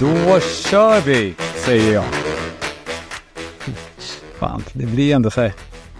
Då 0.00 0.40
kör 0.40 1.00
vi, 1.00 1.34
säger 1.54 1.94
jag. 1.94 2.04
Fan, 4.38 4.64
det 4.72 4.86
blir 4.86 5.14
ändå 5.14 5.30
så 5.30 5.40
här 5.40 5.52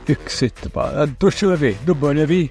yxigt. 0.09 0.73
Bara, 0.73 1.07
då 1.07 1.31
kör 1.31 1.57
vi, 1.57 1.77
då 1.87 1.95
börjar 1.95 2.27
vi. 2.27 2.51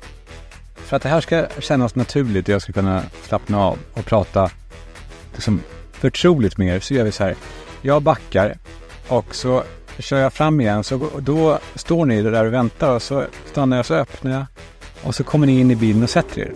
För 0.76 0.96
att 0.96 1.04
det 1.04 1.10
här 1.10 1.22
ska 1.22 1.48
kännas 1.60 1.96
naturligt 1.96 2.48
och 2.48 2.54
jag 2.54 2.62
ska 2.62 2.74
kunna 2.74 3.04
slappna 3.28 3.60
av 3.60 3.78
och 3.94 4.06
prata 4.06 4.50
liksom 5.34 5.62
förtroligt 5.92 6.58
med 6.58 6.76
er 6.76 6.80
så 6.80 6.94
gör 6.94 7.04
vi 7.04 7.12
så 7.12 7.24
här. 7.24 7.36
Jag 7.82 8.02
backar 8.02 8.58
och 9.08 9.36
så 9.36 9.64
kör 10.00 10.20
jag 10.20 10.34
fram 10.34 10.62
igen 10.62 10.84
så 10.84 11.10
då 11.20 11.60
står 11.76 12.06
ni 12.06 12.22
där 12.22 12.46
och 12.46 12.54
väntar 12.54 12.96
och 12.96 13.02
så 13.02 13.26
stannar 13.52 13.78
jag 13.78 13.86
så 13.86 13.94
öppnar 13.94 14.32
jag 14.32 14.46
och 15.04 15.16
så 15.16 15.24
kommer 15.24 15.48
ni 15.48 15.60
in 15.60 15.72
i 15.72 15.76
bilen 15.76 16.04
och 16.04 16.10
sätter 16.10 16.42
er. 16.42 16.54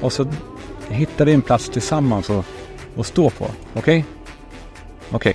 Och 0.00 0.12
så 0.12 0.32
hittar 0.88 1.24
vi 1.24 1.32
en 1.32 1.42
plats 1.42 1.68
tillsammans 1.68 2.30
och, 2.30 2.44
och 2.96 3.06
stå 3.06 3.30
på. 3.30 3.44
Okej? 3.44 3.80
Okay? 3.80 4.04
Okej. 5.10 5.34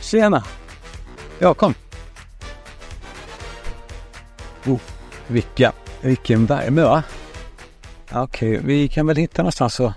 Tjena! 0.00 0.44
Ja, 1.38 1.54
kom. 1.54 1.74
Oh, 4.66 4.80
vilka, 5.26 5.72
vilken 6.00 6.46
värme 6.46 6.82
va? 6.82 7.02
Okej, 8.12 8.58
okay, 8.58 8.66
vi 8.66 8.88
kan 8.88 9.06
väl 9.06 9.16
hitta 9.16 9.42
någonstans 9.42 9.80
och 9.80 9.92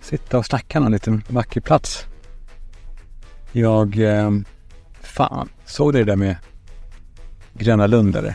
sitta 0.00 0.38
och 0.38 0.46
snacka 0.46 0.80
någon 0.80 0.92
liten 0.92 1.22
vacker 1.28 1.60
plats. 1.60 2.06
Jag, 3.52 3.98
eh, 3.98 4.30
fan, 5.00 5.48
såg 5.64 5.92
du 5.92 5.98
det 5.98 6.04
där 6.04 6.16
med 6.16 6.36
Gröna 7.60 7.86
Lund 7.86 8.16
eller? 8.16 8.34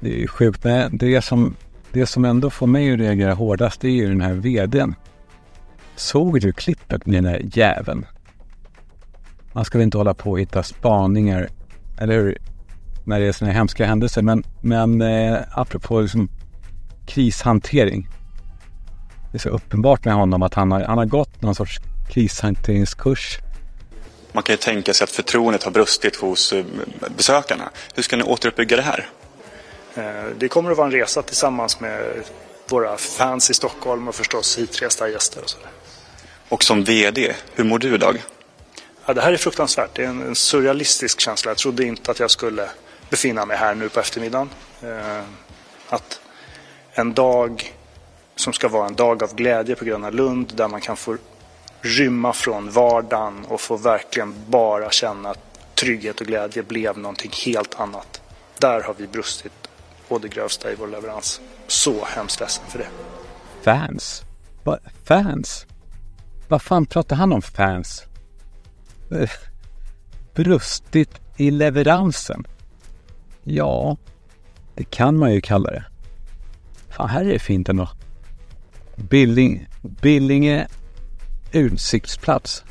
Det 0.00 0.08
är 0.14 0.18
ju 0.18 0.28
sjukt, 0.28 0.64
men 0.64 0.96
det 0.96 1.22
som, 1.22 1.56
det 1.92 2.06
som 2.06 2.24
ändå 2.24 2.50
får 2.50 2.66
mig 2.66 2.92
att 2.92 3.00
reagera 3.00 3.34
hårdast 3.34 3.84
är 3.84 3.88
ju 3.88 4.08
den 4.08 4.20
här 4.20 4.34
vdn. 4.34 4.94
Såg 5.96 6.40
du 6.40 6.52
klippet 6.52 7.06
med 7.06 7.14
den 7.14 7.32
där 7.32 7.42
jäveln? 7.44 8.06
Man 9.52 9.64
ska 9.64 9.78
väl 9.78 9.84
inte 9.84 9.98
hålla 9.98 10.14
på 10.14 10.30
och 10.30 10.40
hitta 10.40 10.62
spaningar, 10.62 11.48
eller 11.98 12.14
hur? 12.14 12.38
När 13.04 13.20
det 13.20 13.26
är 13.26 13.32
sådana 13.32 13.52
här 13.52 13.58
hemska 13.58 13.86
händelser. 13.86 14.22
Men, 14.22 14.44
men 14.60 15.02
eh, 15.02 15.38
apropå 15.52 16.00
liksom 16.00 16.28
krishantering. 17.06 18.08
Det 19.30 19.36
är 19.36 19.40
så 19.40 19.48
uppenbart 19.48 20.04
med 20.04 20.14
honom 20.14 20.42
att 20.42 20.54
han 20.54 20.72
har, 20.72 20.80
han 20.80 20.98
har 20.98 21.06
gått 21.06 21.42
någon 21.42 21.54
sorts 21.54 21.80
krishanteringskurs. 22.08 23.38
Man 24.32 24.42
kan 24.42 24.52
ju 24.52 24.56
tänka 24.56 24.94
sig 24.94 25.04
att 25.04 25.10
förtroendet 25.10 25.62
har 25.62 25.70
brustit 25.70 26.16
hos 26.16 26.52
eh, 26.52 26.64
besökarna. 27.16 27.70
Hur 27.94 28.02
ska 28.02 28.16
ni 28.16 28.22
återuppbygga 28.22 28.76
det 28.76 28.82
här? 28.82 29.08
Eh, 29.94 30.36
det 30.38 30.48
kommer 30.48 30.70
att 30.70 30.76
vara 30.76 30.86
en 30.86 30.92
resa 30.92 31.22
tillsammans 31.22 31.80
med 31.80 32.24
våra 32.68 32.96
fans 32.96 33.50
i 33.50 33.54
Stockholm 33.54 34.08
och 34.08 34.14
förstås 34.14 34.58
hitresta 34.58 35.08
gäster 35.08 35.42
och 35.42 35.50
sådär. 35.50 35.70
Och 36.48 36.64
som 36.64 36.84
VD, 36.84 37.34
hur 37.54 37.64
mår 37.64 37.78
du 37.78 37.94
idag? 37.94 38.22
Ja, 39.06 39.14
det 39.14 39.20
här 39.20 39.32
är 39.32 39.36
fruktansvärt. 39.36 39.90
Det 39.94 40.04
är 40.04 40.08
en, 40.08 40.22
en, 40.22 40.34
surrealistisk 40.34 41.20
känsla. 41.20 41.50
Jag 41.50 41.58
trodde 41.58 41.84
inte 41.84 42.10
att 42.10 42.20
jag 42.20 42.30
skulle 42.30 42.68
befinna 43.10 43.46
mig 43.46 43.56
här 43.56 43.74
nu 43.74 43.88
på 43.88 44.00
eftermiddagen. 44.00 44.50
Eh, 44.82 45.22
att 45.88 46.20
en 46.92 47.14
dag 47.14 47.72
som 48.36 48.52
ska 48.52 48.68
vara 48.68 48.86
en 48.86 48.94
dag 48.94 49.22
av 49.22 49.34
glädje 49.34 49.76
på 49.76 49.84
Gröna 49.84 50.10
Lund 50.10 50.52
där 50.54 50.68
man 50.68 50.80
kan 50.80 50.96
få 50.96 51.16
rymma 51.82 52.32
från 52.32 52.70
vardagen 52.70 53.44
och 53.48 53.60
få 53.60 53.76
verkligen 53.76 54.34
bara 54.46 54.90
känna 54.90 55.30
att 55.30 55.74
trygghet 55.74 56.20
och 56.20 56.26
glädje 56.26 56.62
blev 56.62 56.98
någonting 56.98 57.30
helt 57.44 57.80
annat. 57.80 58.22
Där 58.58 58.82
har 58.82 58.94
vi 58.98 59.06
brustit 59.06 59.52
å 60.08 60.18
det 60.18 60.28
grövsta 60.28 60.72
i 60.72 60.74
vår 60.74 60.86
leverans. 60.86 61.40
Så 61.66 62.04
hemskt 62.04 62.40
ledsen 62.40 62.64
för 62.68 62.78
det. 62.78 62.88
Fans? 63.62 64.22
Va, 64.64 64.78
fans? 65.04 65.66
Vad 66.48 66.62
fan 66.62 66.86
pratar 66.86 67.16
han 67.16 67.32
om 67.32 67.42
fans? 67.42 68.04
brustit 70.34 71.20
i 71.36 71.50
leveransen. 71.50 72.44
Ja, 73.42 73.96
det 74.74 74.84
kan 74.84 75.18
man 75.18 75.32
ju 75.32 75.40
kalla 75.40 75.70
det. 75.70 75.84
Fan, 76.88 77.08
här 77.08 77.24
är 77.24 77.32
det 77.32 77.38
fint 77.38 77.68
ändå. 77.68 77.88
Billing, 78.96 79.66
Billinge 79.82 80.66
utsiktsplats. 81.52 82.64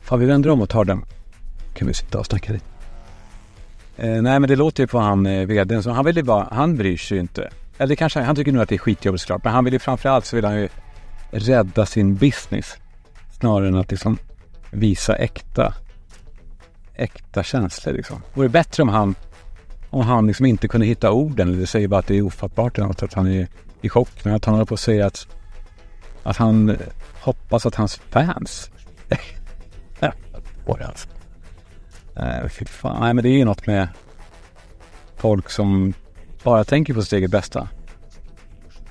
Fan, 0.00 0.20
vi 0.20 0.26
vänder 0.26 0.50
om 0.50 0.60
och 0.60 0.68
tar 0.68 0.84
den. 0.84 1.04
Kan 1.74 1.88
vi 1.88 1.94
sitta 1.94 2.18
och 2.18 2.26
snacka 2.26 2.52
lite. 2.52 2.64
Eh, 3.96 4.22
nej, 4.22 4.40
men 4.40 4.48
det 4.48 4.56
låter 4.56 4.82
ju 4.82 4.86
på 4.86 4.98
han 4.98 5.26
eh, 5.26 5.46
vdn 5.46 5.82
så 5.82 5.90
han 5.90 6.04
vill 6.04 6.16
ju 6.16 6.22
bara, 6.22 6.48
han 6.52 6.76
bryr 6.76 6.96
sig 6.96 7.16
ju 7.16 7.20
inte. 7.20 7.50
Eller 7.78 7.94
kanske, 7.94 8.20
han 8.20 8.36
tycker 8.36 8.52
nog 8.52 8.62
att 8.62 8.68
det 8.68 8.74
är 8.74 8.78
skitjobbigt 8.78 9.22
såklart. 9.22 9.44
Men 9.44 9.52
han 9.52 9.64
vill 9.64 9.72
ju 9.72 9.78
framförallt 9.78 10.24
så 10.24 10.36
vill 10.36 10.44
han 10.44 10.56
ju 10.56 10.68
rädda 11.30 11.86
sin 11.86 12.14
business. 12.16 12.76
Snarare 13.38 13.68
än 13.68 13.74
att 13.74 13.90
liksom 13.90 14.18
visa 14.70 15.16
äkta, 15.16 15.74
äkta 16.94 17.42
känslor 17.42 17.94
liksom. 17.94 18.22
Vore 18.34 18.48
det 18.48 18.52
bättre 18.52 18.82
om 18.82 18.88
han, 18.88 19.14
om 19.90 20.02
han 20.02 20.26
liksom 20.26 20.46
inte 20.46 20.68
kunde 20.68 20.86
hitta 20.86 21.12
orden 21.12 21.52
eller 21.52 21.66
säger 21.66 21.88
bara 21.88 22.00
att 22.00 22.06
det 22.06 22.18
är 22.18 22.22
ofattbart 22.22 22.78
eller 22.78 22.88
något, 22.88 23.02
att 23.02 23.14
han 23.14 23.26
är 23.26 23.48
i 23.80 23.88
chock. 23.88 24.24
Men 24.24 24.34
att 24.34 24.44
han 24.44 24.54
håller 24.54 24.66
på 24.66 24.74
att 24.74 24.80
säga 24.80 25.06
att, 25.06 25.26
att 26.22 26.36
han 26.36 26.76
hoppas 27.20 27.66
att 27.66 27.74
hans 27.74 27.96
fans 27.96 28.70
det 30.78 30.86
alltså. 30.86 31.08
Nej, 32.16 32.48
fy 32.48 32.64
fan. 32.64 33.00
Nej, 33.00 33.14
men 33.14 33.24
det 33.24 33.28
är 33.28 33.38
ju 33.38 33.44
något 33.44 33.66
med 33.66 33.88
folk 35.16 35.50
som 35.50 35.92
bara 36.42 36.64
tänker 36.64 36.94
på 36.94 37.02
sitt 37.02 37.12
eget 37.12 37.30
bästa. 37.30 37.68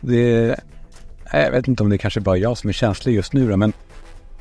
Det 0.01 0.55
jag 1.31 1.51
vet 1.51 1.67
inte 1.67 1.83
om 1.83 1.89
det 1.89 1.95
är 1.95 1.97
kanske 1.97 2.19
bara 2.19 2.37
jag 2.37 2.57
som 2.57 2.69
är 2.69 2.73
känslig 2.73 3.13
just 3.13 3.33
nu 3.33 3.49
då, 3.49 3.57
men 3.57 3.73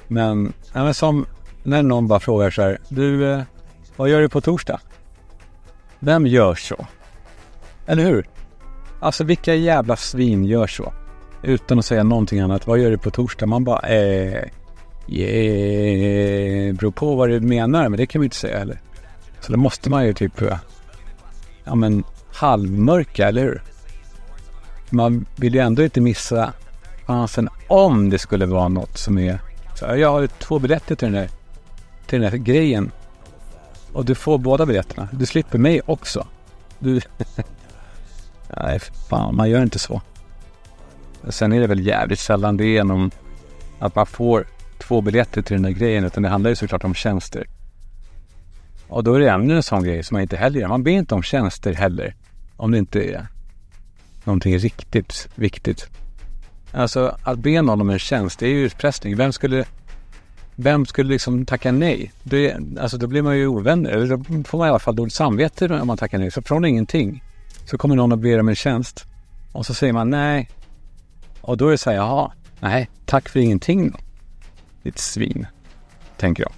men, 0.08 0.52
ja, 0.72 0.84
men 0.84 0.94
som 0.94 1.26
när 1.62 1.82
någon 1.82 2.08
bara 2.08 2.20
frågar 2.20 2.50
så 2.50 2.62
här, 2.62 2.78
du, 2.88 3.32
eh, 3.32 3.42
vad 3.96 4.08
gör 4.08 4.20
du 4.20 4.28
på 4.28 4.40
torsdag? 4.40 4.80
Vem 5.98 6.26
gör 6.26 6.54
så? 6.54 6.86
Eller 7.86 8.04
hur? 8.04 8.28
Alltså 9.00 9.24
vilka 9.24 9.54
jävla 9.54 9.96
svin 9.96 10.44
gör 10.44 10.66
så? 10.66 10.92
Utan 11.42 11.78
att 11.78 11.84
säga 11.84 12.02
någonting 12.02 12.40
annat. 12.40 12.66
Vad 12.66 12.78
gör 12.78 12.90
du 12.90 12.98
på 12.98 13.10
torsdag? 13.10 13.46
Man 13.46 13.64
bara, 13.64 13.80
eh, 13.88 14.44
yeah, 15.08 16.74
beror 16.74 16.90
på 16.90 17.14
vad 17.14 17.28
du 17.28 17.40
menar, 17.40 17.88
men 17.88 17.96
det 17.96 18.06
kan 18.06 18.20
vi 18.20 18.26
inte 18.26 18.36
säga 18.36 18.58
heller. 18.58 18.80
Så 19.40 19.52
då 19.52 19.58
måste 19.58 19.90
man 19.90 20.06
ju 20.06 20.14
typ, 20.14 20.42
eh, 20.42 20.58
ja 21.64 21.74
men 21.74 22.04
halvmörka, 22.32 23.28
eller 23.28 23.42
hur? 23.42 23.62
Man 24.90 25.26
vill 25.36 25.54
ju 25.54 25.60
ändå 25.60 25.82
inte 25.82 26.00
missa 26.00 26.52
chansen 27.06 27.48
om 27.68 28.10
det 28.10 28.18
skulle 28.18 28.46
vara 28.46 28.68
något 28.68 28.98
som 28.98 29.18
är 29.18 29.38
så 29.78 29.84
jag 29.96 30.12
har 30.12 30.26
två 30.26 30.58
biljetter 30.58 30.94
till 30.94 31.12
den, 31.12 31.22
där, 31.22 31.30
till 32.06 32.20
den 32.20 32.30
där 32.30 32.38
grejen. 32.38 32.90
Och 33.92 34.04
du 34.04 34.14
får 34.14 34.38
båda 34.38 34.66
biljetterna. 34.66 35.08
Du 35.12 35.26
slipper 35.26 35.58
mig 35.58 35.80
också. 35.86 36.26
Du... 36.78 37.00
Nej, 38.56 38.78
fan, 39.10 39.36
man 39.36 39.50
gör 39.50 39.62
inte 39.62 39.78
så. 39.78 40.02
Sen 41.28 41.52
är 41.52 41.60
det 41.60 41.66
väl 41.66 41.86
jävligt 41.86 42.18
sällan 42.18 42.56
det 42.56 42.64
är 42.64 42.68
genom 42.68 43.10
att 43.78 43.94
man 43.94 44.06
får 44.06 44.46
två 44.78 45.00
biljetter 45.00 45.42
till 45.42 45.56
den 45.56 45.62
där 45.62 45.70
grejen. 45.70 46.04
Utan 46.04 46.22
det 46.22 46.28
handlar 46.28 46.50
ju 46.50 46.56
såklart 46.56 46.84
om 46.84 46.94
tjänster. 46.94 47.46
Och 48.88 49.04
då 49.04 49.14
är 49.14 49.20
det 49.20 49.30
ännu 49.30 49.56
en 49.56 49.62
sån 49.62 49.84
grej 49.84 50.02
som 50.02 50.14
man 50.14 50.22
inte 50.22 50.36
heller 50.36 50.60
gör. 50.60 50.68
Man 50.68 50.82
ber 50.82 50.90
inte 50.90 51.14
om 51.14 51.22
tjänster 51.22 51.72
heller. 51.72 52.14
Om 52.56 52.70
det 52.70 52.78
inte 52.78 53.02
är 53.02 53.26
någonting 54.24 54.58
riktigt 54.58 55.28
viktigt. 55.34 55.88
Alltså 56.72 57.16
att 57.22 57.38
be 57.38 57.62
någon 57.62 57.80
om 57.80 57.90
en 57.90 57.98
tjänst, 57.98 58.38
det 58.38 58.46
är 58.46 58.50
ju 58.50 58.64
utpressning. 58.64 59.16
Vem 59.16 59.32
skulle, 59.32 59.64
vem 60.56 60.86
skulle 60.86 61.10
liksom 61.10 61.46
tacka 61.46 61.72
nej? 61.72 62.12
Det, 62.22 62.56
alltså 62.80 62.98
då 62.98 63.06
blir 63.06 63.22
man 63.22 63.38
ju 63.38 63.46
ovänner. 63.46 63.90
Eller 63.90 64.16
då 64.16 64.24
får 64.44 64.58
man 64.58 64.66
i 64.66 64.70
alla 64.70 64.78
fall 64.78 64.96
dåligt 64.96 65.14
samvete 65.14 65.80
om 65.80 65.86
man 65.86 65.98
tackar 65.98 66.18
nej. 66.18 66.30
Så 66.30 66.42
från 66.42 66.64
ingenting 66.64 67.22
så 67.64 67.78
kommer 67.78 67.96
någon 67.96 68.12
och 68.12 68.18
ber 68.18 68.40
om 68.40 68.48
en 68.48 68.54
tjänst. 68.54 69.04
Och 69.52 69.66
så 69.66 69.74
säger 69.74 69.92
man 69.92 70.10
nej. 70.10 70.48
Och 71.48 71.56
då 71.56 71.66
är 71.66 71.70
det 71.70 71.78
så 71.78 71.90
här, 71.90 71.96
jaha, 71.96 72.32
nej, 72.60 72.90
tack 73.04 73.28
för 73.28 73.40
ingenting 73.40 73.90
då. 73.90 73.98
Ditt 74.82 74.98
svin, 74.98 75.46
tänker 76.16 76.42
jag. 76.42 76.52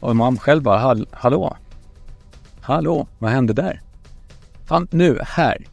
Och 0.00 0.16
man 0.16 0.38
själv 0.38 0.62
bara, 0.62 0.78
Hall 0.78 1.06
hallå? 1.12 1.56
Hallå, 2.60 3.06
vad 3.18 3.30
hände 3.30 3.52
där? 3.52 3.80
Fan, 4.64 4.88
nu, 4.90 5.18
här 5.22 5.66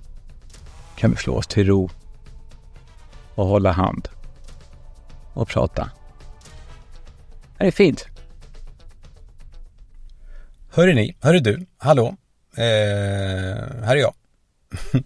kan 0.96 1.12
vi 1.12 1.18
slå 1.18 1.36
oss 1.36 1.48
till 1.48 1.68
ro 1.68 1.90
och 3.36 3.46
hålla 3.46 3.72
hand 3.72 4.08
och 5.34 5.48
prata. 5.48 5.92
Det 7.58 7.68
är 7.68 7.72
fint. 7.72 8.08
Hörru 10.70 10.94
ni, 10.94 11.16
hörru 11.20 11.40
du, 11.40 11.66
hallå, 11.78 12.16
eh, 12.56 12.64
här 13.84 13.96
är 13.96 14.02
jag. 14.02 14.14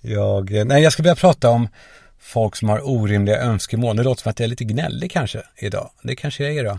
jag. 0.00 0.54
Eh, 0.54 0.64
nej, 0.64 0.82
jag 0.82 0.92
ska 0.92 1.02
börja 1.02 1.16
prata 1.16 1.50
om 1.50 1.68
folk 2.26 2.56
som 2.56 2.68
har 2.68 2.88
orimliga 2.88 3.40
önskemål. 3.40 3.96
Det 3.96 4.02
låter 4.02 4.22
som 4.22 4.30
att 4.30 4.40
jag 4.40 4.44
är 4.44 4.50
lite 4.50 4.64
gnällig 4.64 5.10
kanske 5.10 5.42
idag. 5.56 5.90
Det 6.02 6.16
kanske 6.16 6.44
jag 6.44 6.56
är 6.56 6.64
då. 6.64 6.78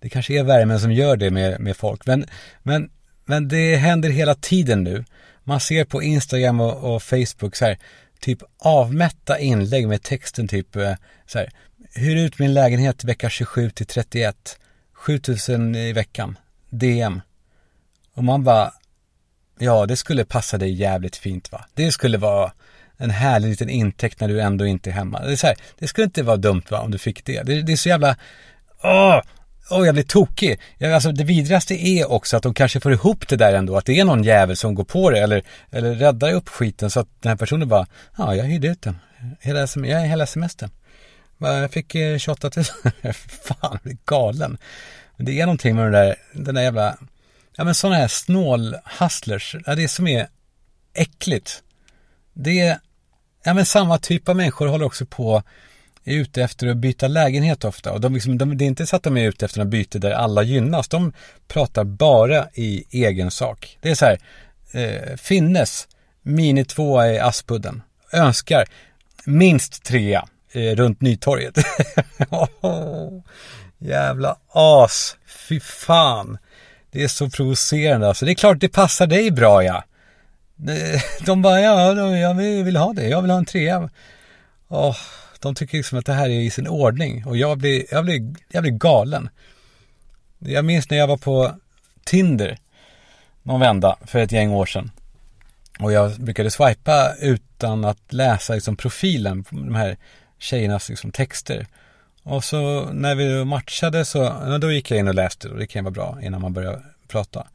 Det 0.00 0.08
kanske 0.08 0.38
är 0.38 0.44
värmen 0.44 0.80
som 0.80 0.92
gör 0.92 1.16
det 1.16 1.30
med, 1.30 1.60
med 1.60 1.76
folk. 1.76 2.06
Men, 2.06 2.26
men 2.62 2.90
men 3.24 3.48
det 3.48 3.76
händer 3.76 4.10
hela 4.10 4.34
tiden 4.34 4.84
nu. 4.84 5.04
Man 5.44 5.60
ser 5.60 5.84
på 5.84 6.02
Instagram 6.02 6.60
och, 6.60 6.94
och 6.94 7.02
Facebook 7.02 7.56
så 7.56 7.64
här, 7.64 7.78
typ 8.20 8.38
avmätta 8.58 9.38
inlägg 9.38 9.88
med 9.88 10.02
texten 10.02 10.48
typ 10.48 10.76
eh, 10.76 10.94
så 11.26 11.38
här, 11.38 11.50
hyr 11.94 12.16
ut 12.16 12.38
min 12.38 12.54
lägenhet 12.54 13.04
vecka 13.04 13.30
27 13.30 13.70
till 13.70 13.86
31, 13.86 14.58
7000 14.92 15.74
i 15.74 15.92
veckan, 15.92 16.38
DM. 16.70 17.20
Och 18.14 18.24
man 18.24 18.44
bara, 18.44 18.72
ja 19.58 19.86
det 19.86 19.96
skulle 19.96 20.24
passa 20.24 20.58
dig 20.58 20.72
jävligt 20.72 21.16
fint 21.16 21.52
va. 21.52 21.64
Det 21.74 21.92
skulle 21.92 22.18
vara 22.18 22.52
en 23.02 23.10
härlig 23.10 23.48
liten 23.48 23.70
intäkt 23.70 24.20
när 24.20 24.28
du 24.28 24.40
ändå 24.40 24.66
inte 24.66 24.90
är 24.90 24.94
hemma. 24.94 25.20
Det, 25.20 25.32
är 25.32 25.36
så 25.36 25.46
här, 25.46 25.56
det 25.78 25.88
skulle 25.88 26.04
inte 26.04 26.22
vara 26.22 26.36
dumt 26.36 26.62
va, 26.70 26.80
om 26.80 26.90
du 26.90 26.98
fick 26.98 27.24
det. 27.24 27.42
Det, 27.42 27.62
det 27.62 27.72
är 27.72 27.76
så 27.76 27.88
jävla, 27.88 28.16
åh, 28.82 29.20
åh 29.70 29.86
jag 29.86 29.94
blir 29.94 30.04
tokig. 30.04 30.60
Jag, 30.78 30.92
alltså 30.92 31.12
det 31.12 31.24
vidrigaste 31.24 31.74
är 31.74 32.10
också 32.10 32.36
att 32.36 32.42
de 32.42 32.54
kanske 32.54 32.80
får 32.80 32.92
ihop 32.92 33.28
det 33.28 33.36
där 33.36 33.54
ändå, 33.54 33.76
att 33.76 33.84
det 33.84 34.00
är 34.00 34.04
någon 34.04 34.24
jävel 34.24 34.56
som 34.56 34.74
går 34.74 34.84
på 34.84 35.10
det 35.10 35.18
eller, 35.18 35.42
eller 35.70 35.94
räddar 35.94 36.32
upp 36.32 36.48
skiten 36.48 36.90
så 36.90 37.00
att 37.00 37.08
den 37.20 37.30
här 37.30 37.36
personen 37.36 37.68
bara, 37.68 37.86
ja 38.18 38.34
jag 38.34 38.44
hyrde 38.44 38.68
ut 38.68 38.82
den, 38.82 38.98
hela, 39.40 39.60
jag 39.60 40.02
är 40.02 40.06
hela 40.06 40.26
semestern. 40.26 40.70
Jag 41.38 41.72
fick 41.72 41.94
eh, 41.94 42.18
28 42.18 42.50
000, 42.56 42.64
fan 43.42 43.56
jag 43.60 43.80
blir 43.82 43.96
galen. 44.04 44.58
Men 45.16 45.26
det 45.26 45.40
är 45.40 45.46
någonting 45.46 45.76
med 45.76 45.84
den 45.84 45.92
där, 45.92 46.16
den 46.32 46.54
där 46.54 46.62
jävla, 46.62 46.96
ja 47.56 47.64
men 47.64 47.74
sådana 47.74 47.96
här 47.96 48.08
snål-hustlers, 48.08 49.56
ja, 49.66 49.74
det 49.74 49.88
som 49.88 50.06
är 50.06 50.26
äckligt. 50.94 51.62
Det 52.34 52.60
är, 52.60 52.78
ja 53.42 53.54
men 53.54 53.66
samma 53.66 53.98
typ 53.98 54.28
av 54.28 54.36
människor 54.36 54.66
håller 54.66 54.84
också 54.84 55.06
på 55.06 55.42
är 56.04 56.14
ute 56.14 56.42
efter 56.42 56.66
att 56.66 56.76
byta 56.76 57.08
lägenhet 57.08 57.64
ofta. 57.64 57.92
Och 57.92 58.00
de, 58.00 58.14
liksom, 58.14 58.38
de, 58.38 58.58
det 58.58 58.64
är 58.64 58.66
inte 58.66 58.86
så 58.86 58.96
att 58.96 59.02
de 59.02 59.16
är 59.16 59.28
ute 59.28 59.44
efter 59.44 59.58
något 59.58 59.68
byte 59.68 59.98
där 59.98 60.10
alla 60.10 60.42
gynnas. 60.42 60.88
De 60.88 61.12
pratar 61.48 61.84
bara 61.84 62.48
i 62.54 62.84
egen 62.90 63.30
sak. 63.30 63.78
Det 63.80 63.90
är 63.90 63.94
så 63.94 64.06
här, 64.06 64.18
eh, 64.72 65.16
Finnes, 65.16 65.88
Mini 66.22 66.64
2 66.64 67.04
i 67.04 67.18
Aspudden, 67.18 67.82
önskar 68.12 68.64
minst 69.24 69.84
trea 69.84 70.28
eh, 70.52 70.76
runt 70.76 71.00
Nytorget. 71.00 71.58
Jävla 73.78 74.36
as, 74.52 75.16
fy 75.48 75.60
fan. 75.60 76.38
Det 76.90 77.02
är 77.04 77.08
så 77.08 77.30
provocerande 77.30 78.08
alltså. 78.08 78.24
Det 78.24 78.32
är 78.32 78.34
klart 78.34 78.60
det 78.60 78.68
passar 78.68 79.06
dig 79.06 79.30
bra 79.30 79.64
ja. 79.64 79.84
Eh, 80.68 81.00
de 81.26 81.42
bara, 81.42 81.60
ja, 81.60 81.94
jag 82.16 82.34
vill 82.34 82.76
ha 82.76 82.92
det. 82.92 83.08
Jag 83.08 83.22
vill 83.22 83.30
ha 83.30 83.38
en 83.38 83.44
trea. 83.44 83.90
Oh, 84.68 84.96
de 85.40 85.54
tycker 85.54 85.78
liksom 85.78 85.98
att 85.98 86.06
det 86.06 86.12
här 86.12 86.28
är 86.28 86.40
i 86.40 86.50
sin 86.50 86.68
ordning. 86.68 87.26
Och 87.26 87.36
jag 87.36 87.58
blir, 87.58 87.84
jag 87.90 88.04
blir, 88.04 88.34
jag 88.48 88.62
blir 88.62 88.72
galen. 88.72 89.28
Jag 90.38 90.64
minns 90.64 90.90
när 90.90 90.98
jag 90.98 91.06
var 91.06 91.16
på 91.16 91.54
Tinder 92.04 92.58
någon 93.42 93.60
vända 93.60 93.96
för 94.06 94.18
ett 94.18 94.32
gäng 94.32 94.50
år 94.50 94.66
sedan. 94.66 94.90
Och 95.80 95.92
jag 95.92 96.12
brukade 96.12 96.50
swipa 96.50 97.14
utan 97.20 97.84
att 97.84 98.12
läsa 98.12 98.54
liksom 98.54 98.76
profilen 98.76 99.44
på 99.44 99.56
de 99.56 99.74
här 99.74 99.96
tjejernas 100.38 100.88
liksom 100.88 101.12
texter. 101.12 101.66
Och 102.22 102.44
så 102.44 102.92
när 102.92 103.14
vi 103.14 103.44
matchade 103.44 104.04
så, 104.04 104.58
då 104.60 104.72
gick 104.72 104.90
jag 104.90 104.98
in 104.98 105.08
och 105.08 105.14
läste 105.14 105.48
och 105.48 105.58
det 105.58 105.66
kan 105.66 105.80
ju 105.80 105.84
vara 105.84 105.92
bra 105.92 106.18
innan 106.22 106.40
man 106.40 106.52
börjar 106.52 106.84
prata. 107.08 107.46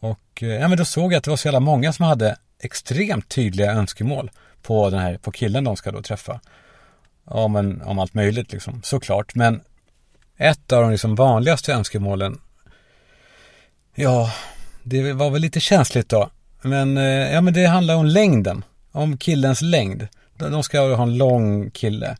Och 0.00 0.42
eh, 0.42 0.48
ja, 0.48 0.68
men 0.68 0.78
då 0.78 0.84
såg 0.84 1.12
jag 1.12 1.18
att 1.18 1.24
det 1.24 1.30
var 1.30 1.36
så 1.36 1.48
jävla 1.48 1.60
många 1.60 1.92
som 1.92 2.04
hade 2.04 2.36
extremt 2.60 3.28
tydliga 3.28 3.72
önskemål 3.72 4.30
på 4.62 4.90
den 4.90 5.00
här, 5.00 5.18
på 5.18 5.32
killen 5.32 5.64
de 5.64 5.76
ska 5.76 5.90
då 5.90 6.02
träffa. 6.02 6.40
Om, 7.24 7.56
en, 7.56 7.82
om 7.82 7.98
allt 7.98 8.14
möjligt 8.14 8.52
liksom, 8.52 8.82
såklart. 8.82 9.34
Men 9.34 9.60
ett 10.36 10.72
av 10.72 10.82
de 10.82 10.90
liksom 10.90 11.14
vanligaste 11.14 11.72
önskemålen, 11.72 12.40
ja, 13.94 14.32
det 14.82 15.12
var 15.12 15.30
väl 15.30 15.42
lite 15.42 15.60
känsligt 15.60 16.08
då. 16.08 16.30
Men, 16.62 16.96
eh, 16.96 17.32
ja, 17.32 17.40
men 17.40 17.54
det 17.54 17.66
handlar 17.66 17.94
om 17.94 18.06
längden, 18.06 18.64
om 18.92 19.18
killens 19.18 19.62
längd. 19.62 20.08
De 20.36 20.62
ska 20.62 20.80
ha 20.80 21.02
en 21.02 21.18
lång 21.18 21.70
kille. 21.70 22.16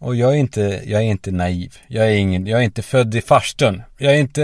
Och 0.00 0.16
jag 0.16 0.32
är 0.32 0.36
inte, 0.36 0.82
jag 0.84 1.00
är 1.00 1.06
inte 1.06 1.30
naiv. 1.30 1.76
Jag 1.86 2.06
är 2.06 2.10
ingen, 2.10 2.46
jag 2.46 2.60
är 2.60 2.64
inte 2.64 2.82
född 2.82 3.14
i 3.14 3.20
farstun. 3.20 3.82
Jag 3.98 4.14
är 4.14 4.18
inte, 4.18 4.42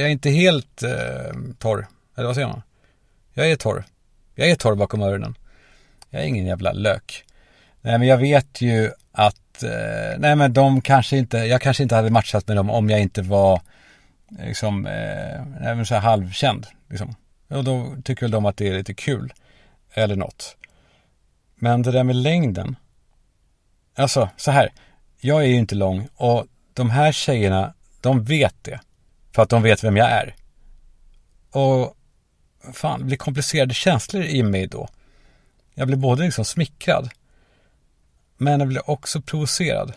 jag 0.00 0.06
är 0.06 0.08
inte 0.08 0.30
helt 0.30 0.82
eh, 0.82 1.34
torr. 1.58 1.86
Eller 2.16 2.26
vad 2.26 2.34
säger 2.34 2.48
man? 2.48 2.62
Jag 3.34 3.50
är 3.50 3.56
torr. 3.56 3.84
Jag 4.34 4.50
är 4.50 4.54
torr 4.54 4.74
bakom 4.74 5.02
öronen. 5.02 5.34
Jag 6.10 6.22
är 6.22 6.26
ingen 6.26 6.46
jävla 6.46 6.72
lök. 6.72 7.24
Nej 7.80 7.98
men 7.98 8.08
jag 8.08 8.18
vet 8.18 8.60
ju 8.60 8.90
att, 9.12 9.62
eh, 9.62 10.18
nej 10.18 10.36
men 10.36 10.52
de 10.52 10.80
kanske 10.80 11.16
inte, 11.16 11.38
jag 11.38 11.60
kanske 11.60 11.82
inte 11.82 11.94
hade 11.94 12.10
matchat 12.10 12.48
med 12.48 12.56
dem 12.56 12.70
om 12.70 12.90
jag 12.90 13.00
inte 13.00 13.22
var 13.22 13.60
liksom, 14.46 14.86
eh, 14.86 15.44
nej 15.60 15.74
men 15.74 15.86
så 15.86 15.94
här 15.94 16.00
halvkänd. 16.00 16.66
Liksom. 16.88 17.14
Och 17.48 17.64
då 17.64 17.96
tycker 18.04 18.22
väl 18.22 18.30
de 18.30 18.46
att 18.46 18.56
det 18.56 18.68
är 18.68 18.72
lite 18.72 18.94
kul. 18.94 19.32
Eller 19.94 20.16
något. 20.16 20.56
Men 21.54 21.82
det 21.82 21.92
där 21.92 22.04
med 22.04 22.16
längden. 22.16 22.76
Alltså, 24.00 24.28
så 24.36 24.50
här. 24.50 24.72
Jag 25.20 25.42
är 25.42 25.46
ju 25.46 25.54
inte 25.54 25.74
lång 25.74 26.08
och 26.16 26.46
de 26.74 26.90
här 26.90 27.12
tjejerna, 27.12 27.74
de 28.00 28.24
vet 28.24 28.54
det. 28.62 28.80
För 29.34 29.42
att 29.42 29.48
de 29.48 29.62
vet 29.62 29.84
vem 29.84 29.96
jag 29.96 30.10
är. 30.10 30.34
Och 31.50 31.96
fan, 32.72 32.98
det 32.98 33.04
blir 33.04 33.16
komplicerade 33.16 33.74
känslor 33.74 34.22
i 34.22 34.42
mig 34.42 34.66
då. 34.66 34.88
Jag 35.74 35.86
blir 35.86 35.96
både 35.96 36.24
liksom 36.24 36.44
smickrad. 36.44 37.10
Men 38.36 38.60
jag 38.60 38.68
blir 38.68 38.90
också 38.90 39.20
provocerad. 39.20 39.92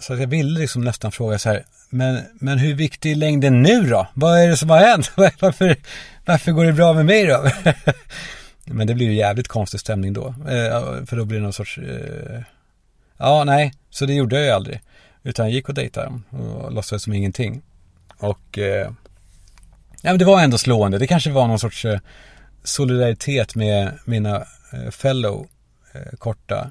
Så 0.00 0.16
jag 0.16 0.26
ville 0.26 0.60
liksom 0.60 0.84
nästan 0.84 1.12
fråga 1.12 1.38
så 1.38 1.48
här. 1.48 1.64
Men, 1.90 2.22
men 2.34 2.58
hur 2.58 2.74
viktig 2.74 3.12
är 3.12 3.16
längden 3.16 3.62
nu 3.62 3.82
då? 3.82 4.06
Vad 4.14 4.40
är 4.40 4.48
det 4.48 4.56
som 4.56 4.70
har 4.70 4.78
hänt? 4.78 5.12
Varför, 5.16 5.76
varför 6.24 6.52
går 6.52 6.64
det 6.64 6.72
bra 6.72 6.92
med 6.92 7.06
mig 7.06 7.26
då? 7.26 7.50
Men 8.72 8.86
det 8.86 8.94
blir 8.94 9.06
ju 9.06 9.14
jävligt 9.14 9.48
konstig 9.48 9.80
stämning 9.80 10.12
då. 10.12 10.26
Eh, 10.28 11.04
för 11.04 11.16
då 11.16 11.24
blir 11.24 11.38
det 11.38 11.42
någon 11.42 11.52
sorts... 11.52 11.78
Eh, 11.78 12.42
ja, 13.16 13.44
nej. 13.44 13.72
Så 13.90 14.06
det 14.06 14.14
gjorde 14.14 14.36
jag 14.36 14.44
ju 14.44 14.50
aldrig. 14.50 14.80
Utan 15.22 15.46
jag 15.46 15.52
gick 15.54 15.68
och 15.68 15.74
dejtade 15.74 16.06
dem 16.06 16.24
och 16.30 16.72
låtsades 16.72 17.02
som 17.02 17.12
ingenting. 17.12 17.62
Och... 18.18 18.58
Eh, 18.58 18.90
ja, 20.02 20.10
men 20.10 20.18
det 20.18 20.24
var 20.24 20.42
ändå 20.42 20.58
slående. 20.58 20.98
Det 20.98 21.06
kanske 21.06 21.30
var 21.30 21.46
någon 21.46 21.58
sorts 21.58 21.84
eh, 21.84 22.00
solidaritet 22.64 23.54
med 23.54 23.98
mina 24.04 24.36
eh, 24.72 24.90
fellow 24.90 25.46
eh, 25.92 26.16
korta, 26.18 26.70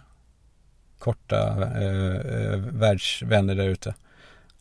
korta 1.00 1.69
eh, 1.75 2.16
eh 2.16 2.57
världsvänner 2.57 3.56
där 3.56 3.68
ute. 3.68 3.94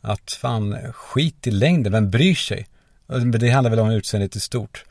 Att 0.00 0.32
fan, 0.32 0.76
skit 0.92 1.46
i 1.46 1.50
längden, 1.50 1.92
vem 1.92 2.10
bryr 2.10 2.34
sig? 2.34 2.66
Det 3.06 3.50
handlar 3.50 3.70
väl 3.70 3.80
om 3.80 3.90
utseendet 3.90 4.36
i 4.36 4.40
stort. 4.40 4.84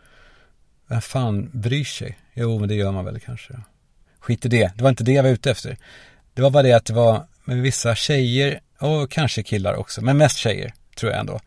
Vem 0.87 1.01
fan 1.01 1.49
bryr 1.53 1.83
sig? 1.83 2.17
Jo, 2.33 2.59
men 2.59 2.69
det 2.69 2.75
gör 2.75 2.91
man 2.91 3.05
väl 3.05 3.19
kanske. 3.19 3.53
Skit 4.19 4.45
i 4.45 4.49
det. 4.49 4.71
Det 4.75 4.83
var 4.83 4.89
inte 4.89 5.03
det 5.03 5.11
jag 5.11 5.23
var 5.23 5.29
ute 5.29 5.51
efter. 5.51 5.77
Det 6.33 6.41
var 6.41 6.49
bara 6.49 6.63
det 6.63 6.73
att 6.73 6.85
det 6.85 6.93
var 6.93 7.25
med 7.45 7.61
vissa 7.61 7.95
tjejer 7.95 8.59
och 8.79 9.11
kanske 9.11 9.43
killar 9.43 9.73
också, 9.73 10.01
men 10.01 10.17
mest 10.17 10.37
tjejer 10.37 10.73
tror 10.95 11.11
jag 11.11 11.19
ändå. 11.19 11.39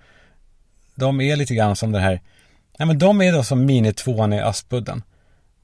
De 0.94 1.20
är 1.20 1.36
lite 1.36 1.54
grann 1.54 1.76
som 1.76 1.92
den 1.92 2.02
här, 2.02 2.20
nej 2.78 2.86
men 2.86 2.98
de 2.98 3.20
är 3.22 3.32
då 3.32 3.44
som 3.44 3.66
mini-tvåan 3.66 4.32
i 4.32 4.40
Aspudden. 4.40 5.02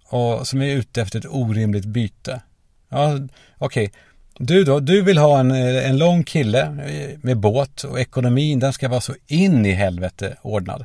Och 0.08 0.46
som 0.46 0.62
är 0.62 0.66
ute 0.66 1.02
efter 1.02 1.18
ett 1.18 1.26
orimligt 1.28 1.84
byte. 1.84 2.40
Ja, 2.88 3.18
okej. 3.58 3.84
Okay. 3.84 3.88
Du 4.38 4.64
då, 4.64 4.80
du 4.80 5.02
vill 5.02 5.18
ha 5.18 5.40
en, 5.40 5.50
eh, 5.50 5.90
en 5.90 5.98
lång 5.98 6.24
kille 6.24 6.60
eh, 6.60 7.18
med 7.20 7.36
båt 7.36 7.84
och 7.84 8.00
ekonomin 8.00 8.60
den 8.60 8.72
ska 8.72 8.88
vara 8.88 9.00
så 9.00 9.14
in 9.26 9.66
i 9.66 9.72
helvete 9.72 10.36
ordnad. 10.42 10.84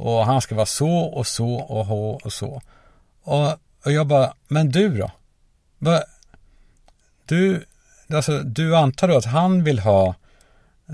Och 0.00 0.26
han 0.26 0.40
ska 0.40 0.54
vara 0.54 0.66
så 0.66 0.98
och 0.98 1.26
så 1.26 1.54
och 1.54 1.86
så 1.86 2.20
och 2.24 2.32
så. 2.32 2.62
Och, 3.22 3.48
och 3.84 3.92
jag 3.92 4.06
bara, 4.06 4.34
men 4.48 4.70
du 4.70 4.98
då? 4.98 5.10
Du, 7.24 7.64
alltså, 8.12 8.38
du 8.38 8.76
antar 8.76 9.08
då 9.08 9.16
att 9.16 9.24
han 9.24 9.64
vill 9.64 9.78
ha 9.78 10.14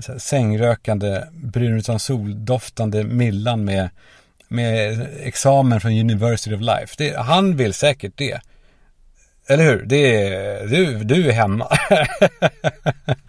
här, 0.07 0.17
sängrökande, 0.17 1.23
brun 1.31 1.77
utan 1.77 1.99
sol-doftande 1.99 3.03
Millan 3.03 3.65
med, 3.65 3.89
med 4.47 5.07
examen 5.19 5.81
från 5.81 5.91
University 5.91 6.55
of 6.55 6.61
Life. 6.61 6.95
Det, 6.97 7.17
han 7.17 7.57
vill 7.57 7.73
säkert 7.73 8.13
det. 8.15 8.41
Eller 9.47 9.63
hur? 9.63 9.85
Det 9.85 10.27
är, 10.27 10.67
du, 10.67 11.03
du 11.03 11.29
är 11.29 11.33
hemma. 11.33 11.77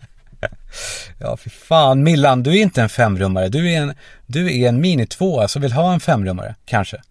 Ja, 1.19 1.37
för 1.37 1.51
fan. 1.51 2.03
Millan, 2.03 2.43
du 2.43 2.51
är 2.51 2.63
inte 2.63 2.83
en 2.83 2.89
femrummare. 2.89 3.49
Du 3.49 3.73
är 3.73 3.83
en, 3.83 3.95
du 4.27 4.61
är 4.61 4.69
en 4.69 4.81
mini 4.81 5.07
tvåa 5.07 5.49
som 5.49 5.63
vill 5.63 5.73
ha 5.73 5.93
en 5.93 6.01
femrummare, 6.01 6.55
kanske. 6.65 7.03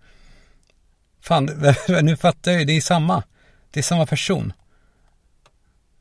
Fan, 1.21 1.73
nu 2.01 2.17
fattar 2.17 2.51
jag 2.51 2.59
ju. 2.59 2.65
Det 2.65 2.77
är 2.77 2.81
samma. 2.81 3.23
Det 3.71 3.79
är 3.79 3.83
samma 3.83 4.05
person. 4.05 4.53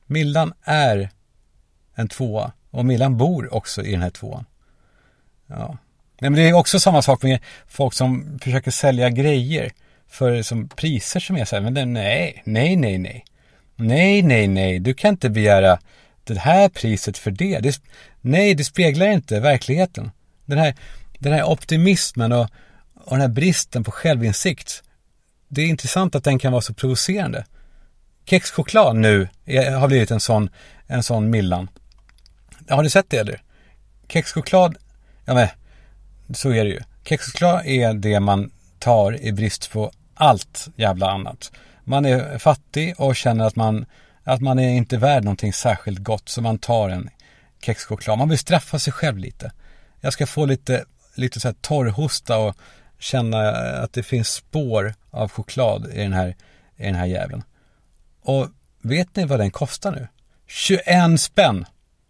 Millan 0.07 0.53
är 0.65 1.11
en 1.95 2.09
tvåa. 2.09 2.53
Och 2.71 2.85
Millan 2.85 3.17
bor 3.17 3.55
också 3.55 3.83
i 3.83 3.93
den 3.93 4.03
här 4.03 4.11
tvåan. 4.11 4.45
Ja. 5.47 5.79
nej 6.21 6.31
Men 6.31 6.35
det 6.35 6.49
är 6.49 6.53
också 6.53 6.81
samma 6.81 7.03
sak 7.03 7.23
med 7.23 7.39
folk 7.67 7.95
som 7.95 8.39
försöker 8.43 8.71
sälja 8.71 9.11
grejer 9.11 9.73
för 10.09 10.43
som 10.43 10.69
priser 10.69 11.21
som 11.21 11.37
är 11.37 11.45
så 11.45 11.57
här, 11.57 11.63
men 11.63 11.75
det, 11.75 11.85
nej, 11.85 12.43
nej, 12.45 12.77
nej, 12.77 12.99
nej. 12.99 13.25
Nej, 13.77 14.23
nej, 14.23 14.49
nej, 14.49 14.79
du 14.79 14.95
kan 14.95 15.11
inte 15.11 15.31
begära 15.31 15.79
det 16.35 16.41
här 16.41 16.69
priset 16.69 17.19
för 17.19 17.31
det. 17.31 17.59
det 17.59 17.81
nej, 18.21 18.55
det 18.55 18.65
speglar 18.65 19.07
inte 19.07 19.41
verkligheten. 19.41 20.11
Den 20.45 20.59
här, 20.59 20.75
den 21.19 21.33
här 21.33 21.45
optimismen 21.45 22.33
och, 22.33 22.49
och 22.95 23.11
den 23.11 23.21
här 23.21 23.29
bristen 23.29 23.85
på 23.85 23.91
självinsikt. 23.91 24.83
Det 25.49 25.63
är 25.63 25.67
intressant 25.67 26.15
att 26.15 26.25
den 26.25 26.39
kan 26.39 26.53
vara 26.53 26.63
så 26.63 26.75
provocerande. 26.75 27.45
Kexchoklad 28.25 28.97
nu 28.97 29.29
är, 29.45 29.71
har 29.71 29.89
blivit 29.89 30.11
en 30.11 30.21
sån, 30.21 30.51
en 30.87 31.03
sån 31.03 31.31
millan. 31.31 31.71
Har 32.69 32.83
du 32.83 32.91
sett 32.91 33.11
det 33.11 33.17
eller? 33.17 33.43
Kexchoklad, 34.09 34.77
ja 35.25 35.35
men 35.35 35.49
så 36.35 36.51
är 36.51 36.65
det 36.65 36.71
ju. 36.71 36.81
Kexchoklad 37.05 37.67
är 37.67 37.95
det 37.95 38.21
man 38.21 38.51
tar 38.79 39.23
i 39.23 39.33
brist 39.33 39.71
på 39.71 39.93
allt 40.15 40.69
jävla 40.77 41.11
annat. 41.11 41.53
Man 41.85 42.05
är 42.05 42.39
fattig 42.39 42.95
och 42.99 43.17
känner 43.17 43.45
att 43.45 43.57
man, 43.57 43.87
att 44.27 44.41
man 44.41 44.59
är 44.59 44.69
inte 44.69 44.97
värd 44.97 45.25
någonting 45.25 45.53
särskilt 45.53 45.99
gott 45.99 46.29
så 46.29 46.43
man 46.43 46.59
tar 46.59 46.89
en 46.89 47.11
kexchoklad. 47.63 48.19
Man 48.19 48.29
vill 48.29 48.39
straffa 48.39 48.79
sig 48.79 48.93
själv 48.93 49.19
lite. 49.19 49.53
Jag 50.01 50.13
ska 50.13 50.27
få 50.27 50.47
lite, 50.47 50.85
lite 51.15 51.41
så 51.41 51.49
här 51.49 51.55
torrhosta 51.61 52.39
och 52.39 52.57
känna 52.99 53.51
att 53.51 53.93
det 53.93 54.03
finns 54.03 54.29
spår 54.29 54.95
av 55.11 55.31
choklad 55.31 55.91
i 55.93 56.03
den 56.03 56.13
här, 56.13 56.37
i 56.77 56.87
den 56.87 56.95
här 56.95 57.07
jäveln. 57.07 57.43
Och 58.23 58.49
vet 58.83 59.17
ni 59.17 59.25
vad 59.25 59.41
den 59.41 59.51
kostar 59.51 59.93
nu? 59.93 60.09
21 60.47 61.21
spänn 61.21 61.65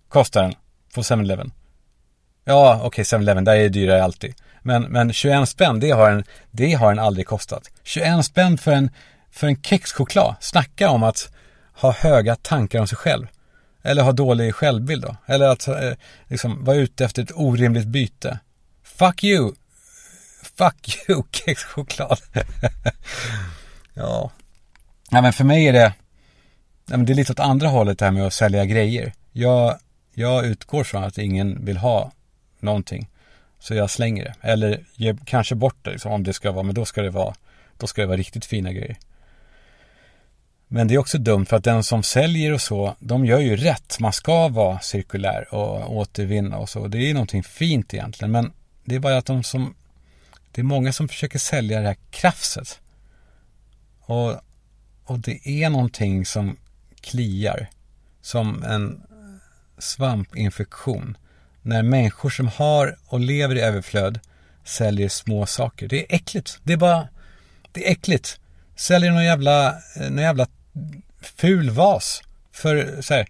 kostar 0.08 0.42
den 0.42 0.54
på 0.94 1.02
7-Eleven. 1.02 1.52
Ja, 2.44 2.74
okej, 2.76 2.86
okay, 2.86 3.04
7-Eleven, 3.04 3.44
där 3.44 3.56
är 3.56 3.62
det 3.62 3.68
dyrare 3.68 4.04
alltid. 4.04 4.34
Men, 4.62 4.82
men 4.82 5.12
21 5.12 5.48
spänn, 5.48 5.80
det 5.80 5.90
har, 5.90 6.10
en, 6.10 6.24
det 6.50 6.72
har 6.72 6.88
den 6.88 6.98
aldrig 6.98 7.26
kostat. 7.26 7.70
21 7.82 8.24
spänn 8.24 8.58
för 8.58 8.72
en, 8.72 8.90
för 9.30 9.46
en 9.46 9.62
kexchoklad. 9.62 10.34
Snacka 10.40 10.90
om 10.90 11.02
att 11.02 11.32
ha 11.76 11.92
höga 11.92 12.36
tankar 12.36 12.80
om 12.80 12.88
sig 12.88 12.98
själv. 12.98 13.26
Eller 13.82 14.02
ha 14.02 14.12
dålig 14.12 14.54
självbild 14.54 15.02
då. 15.02 15.16
Eller 15.26 15.48
att 15.48 15.68
eh, 15.68 15.92
liksom 16.26 16.64
vara 16.64 16.76
ute 16.76 17.04
efter 17.04 17.22
ett 17.22 17.32
orimligt 17.34 17.86
byte. 17.86 18.38
Fuck 18.82 19.24
you! 19.24 19.54
Fuck 20.42 20.98
you, 21.08 21.22
kexchoklad. 21.30 22.18
ja. 23.94 24.30
ja, 25.10 25.22
men 25.22 25.32
för 25.32 25.44
mig 25.44 25.68
är 25.68 25.72
det, 25.72 25.92
ja, 26.86 26.96
men 26.96 27.06
det 27.06 27.12
är 27.12 27.14
lite 27.14 27.32
åt 27.32 27.40
andra 27.40 27.68
hållet 27.68 27.98
det 27.98 28.04
här 28.04 28.12
med 28.12 28.26
att 28.26 28.32
sälja 28.32 28.64
grejer. 28.64 29.12
Jag, 29.32 29.78
jag 30.14 30.46
utgår 30.46 30.84
från 30.84 31.04
att 31.04 31.18
ingen 31.18 31.64
vill 31.64 31.76
ha 31.76 32.12
någonting. 32.60 33.08
Så 33.58 33.74
jag 33.74 33.90
slänger 33.90 34.24
det. 34.24 34.34
Eller 34.40 34.84
ger 34.94 35.18
kanske 35.24 35.54
bort 35.54 35.76
det 35.82 35.90
liksom, 35.90 36.12
om 36.12 36.22
det 36.22 36.32
ska 36.32 36.52
vara, 36.52 36.62
men 36.62 36.74
då 36.74 36.84
ska 36.84 37.02
det 37.02 37.10
vara, 37.10 37.34
då 37.78 37.86
ska 37.86 38.00
det 38.00 38.06
vara 38.06 38.16
riktigt 38.16 38.44
fina 38.44 38.72
grejer. 38.72 38.96
Men 40.68 40.88
det 40.88 40.94
är 40.94 40.98
också 40.98 41.18
dumt 41.18 41.46
för 41.46 41.56
att 41.56 41.64
den 41.64 41.84
som 41.84 42.02
säljer 42.02 42.52
och 42.52 42.60
så, 42.60 42.96
de 42.98 43.26
gör 43.26 43.40
ju 43.40 43.56
rätt. 43.56 44.00
Man 44.00 44.12
ska 44.12 44.48
vara 44.48 44.80
cirkulär 44.80 45.54
och 45.54 45.96
återvinna 45.96 46.58
och 46.58 46.68
så. 46.68 46.88
Det 46.88 47.10
är 47.10 47.14
någonting 47.14 47.42
fint 47.42 47.94
egentligen. 47.94 48.32
Men 48.32 48.52
det 48.84 48.94
är 48.94 49.00
bara 49.00 49.16
att 49.16 49.26
de 49.26 49.42
som, 49.42 49.74
det 50.52 50.60
är 50.60 50.64
många 50.64 50.92
som 50.92 51.08
försöker 51.08 51.38
sälja 51.38 51.80
det 51.80 51.86
här 51.86 51.96
krafset. 52.10 52.80
Och, 54.00 54.34
och 55.04 55.18
det 55.18 55.48
är 55.48 55.70
någonting 55.70 56.26
som 56.26 56.56
kliar. 57.00 57.68
Som 58.20 58.62
en 58.62 59.02
svampinfektion. 59.78 61.16
När 61.62 61.82
människor 61.82 62.30
som 62.30 62.48
har 62.48 62.98
och 63.06 63.20
lever 63.20 63.54
i 63.54 63.60
överflöd 63.60 64.20
säljer 64.64 65.08
små 65.08 65.46
saker. 65.46 65.88
Det 65.88 66.00
är 66.00 66.16
äckligt. 66.16 66.60
Det 66.62 66.72
är 66.72 66.76
bara, 66.76 67.08
det 67.72 67.88
är 67.88 67.92
äckligt. 67.92 68.40
Säljer 68.76 69.10
någon 69.10 69.24
jävla, 69.24 69.68
eh, 69.68 70.10
någon 70.10 70.22
jävla 70.22 70.46
ful 71.20 71.70
vas 71.70 72.22
för 72.52 73.02
så 73.02 73.14
här, 73.14 73.26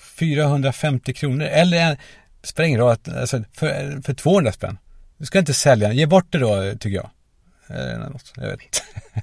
450 0.00 1.12
kronor. 1.12 1.46
Eller 1.46 1.76
en, 1.76 1.96
spelar 2.42 2.66
ingen 2.66 2.80
roll, 2.80 2.96
alltså, 3.16 3.44
för, 3.52 4.02
för 4.02 4.14
200 4.14 4.52
spänn. 4.52 4.78
Du 5.16 5.26
ska 5.26 5.38
inte 5.38 5.54
sälja, 5.54 5.92
ge 5.92 6.06
bort 6.06 6.32
det 6.32 6.38
då 6.38 6.72
tycker 6.72 6.96
jag. 6.96 7.10
Eller 7.66 8.10
något, 8.10 8.32
jag 8.36 8.50
vet 8.50 8.62
inte. 8.62 8.78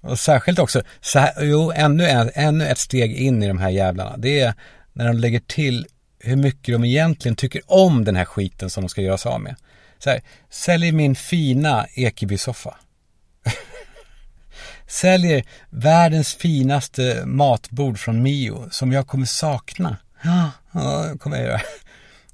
Och 0.00 0.18
särskilt 0.18 0.58
också, 0.58 0.82
så 1.00 1.18
här, 1.18 1.32
jo, 1.40 1.72
ännu, 1.72 2.06
en, 2.06 2.30
ännu 2.34 2.66
ett 2.66 2.78
steg 2.78 3.12
in 3.12 3.42
i 3.42 3.48
de 3.48 3.58
här 3.58 3.70
jävlarna. 3.70 4.16
Det 4.16 4.40
är 4.40 4.54
när 4.92 5.06
de 5.06 5.16
lägger 5.16 5.40
till 5.40 5.86
hur 6.18 6.36
mycket 6.36 6.74
de 6.74 6.84
egentligen 6.84 7.36
tycker 7.36 7.62
om 7.66 8.04
den 8.04 8.16
här 8.16 8.24
skiten 8.24 8.70
som 8.70 8.82
de 8.82 8.88
ska 8.88 9.02
göra 9.02 9.18
sig 9.18 9.32
av 9.32 9.40
med. 9.40 9.56
Så 9.98 10.10
här, 10.10 10.22
sälj 10.50 10.92
min 10.92 11.14
fina 11.14 11.86
Ekeby-soffa. 11.94 12.74
Säljer 14.90 15.44
världens 15.70 16.34
finaste 16.34 17.22
matbord 17.26 17.98
från 17.98 18.22
Mio 18.22 18.70
som 18.70 18.92
jag 18.92 19.06
kommer 19.06 19.26
sakna. 19.26 19.96
Ja, 20.22 20.50
kommer 21.20 21.36
jag 21.36 21.46
göra. 21.46 21.60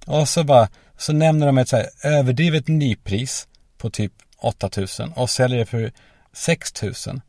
Och 0.07 0.29
så 0.29 0.45
bara, 0.45 0.69
så 0.99 1.13
nämner 1.13 1.47
de 1.47 1.59
ett 1.59 1.69
så 1.69 1.77
här 1.77 1.87
överdrivet 2.03 2.69
nypris 2.69 3.49
på 3.79 3.91
typ 3.91 4.13
8000 4.39 5.13
och 5.13 5.31
säljer 5.31 5.59
det 5.59 5.67
för 5.67 5.93
6000. 6.33 7.21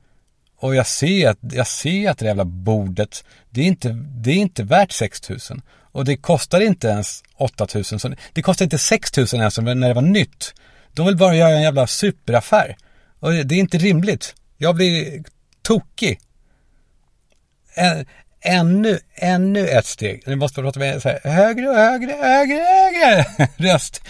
Och 0.58 0.76
jag 0.76 0.88
ser 0.88 1.30
att, 1.30 1.38
jag 1.42 1.68
ser 1.68 2.10
att 2.10 2.18
det 2.18 2.26
jävla 2.26 2.46
bordet, 2.46 3.24
det 3.50 3.62
är 3.62 3.66
inte, 3.66 3.90
det 3.94 4.32
är 4.32 4.38
inte 4.38 4.64
värt 4.64 4.92
6000. 4.92 5.62
Och 5.92 6.06
det 6.06 6.18
kostar 6.18 6.60
inte 6.60 6.88
ens 6.88 7.24
8000. 7.36 8.00
Så 8.00 8.14
det 8.34 8.42
kostar 8.42 8.66
inte 8.66 8.78
6000 8.78 9.40
ens 9.40 9.58
när 9.58 9.88
det 9.88 9.94
var 9.94 10.02
nytt. 10.02 10.54
De 10.94 11.06
vill 11.06 11.18
bara 11.18 11.36
göra 11.36 11.56
en 11.56 11.62
jävla 11.62 11.88
superaffär. 11.88 12.78
Och 13.20 13.32
det 13.32 13.56
är 13.56 13.60
inte 13.60 13.78
rimligt. 13.78 14.36
Jag 14.58 14.76
blir 14.76 15.24
tokig. 15.62 16.20
ännu, 18.42 19.00
ännu 19.16 19.68
ett 19.68 19.86
steg. 19.86 20.24
Nu 20.26 20.36
måste 20.36 20.62
prata 20.62 20.80
med 20.80 21.02
så 21.02 21.10
här, 21.10 21.20
högre 21.24 21.70
och 21.70 21.76
högre, 21.76 22.12
högre, 22.12 22.60
högre 22.60 23.26
röst. 23.74 24.02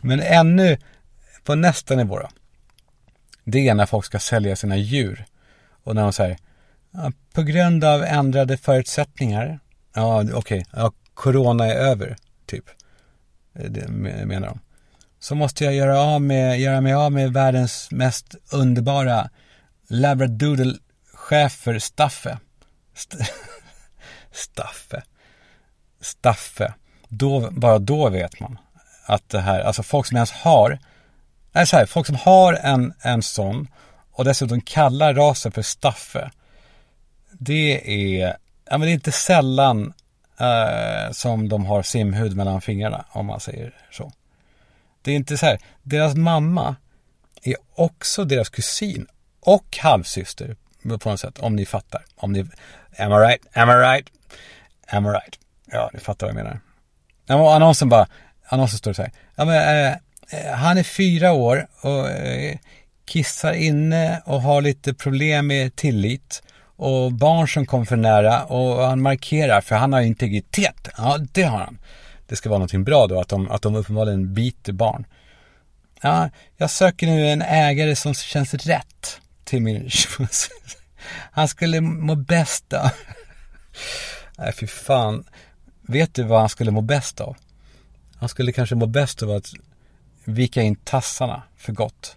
Men 0.00 0.20
ännu 0.20 0.78
på 1.44 1.54
nästa 1.54 1.96
nivå 1.96 2.18
då. 2.18 2.28
Det 3.44 3.68
är 3.68 3.74
när 3.74 3.86
folk 3.86 4.04
ska 4.04 4.18
sälja 4.18 4.56
sina 4.56 4.76
djur. 4.76 5.24
Och 5.84 5.94
när 5.94 6.02
de 6.02 6.12
säger, 6.12 6.38
på 7.32 7.42
grund 7.42 7.84
av 7.84 8.04
ändrade 8.04 8.56
förutsättningar. 8.56 9.58
Ja, 9.94 10.22
okej, 10.22 10.34
okay, 10.34 10.64
ja, 10.72 10.92
corona 11.14 11.66
är 11.66 11.74
över, 11.74 12.16
typ. 12.46 12.64
Eh, 13.54 13.70
det 13.70 13.88
menar 14.26 14.46
de. 14.46 14.60
Så 15.18 15.34
måste 15.34 15.64
jag 15.64 15.74
göra, 15.74 16.00
av 16.00 16.22
med, 16.22 16.60
göra 16.60 16.80
mig 16.80 16.94
av 16.94 17.12
med 17.12 17.32
världens 17.32 17.90
mest 17.90 18.34
underbara 18.52 19.30
labradoodle 19.88 20.78
schäfer 21.14 21.78
Staffe. 21.78 22.38
St 22.94 23.16
Staffe. 24.32 25.02
Staffe. 26.00 26.74
Då, 27.08 27.50
bara 27.50 27.78
då 27.78 28.08
vet 28.08 28.40
man 28.40 28.58
att 29.06 29.28
det 29.28 29.40
här, 29.40 29.60
alltså 29.60 29.82
folk 29.82 30.06
som 30.06 30.16
ens 30.16 30.32
har, 30.32 30.78
nej 31.52 31.66
så 31.66 31.76
här, 31.76 31.86
folk 31.86 32.06
som 32.06 32.16
har 32.16 32.52
en, 32.54 32.94
en 33.00 33.22
sån 33.22 33.68
och 34.12 34.24
dessutom 34.24 34.60
kallar 34.60 35.14
rasen 35.14 35.52
för 35.52 35.62
Staffe. 35.62 36.30
Det 37.30 37.94
är, 38.20 38.36
ja 38.64 38.78
men 38.78 38.80
det 38.80 38.90
är 38.90 38.94
inte 38.94 39.12
sällan 39.12 39.92
eh, 40.40 41.12
som 41.12 41.48
de 41.48 41.66
har 41.66 41.82
simhud 41.82 42.36
mellan 42.36 42.60
fingrarna 42.60 43.04
om 43.10 43.26
man 43.26 43.40
säger 43.40 43.74
så. 43.90 44.12
Det 45.02 45.10
är 45.10 45.16
inte 45.16 45.38
så 45.38 45.46
här, 45.46 45.58
deras 45.82 46.14
mamma 46.14 46.76
är 47.42 47.56
också 47.74 48.24
deras 48.24 48.48
kusin 48.48 49.06
och 49.46 49.78
halvsyster 49.80 50.56
på 51.00 51.10
något 51.10 51.20
sätt, 51.20 51.38
om 51.38 51.56
ni 51.56 51.66
fattar. 51.66 52.04
Om 52.16 52.32
ni, 52.32 52.40
am 52.98 53.12
I 53.12 53.14
right, 53.14 53.46
am 53.52 53.70
I 53.70 53.72
right, 53.72 54.08
am 54.86 55.06
I 55.06 55.08
right. 55.08 55.38
Ja, 55.72 55.90
ni 55.94 56.00
fattar 56.00 56.26
vad 56.26 56.36
jag 56.36 56.44
menar. 56.44 56.60
Ja, 57.26 57.54
annonsen 57.54 57.88
bara, 57.88 58.06
annonsen 58.48 58.78
står 58.78 58.92
så 58.92 59.02
här. 59.02 59.12
Ja, 59.36 59.44
men, 59.44 59.56
eh, 59.56 59.92
eh, 60.30 60.54
han 60.54 60.78
är 60.78 60.82
fyra 60.82 61.32
år 61.32 61.68
och 61.80 62.08
eh, 62.10 62.56
kissar 63.04 63.52
inne 63.52 64.22
och 64.24 64.42
har 64.42 64.60
lite 64.60 64.94
problem 64.94 65.46
med 65.46 65.76
tillit. 65.76 66.42
Och 66.76 67.12
barn 67.12 67.48
som 67.48 67.66
kommer 67.66 67.84
för 67.84 67.96
nära 67.96 68.44
och 68.44 68.86
han 68.86 69.02
markerar 69.02 69.60
för 69.60 69.76
han 69.76 69.92
har 69.92 70.00
integritet. 70.00 70.88
Ja, 70.96 71.18
det 71.32 71.42
har 71.42 71.58
han. 71.58 71.78
Det 72.26 72.36
ska 72.36 72.48
vara 72.48 72.58
någonting 72.58 72.84
bra 72.84 73.06
då, 73.06 73.20
att 73.20 73.28
de, 73.28 73.50
att 73.50 73.62
de 73.62 73.76
uppenbarligen 73.76 74.34
biter 74.34 74.72
barn. 74.72 75.06
Ja, 76.00 76.30
jag 76.56 76.70
söker 76.70 77.06
nu 77.06 77.28
en 77.28 77.42
ägare 77.42 77.96
som 77.96 78.14
känns 78.14 78.54
rätt 78.54 79.20
till 79.46 79.62
min 79.62 79.90
Han 81.32 81.48
skulle 81.48 81.80
må 81.80 82.14
bäst 82.14 82.72
av. 82.72 82.90
Nej, 84.38 84.52
fy 84.52 84.66
fan. 84.66 85.24
Vet 85.82 86.14
du 86.14 86.22
vad 86.22 86.40
han 86.40 86.48
skulle 86.48 86.70
må 86.70 86.80
bäst 86.80 87.20
av? 87.20 87.36
Han 88.16 88.28
skulle 88.28 88.52
kanske 88.52 88.74
må 88.74 88.86
bäst 88.86 89.22
av 89.22 89.30
att 89.30 89.52
vika 90.24 90.62
in 90.62 90.76
tassarna 90.76 91.42
för 91.56 91.72
gott. 91.72 92.16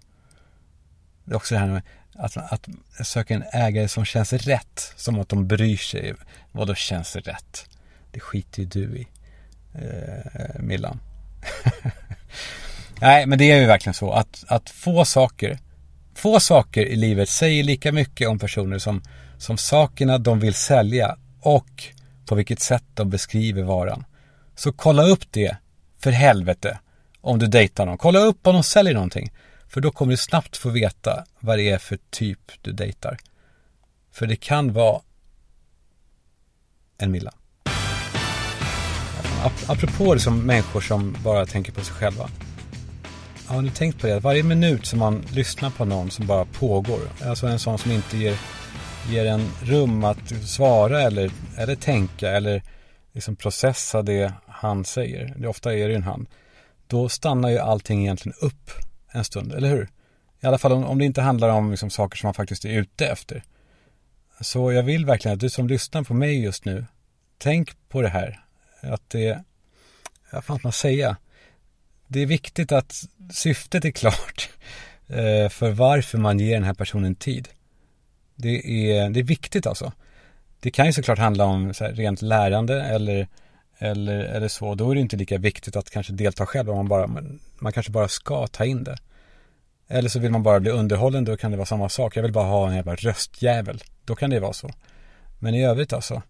Det 1.25 1.31
är 1.31 1.35
också 1.35 1.55
det 1.55 1.59
här 1.59 1.67
med 1.67 1.81
att, 2.13 2.37
att 2.37 2.67
söka 3.03 3.33
en 3.33 3.43
ägare 3.53 3.87
som 3.87 4.05
känns 4.05 4.33
rätt. 4.33 4.93
Som 4.95 5.19
att 5.19 5.29
de 5.29 5.47
bryr 5.47 5.77
sig. 5.77 6.13
Vad 6.51 6.67
då 6.67 6.75
känns 6.75 7.15
rätt? 7.15 7.69
Det 8.11 8.19
skiter 8.19 8.59
ju 8.59 8.65
du 8.65 8.97
i. 8.97 9.07
Eh, 9.73 10.59
Millan. 10.59 10.99
Nej, 13.01 13.25
men 13.25 13.39
det 13.39 13.51
är 13.51 13.59
ju 13.59 13.65
verkligen 13.65 13.93
så 13.93 14.11
att, 14.11 14.43
att 14.47 14.69
få 14.69 15.05
saker 15.05 15.59
Få 16.19 16.39
saker 16.39 16.85
i 16.85 16.95
livet 16.95 17.29
säger 17.29 17.63
lika 17.63 17.91
mycket 17.91 18.27
om 18.27 18.39
personer 18.39 18.79
som, 18.79 19.01
som 19.37 19.57
sakerna 19.57 20.17
de 20.17 20.39
vill 20.39 20.53
sälja 20.53 21.17
och 21.41 21.83
på 22.25 22.35
vilket 22.35 22.59
sätt 22.59 22.83
de 22.93 23.09
beskriver 23.09 23.63
varan. 23.63 24.05
Så 24.55 24.71
kolla 24.71 25.03
upp 25.03 25.23
det, 25.31 25.57
för 25.99 26.11
helvete, 26.11 26.79
om 27.21 27.39
du 27.39 27.47
dejtar 27.47 27.85
någon. 27.85 27.97
Kolla 27.97 28.19
upp 28.19 28.47
om 28.47 28.53
de 28.53 28.63
säljer 28.63 28.93
någonting. 28.93 29.31
För 29.67 29.81
då 29.81 29.91
kommer 29.91 30.11
du 30.11 30.17
snabbt 30.17 30.57
få 30.57 30.69
veta 30.69 31.23
vad 31.39 31.57
det 31.57 31.69
är 31.69 31.77
för 31.77 31.99
typ 32.09 32.51
du 32.61 32.71
dejtar. 32.71 33.17
För 34.11 34.27
det 34.27 34.35
kan 34.35 34.73
vara 34.73 35.01
en 36.97 37.11
Milla. 37.11 37.33
Apropå 39.67 40.13
det 40.13 40.19
som 40.19 40.39
människor 40.39 40.81
som 40.81 41.17
bara 41.23 41.45
tänker 41.45 41.71
på 41.71 41.81
sig 41.81 41.95
själva. 41.95 42.29
Har 43.49 43.61
ni 43.61 43.69
tänkt 43.71 44.01
på 44.01 44.07
det? 44.07 44.19
Varje 44.19 44.43
minut 44.43 44.85
som 44.85 44.99
man 44.99 45.25
lyssnar 45.31 45.69
på 45.69 45.85
någon 45.85 46.11
som 46.11 46.27
bara 46.27 46.45
pågår. 46.45 46.99
Alltså 47.23 47.47
en 47.47 47.59
sån 47.59 47.77
som 47.77 47.91
inte 47.91 48.17
ger, 48.17 48.37
ger 49.09 49.25
en 49.25 49.51
rum 49.63 50.03
att 50.03 50.29
svara 50.45 51.01
eller, 51.01 51.31
eller 51.57 51.75
tänka 51.75 52.31
eller 52.31 52.63
liksom 53.11 53.35
processa 53.35 54.01
det 54.01 54.33
han 54.47 54.85
säger. 54.85 55.33
Det 55.37 55.47
ofta 55.47 55.73
är 55.73 55.77
det 55.77 55.89
ju 55.89 55.95
en 55.95 56.03
han. 56.03 56.27
Då 56.87 57.09
stannar 57.09 57.49
ju 57.49 57.57
allting 57.57 58.01
egentligen 58.01 58.37
upp 58.41 58.71
en 59.11 59.23
stund, 59.23 59.53
eller 59.53 59.69
hur? 59.69 59.89
I 60.41 60.47
alla 60.47 60.57
fall 60.57 60.71
om, 60.71 60.83
om 60.83 60.97
det 60.99 61.05
inte 61.05 61.21
handlar 61.21 61.49
om 61.49 61.71
liksom 61.71 61.89
saker 61.89 62.17
som 62.17 62.27
man 62.27 62.33
faktiskt 62.33 62.65
är 62.65 62.69
ute 62.69 63.07
efter. 63.07 63.43
Så 64.41 64.71
jag 64.71 64.83
vill 64.83 65.05
verkligen 65.05 65.33
att 65.33 65.41
du 65.41 65.49
som 65.49 65.67
lyssnar 65.67 66.03
på 66.03 66.13
mig 66.13 66.43
just 66.43 66.65
nu, 66.65 66.85
tänk 67.37 67.89
på 67.89 68.01
det 68.01 68.09
här. 68.09 68.39
Att 68.81 69.09
det, 69.09 69.43
vad 70.31 70.43
fan 70.43 70.57
ska 70.57 70.67
man 70.67 70.73
säga? 70.73 71.17
Det 72.11 72.19
är 72.19 72.25
viktigt 72.25 72.71
att 72.71 73.03
syftet 73.31 73.85
är 73.85 73.91
klart 73.91 74.49
eh, 75.07 75.49
för 75.49 75.71
varför 75.71 76.17
man 76.17 76.39
ger 76.39 76.53
den 76.53 76.63
här 76.63 76.73
personen 76.73 77.15
tid. 77.15 77.49
Det 78.35 78.89
är, 78.89 79.09
det 79.09 79.19
är 79.19 79.23
viktigt 79.23 79.67
alltså. 79.67 79.91
Det 80.59 80.71
kan 80.71 80.85
ju 80.85 80.93
såklart 80.93 81.19
handla 81.19 81.45
om 81.45 81.73
så 81.73 81.83
här, 81.83 81.91
rent 81.91 82.21
lärande 82.21 82.81
eller, 82.81 83.27
eller, 83.77 84.19
eller 84.19 84.47
så. 84.47 84.75
Då 84.75 84.91
är 84.91 84.95
det 84.95 85.01
inte 85.01 85.17
lika 85.17 85.37
viktigt 85.37 85.75
att 85.75 85.89
kanske 85.89 86.13
delta 86.13 86.45
själv. 86.45 86.69
Om 86.69 86.75
man, 86.77 86.87
bara, 86.87 87.07
man 87.59 87.73
kanske 87.73 87.91
bara 87.91 88.07
ska 88.07 88.47
ta 88.47 88.65
in 88.65 88.83
det. 88.83 88.97
Eller 89.87 90.09
så 90.09 90.19
vill 90.19 90.31
man 90.31 90.43
bara 90.43 90.59
bli 90.59 90.71
underhållen, 90.71 91.25
då 91.25 91.37
kan 91.37 91.51
det 91.51 91.57
vara 91.57 91.65
samma 91.65 91.89
sak. 91.89 92.17
Jag 92.17 92.23
vill 92.23 92.31
bara 92.31 92.47
ha 92.47 92.69
en 92.69 92.75
jävla 92.75 92.95
röstjävel. 92.95 93.83
Då 94.05 94.15
kan 94.15 94.29
det 94.29 94.39
vara 94.39 94.53
så. 94.53 94.71
Men 95.39 95.55
i 95.55 95.65
övrigt 95.65 95.93
alltså. 95.93 96.21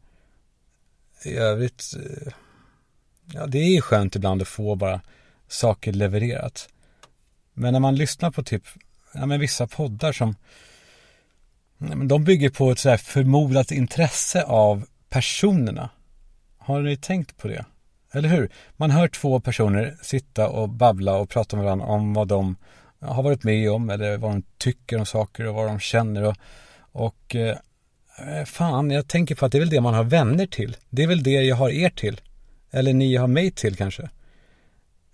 I 1.26 1.36
övrigt. 1.36 1.94
Eh, 1.96 2.34
ja, 3.34 3.46
det 3.48 3.58
är 3.58 3.74
ju 3.74 3.82
skönt 3.82 4.16
ibland 4.16 4.42
att 4.42 4.48
få 4.48 4.76
bara 4.76 5.02
saker 5.50 5.94
levererat. 5.94 6.70
Men 7.54 7.74
när 7.74 7.80
man 7.80 7.96
lyssnar 7.96 8.32
på 8.32 8.44
typ, 8.44 8.64
ja 9.14 9.26
men 9.26 9.40
vissa 9.40 9.68
poddar 9.68 10.12
som, 10.12 10.36
de 12.08 12.24
bygger 12.24 12.50
på 12.50 12.72
ett 12.72 12.80
så 12.80 12.98
förmodat 12.98 13.72
intresse 13.72 14.44
av 14.44 14.86
personerna. 15.10 15.90
Har 16.58 16.82
ni 16.82 16.98
tänkt 16.98 17.38
på 17.38 17.48
det? 17.48 17.66
Eller 18.12 18.30
hur? 18.30 18.50
Man 18.78 18.92
hör 18.92 19.08
två 19.08 19.40
personer 19.40 19.98
sitta 20.02 20.48
och 20.48 20.70
babbla 20.70 21.18
och 21.18 21.30
prata 21.30 21.56
med 21.56 21.66
varandra 21.66 21.86
om 21.86 22.14
vad 22.14 22.28
de 22.28 22.56
har 23.00 23.24
varit 23.24 23.44
med 23.44 23.72
om 23.72 23.90
eller 23.90 24.18
vad 24.18 24.32
de 24.32 24.44
tycker 24.58 25.00
om 25.00 25.06
saker 25.06 25.48
och 25.48 25.56
vad 25.56 25.68
de 25.68 25.80
känner 25.80 26.24
och, 26.24 26.36
och 26.92 27.36
eh, 27.36 27.58
fan, 28.46 28.92
jag 28.92 29.08
tänker 29.08 29.36
på 29.36 29.46
att 29.46 29.52
det 29.52 29.58
är 29.58 29.60
väl 29.60 29.70
det 29.70 29.82
man 29.82 29.94
har 29.94 30.04
vänner 30.04 30.46
till. 30.46 30.78
Det 30.90 31.04
är 31.04 31.08
väl 31.08 31.24
det 31.24 31.32
jag 31.32 31.56
har 31.56 31.70
er 31.70 31.90
till. 31.90 32.22
Eller 32.72 32.94
ni 32.94 33.16
har 33.16 33.28
mig 33.28 33.52
till 33.52 33.76
kanske. 33.76 34.10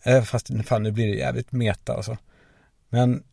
Eh, 0.05 0.23
fast 0.23 0.49
fan, 0.65 0.83
nu 0.83 0.91
blir 0.91 1.07
det 1.07 1.15
jävligt 1.15 1.51
meta 1.51 1.93
alltså. 1.93 2.17
Men, 2.89 3.23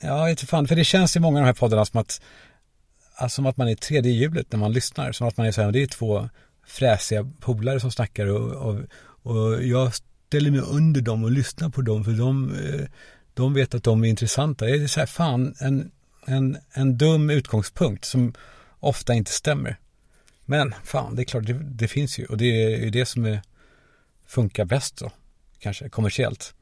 ja, 0.00 0.30
inte 0.30 0.46
fan, 0.46 0.68
för 0.68 0.76
det 0.76 0.84
känns 0.84 1.16
i 1.16 1.20
många 1.20 1.38
av 1.38 1.42
de 1.42 1.46
här 1.46 1.54
poddarna 1.54 1.84
som 1.84 2.00
att, 2.00 2.20
alltså, 3.16 3.34
som 3.36 3.46
att 3.46 3.56
man 3.56 3.68
är 3.68 3.74
tredje 3.74 4.12
hjulet 4.12 4.52
när 4.52 4.58
man 4.58 4.72
lyssnar. 4.72 5.12
Som 5.12 5.28
att 5.28 5.36
man 5.36 5.46
är 5.46 5.52
så 5.52 5.62
här, 5.62 5.72
det 5.72 5.82
är 5.82 5.86
två 5.86 6.28
fräsiga 6.66 7.30
polare 7.40 7.80
som 7.80 7.90
snackar 7.90 8.26
och, 8.26 8.52
och, 8.52 8.80
och 9.22 9.62
jag 9.62 9.92
ställer 9.94 10.50
mig 10.50 10.60
under 10.60 11.00
dem 11.00 11.24
och 11.24 11.30
lyssnar 11.30 11.68
på 11.68 11.82
dem 11.82 12.04
för 12.04 12.12
de, 12.12 12.54
eh, 12.54 12.86
de 13.34 13.54
vet 13.54 13.74
att 13.74 13.84
de 13.84 14.04
är 14.04 14.08
intressanta. 14.08 14.64
Det 14.64 14.82
är 14.82 14.86
så 14.86 15.00
här, 15.00 15.06
fan, 15.06 15.54
en, 15.60 15.90
en, 16.26 16.58
en 16.72 16.98
dum 16.98 17.30
utgångspunkt 17.30 18.04
som 18.04 18.34
ofta 18.80 19.14
inte 19.14 19.30
stämmer. 19.30 19.76
Men 20.44 20.74
fan, 20.84 21.16
det 21.16 21.22
är 21.22 21.24
klart, 21.24 21.46
det, 21.46 21.52
det 21.52 21.88
finns 21.88 22.18
ju 22.18 22.26
och 22.26 22.36
det 22.36 22.64
är 22.64 22.84
ju 22.84 22.90
det 22.90 23.06
som 23.06 23.24
är, 23.24 23.42
funkar 24.26 24.64
bäst 24.64 24.96
då. 24.96 25.10
Kanske 25.58 25.88
kommersiellt. 25.88 26.54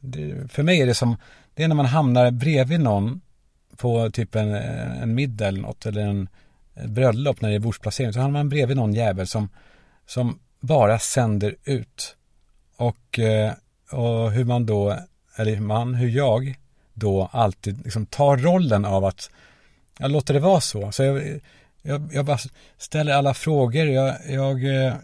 Det, 0.00 0.52
för 0.52 0.62
mig 0.62 0.80
är 0.80 0.86
det 0.86 0.94
som, 0.94 1.16
det 1.54 1.64
är 1.64 1.68
när 1.68 1.74
man 1.74 1.86
hamnar 1.86 2.30
bredvid 2.30 2.80
någon 2.80 3.20
på 3.76 4.10
typ 4.10 4.34
en, 4.34 4.54
en 4.54 5.14
middag 5.14 5.48
eller 5.48 5.60
något 5.60 5.86
eller 5.86 6.02
en 6.02 6.28
bröllop 6.74 7.40
när 7.40 7.48
det 7.48 7.54
är 7.54 7.58
bordsplacering 7.58 8.12
så 8.12 8.20
hamnar 8.20 8.40
man 8.40 8.48
bredvid 8.48 8.76
någon 8.76 8.94
jävel 8.94 9.26
som, 9.26 9.48
som 10.06 10.38
bara 10.60 10.98
sänder 10.98 11.56
ut. 11.64 12.16
Och, 12.76 13.18
eh, 13.18 13.52
och 13.90 14.32
hur 14.32 14.44
man 14.44 14.66
då 14.66 14.98
eller 15.36 15.60
man, 15.60 15.94
hur 15.94 16.08
jag 16.08 16.54
då 16.94 17.28
alltid 17.32 17.84
liksom 17.84 18.06
tar 18.06 18.36
rollen 18.36 18.84
av 18.84 19.04
att 19.04 19.30
jag 19.98 20.10
låter 20.10 20.34
det 20.34 20.40
vara 20.40 20.60
så. 20.60 20.92
Så 20.92 21.02
jag, 21.02 21.40
jag, 21.82 22.10
jag 22.12 22.24
bara 22.24 22.38
ställer 22.78 23.12
alla 23.12 23.34
frågor. 23.34 23.86
Jag, 23.86 24.16
jag, 24.28 24.84
eh, 24.86 24.94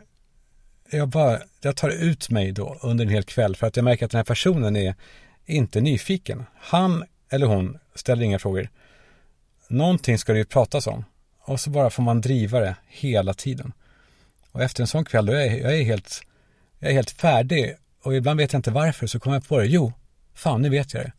jag, 0.90 1.08
bara, 1.08 1.40
jag 1.60 1.76
tar 1.76 1.88
ut 1.88 2.30
mig 2.30 2.52
då 2.52 2.78
under 2.82 3.04
en 3.04 3.10
hel 3.10 3.22
kväll 3.22 3.56
för 3.56 3.66
att 3.66 3.76
jag 3.76 3.84
märker 3.84 4.04
att 4.04 4.10
den 4.10 4.18
här 4.18 4.24
personen 4.24 4.76
är 4.76 4.94
inte 5.46 5.80
nyfiken. 5.80 6.44
Han 6.60 7.04
eller 7.30 7.46
hon 7.46 7.78
ställer 7.94 8.22
inga 8.22 8.38
frågor. 8.38 8.68
Någonting 9.68 10.18
ska 10.18 10.32
det 10.32 10.38
ju 10.38 10.44
pratas 10.44 10.86
om. 10.86 11.04
Och 11.40 11.60
så 11.60 11.70
bara 11.70 11.90
får 11.90 12.02
man 12.02 12.20
driva 12.20 12.60
det 12.60 12.76
hela 12.86 13.34
tiden. 13.34 13.72
Och 14.52 14.62
efter 14.62 14.82
en 14.82 14.86
sån 14.86 15.04
kväll 15.04 15.26
då 15.26 15.32
är 15.32 15.46
jag, 15.46 15.60
jag 15.60 15.78
är 15.78 15.84
helt, 15.84 16.22
jag 16.78 16.90
är 16.90 16.94
helt 16.94 17.10
färdig. 17.10 17.74
Och 18.02 18.16
ibland 18.16 18.40
vet 18.40 18.52
jag 18.52 18.58
inte 18.58 18.70
varför 18.70 19.06
så 19.06 19.20
kommer 19.20 19.36
jag 19.36 19.48
på 19.48 19.58
det. 19.58 19.66
Jo, 19.66 19.92
Fan, 20.38 20.62
nu 20.62 20.68
vet 20.68 20.94
jag 20.94 21.02
det. 21.02 21.12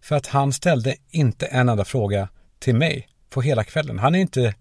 För 0.00 0.16
att 0.16 0.26
han 0.26 0.52
ställde 0.52 0.96
inte 1.10 1.46
en 1.46 1.68
enda 1.68 1.84
fråga 1.84 2.28
till 2.58 2.74
mig 2.74 3.08
på 3.30 3.42
hela 3.42 3.64
kvällen. 3.64 3.98
Han 3.98 4.14
är 4.14 4.18
inte, 4.18 4.54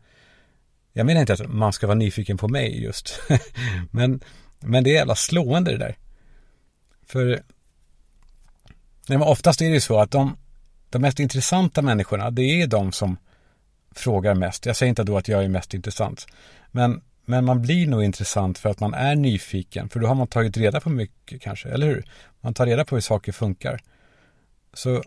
jag 0.94 1.06
menar 1.06 1.22
inte 1.22 1.34
att 1.34 1.50
man 1.50 1.74
ska 1.74 1.88
vara 1.88 1.98
nyfiken 1.98 2.38
på 2.38 2.48
mig 2.48 2.84
just. 2.84 3.20
men, 3.92 4.22
men 4.60 4.84
det 4.84 4.90
är 4.90 4.94
jävla 4.94 5.16
slående 5.16 5.72
det 5.72 5.78
där. 5.78 5.98
För 7.06 7.26
nej, 7.26 9.18
men 9.18 9.22
oftast 9.22 9.62
är 9.62 9.66
det 9.66 9.74
ju 9.74 9.82
så 9.82 10.00
att 10.00 10.12
de, 10.12 10.38
de 10.90 11.02
mest 11.02 11.20
intressanta 11.20 11.82
människorna, 11.82 12.32
det 12.32 12.62
är 12.62 12.68
de 12.68 12.92
som 12.92 13.18
frågar 13.96 14.36
mest. 14.36 14.66
Jag 14.66 14.76
säger 14.76 14.90
inte 14.90 15.04
då 15.04 15.18
att 15.18 15.28
jag 15.28 15.44
är 15.44 15.50
mest 15.50 15.74
intressant. 15.74 16.28
Men, 16.72 17.02
men 17.26 17.46
man 17.46 17.62
blir 17.62 17.88
nog 17.88 18.04
intressant 18.04 18.58
för 18.58 18.70
att 18.70 18.80
man 18.80 18.94
är 18.94 19.16
nyfiken. 19.16 19.90
För 19.90 20.00
då 20.00 20.08
har 20.08 20.16
man 20.16 20.28
tagit 20.28 20.58
reda 20.58 20.82
på 20.82 20.90
mycket 20.90 21.42
kanske, 21.42 21.70
eller 21.70 21.88
hur? 21.88 22.06
Man 22.42 22.54
tar 22.54 22.66
reda 22.66 22.86
på 22.86 22.96
hur 22.96 23.02
saker 23.02 23.32
funkar. 23.32 23.82
Så 24.74 25.04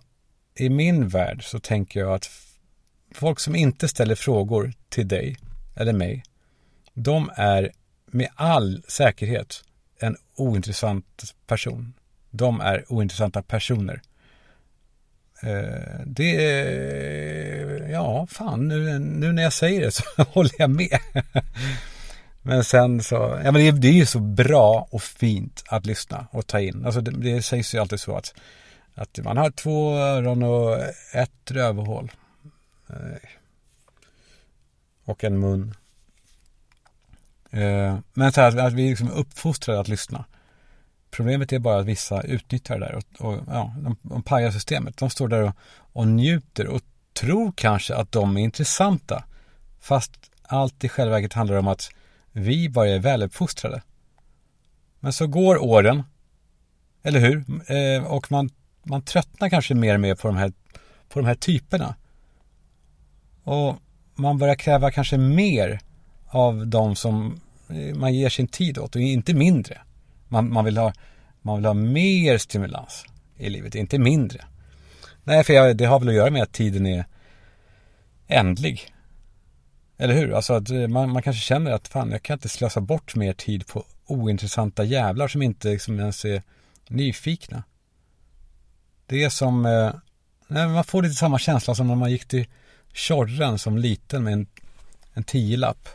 i 0.55 0.69
min 0.69 1.09
värld 1.09 1.51
så 1.51 1.59
tänker 1.59 2.01
jag 2.01 2.13
att 2.13 2.31
folk 3.15 3.41
som 3.41 3.55
inte 3.55 3.89
ställer 3.89 4.15
frågor 4.15 4.73
till 4.89 5.09
dig 5.09 5.37
eller 5.75 5.93
mig, 5.93 6.23
de 6.95 7.31
är 7.35 7.71
med 8.07 8.29
all 8.35 8.83
säkerhet 8.89 9.65
en 9.99 10.17
ointressant 10.37 11.35
person. 11.47 11.95
De 12.31 12.61
är 12.61 12.93
ointressanta 12.93 13.43
personer. 13.43 14.03
Eh, 15.43 16.01
det 16.07 16.47
är, 16.47 17.89
ja, 17.89 18.27
fan, 18.27 18.69
nu, 18.69 18.99
nu 18.99 19.33
när 19.33 19.43
jag 19.43 19.53
säger 19.53 19.81
det 19.81 19.91
så 19.91 20.05
håller 20.23 20.53
jag 20.59 20.71
med. 20.71 20.99
Men 22.43 22.65
sen 22.65 23.03
så, 23.03 23.15
ja 23.45 23.53
men 23.53 23.55
det, 23.55 23.71
det 23.71 23.89
är 23.89 23.93
ju 23.93 24.07
så 24.07 24.21
bra 24.21 24.89
och 24.91 25.03
fint 25.03 25.65
att 25.67 25.87
lyssna 25.87 26.27
och 26.31 26.47
ta 26.47 26.61
in. 26.61 26.87
Alltså 26.87 27.01
det, 27.01 27.11
det 27.11 27.43
sägs 27.43 27.75
ju 27.75 27.79
alltid 27.79 28.01
så 28.01 28.17
att, 28.17 28.35
att 28.95 29.19
man 29.25 29.37
har 29.37 29.51
två 29.51 29.95
öron 29.95 30.43
och 30.43 30.79
ett 31.13 31.51
rövhål. 31.51 32.13
Eh, 32.89 32.97
och 35.05 35.25
en 35.25 35.41
mun. 35.41 35.75
Eh, 37.51 37.99
men 38.13 38.33
så 38.33 38.41
här, 38.41 38.57
att 38.59 38.73
vi 38.73 38.89
liksom 38.91 39.07
är 39.07 39.11
liksom 39.11 39.21
uppfostrade 39.21 39.81
att 39.81 39.89
lyssna. 39.89 40.25
Problemet 41.11 41.53
är 41.53 41.59
bara 41.59 41.79
att 41.79 41.87
vissa 41.87 42.23
utnyttjar 42.23 42.79
det 42.79 42.87
där 42.87 42.95
och, 42.95 43.27
och 43.27 43.41
ja, 43.47 43.75
de, 43.79 43.97
de 44.03 44.23
pajar 44.23 44.51
systemet. 44.51 44.97
De 44.97 45.11
står 45.11 45.29
där 45.29 45.43
och, 45.43 45.57
och 45.93 46.09
njuter 46.09 46.67
och 46.67 46.83
tror 47.13 47.53
kanske 47.57 47.95
att 47.95 48.13
de 48.13 48.37
är 48.37 48.41
intressanta. 48.41 49.25
Fast 49.81 50.31
allt 50.43 50.85
i 50.85 50.89
själva 50.89 51.15
verket 51.15 51.33
handlar 51.33 51.57
om 51.57 51.69
att 51.69 51.91
vi 52.33 52.69
bara 52.69 52.89
är 52.89 52.99
väluppfostrade. 52.99 53.83
Men 55.01 55.13
så 55.13 55.27
går 55.27 55.63
åren, 55.63 56.03
eller 57.03 57.21
hur? 57.21 57.45
Eh, 57.73 58.05
och 58.05 58.33
man, 58.33 58.51
man 58.83 59.03
tröttnar 59.03 59.49
kanske 59.49 59.75
mer 59.75 59.95
och 59.95 60.01
mer 60.01 60.15
på 60.15 60.29
de 60.29 60.37
här, 60.37 60.53
på 61.09 61.19
de 61.19 61.27
här 61.27 61.35
typerna. 61.35 61.95
Och 63.43 63.79
man 64.23 64.39
börjar 64.39 64.55
kräva 64.55 64.91
kanske 64.91 65.19
mer 65.19 65.81
av 66.29 66.67
de 66.67 66.97
som 66.97 67.41
eh, 67.69 67.95
man 67.95 68.15
ger 68.15 68.29
sin 68.29 68.49
tid 68.49 68.79
åt 68.79 68.97
och 68.97 69.03
inte 69.03 69.35
mindre. 69.35 69.79
Man, 70.29 70.53
man, 70.53 70.65
vill, 70.65 70.79
ha, 70.79 70.93
man 71.43 71.57
vill 71.57 71.65
ha 71.65 71.75
mer 71.75 72.39
stimulans 72.39 73.05
i 73.37 73.51
livet, 73.51 73.75
inte 73.75 73.99
mindre. 73.99 74.45
Nej, 75.25 75.45
för 75.45 75.53
jag, 75.53 75.77
det 75.77 75.85
har 75.85 75.99
väl 75.99 76.09
att 76.09 76.15
göra 76.15 76.31
med 76.31 76.43
att 76.43 76.53
tiden 76.53 76.87
är 76.87 77.05
ändlig. 78.27 78.93
Eller 79.99 80.15
hur? 80.15 80.33
Alltså 80.33 80.55
att 80.55 80.71
eh, 80.71 80.89
man, 80.89 81.11
man 81.11 81.23
kanske 81.23 81.43
känner 81.43 81.71
att 81.71 81.89
fan, 81.89 82.11
jag 82.11 82.23
kan 82.23 82.35
inte 82.35 82.49
slösa 82.49 82.81
bort 82.81 83.15
mer 83.15 83.33
tid 83.33 83.67
på 83.67 83.85
ointressanta 84.07 84.85
jävlar 84.85 85.29
som 85.29 85.43
inte 85.43 85.69
liksom 85.69 86.01
ens 86.01 86.25
är 86.25 86.43
nyfikna. 86.89 87.63
Det 89.07 89.25
är 89.25 89.31
som, 89.31 89.67
eh, 89.67 89.93
man 90.49 90.85
får 90.85 91.03
lite 91.03 91.15
samma 91.15 91.39
känsla 91.39 91.75
som 91.75 91.89
när 91.89 91.95
man 91.95 92.11
gick 92.11 92.25
till 92.25 92.47
Tjorren 92.93 93.59
som 93.59 93.79
liten 93.79 94.25
med 94.25 94.33
en, 94.33 94.47
en 95.13 95.25
tiolapp. 95.25 95.89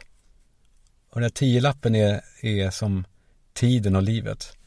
Och 1.09 1.15
den 1.15 1.23
här 1.23 1.29
tiolappen 1.29 1.95
är, 1.95 2.21
är 2.41 2.69
som 2.69 3.05
tiden 3.53 3.95
och 3.95 4.03
livet. 4.03 4.57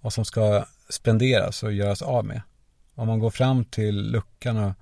Och 0.00 0.12
som 0.12 0.24
ska 0.24 0.64
spenderas 0.88 1.62
och 1.62 1.72
göras 1.72 2.02
av 2.02 2.24
med. 2.24 2.42
Om 2.94 3.06
man 3.06 3.18
går 3.18 3.30
fram 3.30 3.64
till 3.64 4.10
luckan 4.10 4.56
och, 4.56 4.72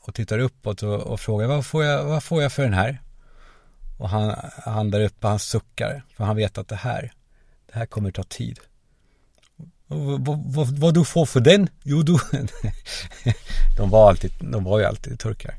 och 0.00 0.14
tittar 0.14 0.38
uppåt 0.38 0.82
och, 0.82 1.00
och 1.00 1.20
frågar 1.20 1.46
vad 1.46 1.66
får, 1.66 1.84
jag, 1.84 2.04
vad 2.04 2.24
får 2.24 2.42
jag 2.42 2.52
för 2.52 2.62
den 2.62 2.74
här? 2.74 3.02
Och 3.98 4.08
han, 4.08 4.34
han 4.64 4.90
där 4.90 5.00
uppe, 5.00 5.26
han 5.26 5.38
suckar. 5.38 6.04
För 6.16 6.24
han 6.24 6.36
vet 6.36 6.58
att 6.58 6.68
det 6.68 6.76
här, 6.76 7.12
det 7.66 7.78
här 7.78 7.86
kommer 7.86 8.10
ta 8.10 8.22
tid. 8.22 8.58
Vad, 9.86 10.26
vad, 10.26 10.78
vad 10.78 10.94
du 10.94 11.04
får 11.04 11.26
för 11.26 11.40
den? 11.40 11.68
Jo, 11.82 12.02
du... 12.02 12.18
de, 13.76 13.90
var 13.90 14.08
alltid, 14.08 14.32
de 14.40 14.64
var 14.64 14.78
ju 14.78 14.84
alltid 14.84 15.18
turkar. 15.18 15.54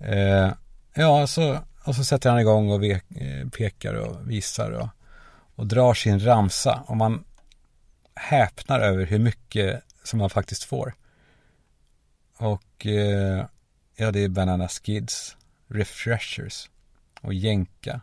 Eh, 0.00 0.52
ja, 0.94 1.26
så, 1.26 1.58
och 1.84 1.96
så 1.96 2.04
sätter 2.04 2.30
han 2.30 2.40
igång 2.40 2.70
och 2.70 2.82
ve, 2.82 2.92
eh, 2.92 3.48
pekar 3.48 3.94
och 3.94 4.30
visar 4.30 4.70
och, 4.70 4.88
och 5.54 5.66
drar 5.66 5.94
sin 5.94 6.20
ramsa. 6.20 6.84
Och 6.86 6.96
man 6.96 7.24
häpnar 8.14 8.80
över 8.80 9.06
hur 9.06 9.18
mycket 9.18 9.82
som 10.04 10.18
man 10.18 10.30
faktiskt 10.30 10.64
får. 10.64 10.94
Och 12.36 12.86
eh, 12.86 13.46
ja, 13.96 14.10
det 14.10 14.24
är 14.24 14.28
Banana 14.28 14.68
Skids, 14.68 15.36
Refreshers 15.68 16.70
och 17.20 17.34
Jänka. 17.34 18.00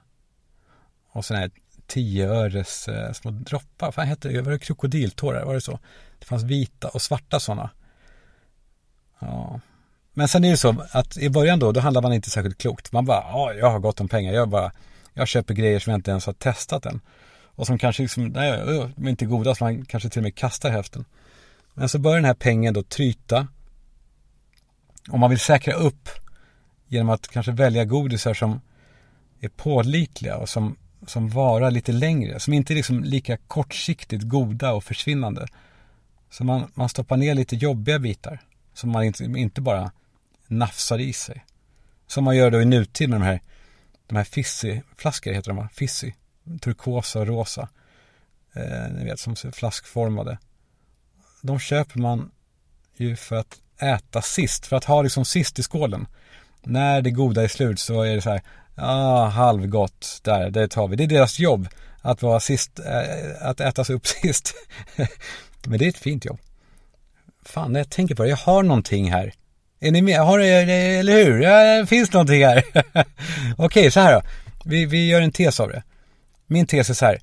Och 1.11 1.25
sådana 1.25 1.41
här 1.41 1.51
tioöres 1.87 2.87
eh, 2.87 3.11
små 3.13 3.31
droppar. 3.31 3.93
Vad 3.97 4.05
hette 4.05 4.29
det? 4.29 4.41
Var 4.41 4.51
det 4.51 4.59
krokodiltårar? 4.59 5.45
Var 5.45 5.53
det 5.53 5.61
så? 5.61 5.79
Det 6.19 6.25
fanns 6.25 6.43
vita 6.43 6.87
och 6.87 7.01
svarta 7.01 7.39
sådana. 7.39 7.69
Ja. 9.19 9.59
Men 10.17 10.27
sen 10.27 10.43
är 10.43 10.51
det 10.51 10.57
så 10.57 10.85
att 10.91 11.17
i 11.17 11.29
början 11.29 11.59
då, 11.59 11.71
då 11.71 11.79
handlar 11.79 12.01
man 12.01 12.13
inte 12.13 12.29
särskilt 12.29 12.57
klokt. 12.57 12.91
Man 12.91 13.05
bara, 13.05 13.17
ja, 13.17 13.53
jag 13.53 13.71
har 13.71 13.79
gott 13.79 14.01
om 14.01 14.07
pengar. 14.07 14.33
Jag 14.33 14.49
bara, 14.49 14.71
jag 15.13 15.27
köper 15.27 15.53
grejer 15.53 15.79
som 15.79 15.91
jag 15.91 15.97
inte 15.97 16.11
ens 16.11 16.25
har 16.25 16.33
testat 16.33 16.85
än. 16.85 17.01
Och 17.43 17.67
som 17.67 17.77
kanske 17.77 18.03
liksom, 18.03 18.27
nej, 18.27 18.61
de 18.95 19.05
är 19.05 19.09
inte 19.09 19.25
goda, 19.25 19.55
så 19.55 19.63
man 19.63 19.85
kanske 19.85 20.09
till 20.09 20.19
och 20.19 20.23
med 20.23 20.35
kastar 20.35 20.69
hälften. 20.69 21.05
Men 21.73 21.89
så 21.89 21.99
börjar 21.99 22.17
den 22.17 22.25
här 22.25 22.33
pengen 22.33 22.73
då 22.73 22.83
tryta. 22.83 23.47
Om 25.09 25.19
man 25.19 25.29
vill 25.29 25.39
säkra 25.39 25.73
upp 25.73 26.09
genom 26.87 27.09
att 27.09 27.27
kanske 27.27 27.51
välja 27.51 27.85
godisar 27.85 28.33
som 28.33 28.61
är 29.39 29.49
pålitliga 29.49 30.37
och 30.37 30.49
som 30.49 30.75
som 31.05 31.29
varar 31.29 31.71
lite 31.71 31.91
längre, 31.91 32.39
som 32.39 32.53
inte 32.53 32.73
är 32.73 32.75
liksom 32.75 33.03
lika 33.03 33.37
kortsiktigt 33.37 34.23
goda 34.23 34.73
och 34.73 34.83
försvinnande. 34.83 35.47
Så 36.29 36.43
man, 36.43 36.71
man 36.73 36.89
stoppar 36.89 37.17
ner 37.17 37.35
lite 37.35 37.55
jobbiga 37.55 37.99
bitar 37.99 38.39
som 38.73 38.91
man 38.91 39.03
inte, 39.03 39.23
inte 39.23 39.61
bara 39.61 39.91
nafsar 40.47 40.99
i 40.99 41.13
sig. 41.13 41.45
Som 42.07 42.23
man 42.23 42.35
gör 42.35 42.51
då 42.51 42.61
i 42.61 42.65
nutid 42.65 43.09
med 43.09 43.19
de 43.19 43.25
här, 43.25 43.41
de 44.07 44.15
här 44.15 44.23
Fizzy-flaskor 44.23 45.33
heter 45.33 45.49
de 45.49 45.57
va? 45.57 45.69
Fizzy. 45.73 46.13
Turkosa 46.61 47.19
och 47.19 47.27
rosa. 47.27 47.69
Eh, 48.53 48.91
ni 48.91 49.05
vet, 49.05 49.19
som 49.19 49.33
är 49.33 49.51
flaskformade. 49.51 50.37
De 51.41 51.59
köper 51.59 51.99
man 51.99 52.31
ju 52.95 53.15
för 53.15 53.35
att 53.35 53.61
äta 53.81 54.21
sist, 54.21 54.65
för 54.65 54.75
att 54.75 54.83
ha 54.83 55.01
liksom 55.01 55.25
sist 55.25 55.59
i 55.59 55.63
skålen. 55.63 56.07
När 56.63 57.01
det 57.01 57.11
goda 57.11 57.43
är 57.43 57.47
slut 57.47 57.79
så 57.79 58.01
är 58.01 58.15
det 58.15 58.21
så 58.21 58.29
här, 58.29 58.41
Ja, 58.79 59.25
halvgott. 59.25 60.19
Där, 60.23 60.49
det 60.49 60.67
tar 60.67 60.87
vi. 60.87 60.95
Det 60.95 61.03
är 61.03 61.07
deras 61.07 61.39
jobb. 61.39 61.67
Att 62.01 62.21
vara 62.21 62.39
sist, 62.39 62.79
äh, 62.79 63.47
att 63.47 63.59
äta 63.59 63.83
sig 63.83 63.95
upp 63.95 64.07
sist. 64.21 64.53
Men 65.65 65.79
det 65.79 65.85
är 65.85 65.89
ett 65.89 65.97
fint 65.97 66.25
jobb. 66.25 66.39
Fan, 67.45 67.73
när 67.73 67.79
jag 67.79 67.89
tänker 67.89 68.15
på 68.15 68.23
det, 68.23 68.29
jag 68.29 68.37
har 68.37 68.63
någonting 68.63 69.11
här. 69.11 69.33
Är 69.79 69.91
ni 69.91 70.01
med? 70.01 70.19
Har 70.19 70.39
det, 70.39 70.47
eller 70.99 71.25
hur? 71.25 71.41
Ja, 71.41 71.85
finns 71.85 72.13
någonting 72.13 72.45
här. 72.45 72.63
Okej, 73.57 73.91
så 73.91 73.99
här 73.99 74.13
då. 74.13 74.21
Vi, 74.65 74.85
vi 74.85 75.07
gör 75.07 75.21
en 75.21 75.31
tes 75.31 75.59
av 75.59 75.69
det. 75.69 75.83
Min 76.47 76.67
tes 76.67 76.89
är 76.89 76.93
så 76.93 77.05
här. 77.05 77.19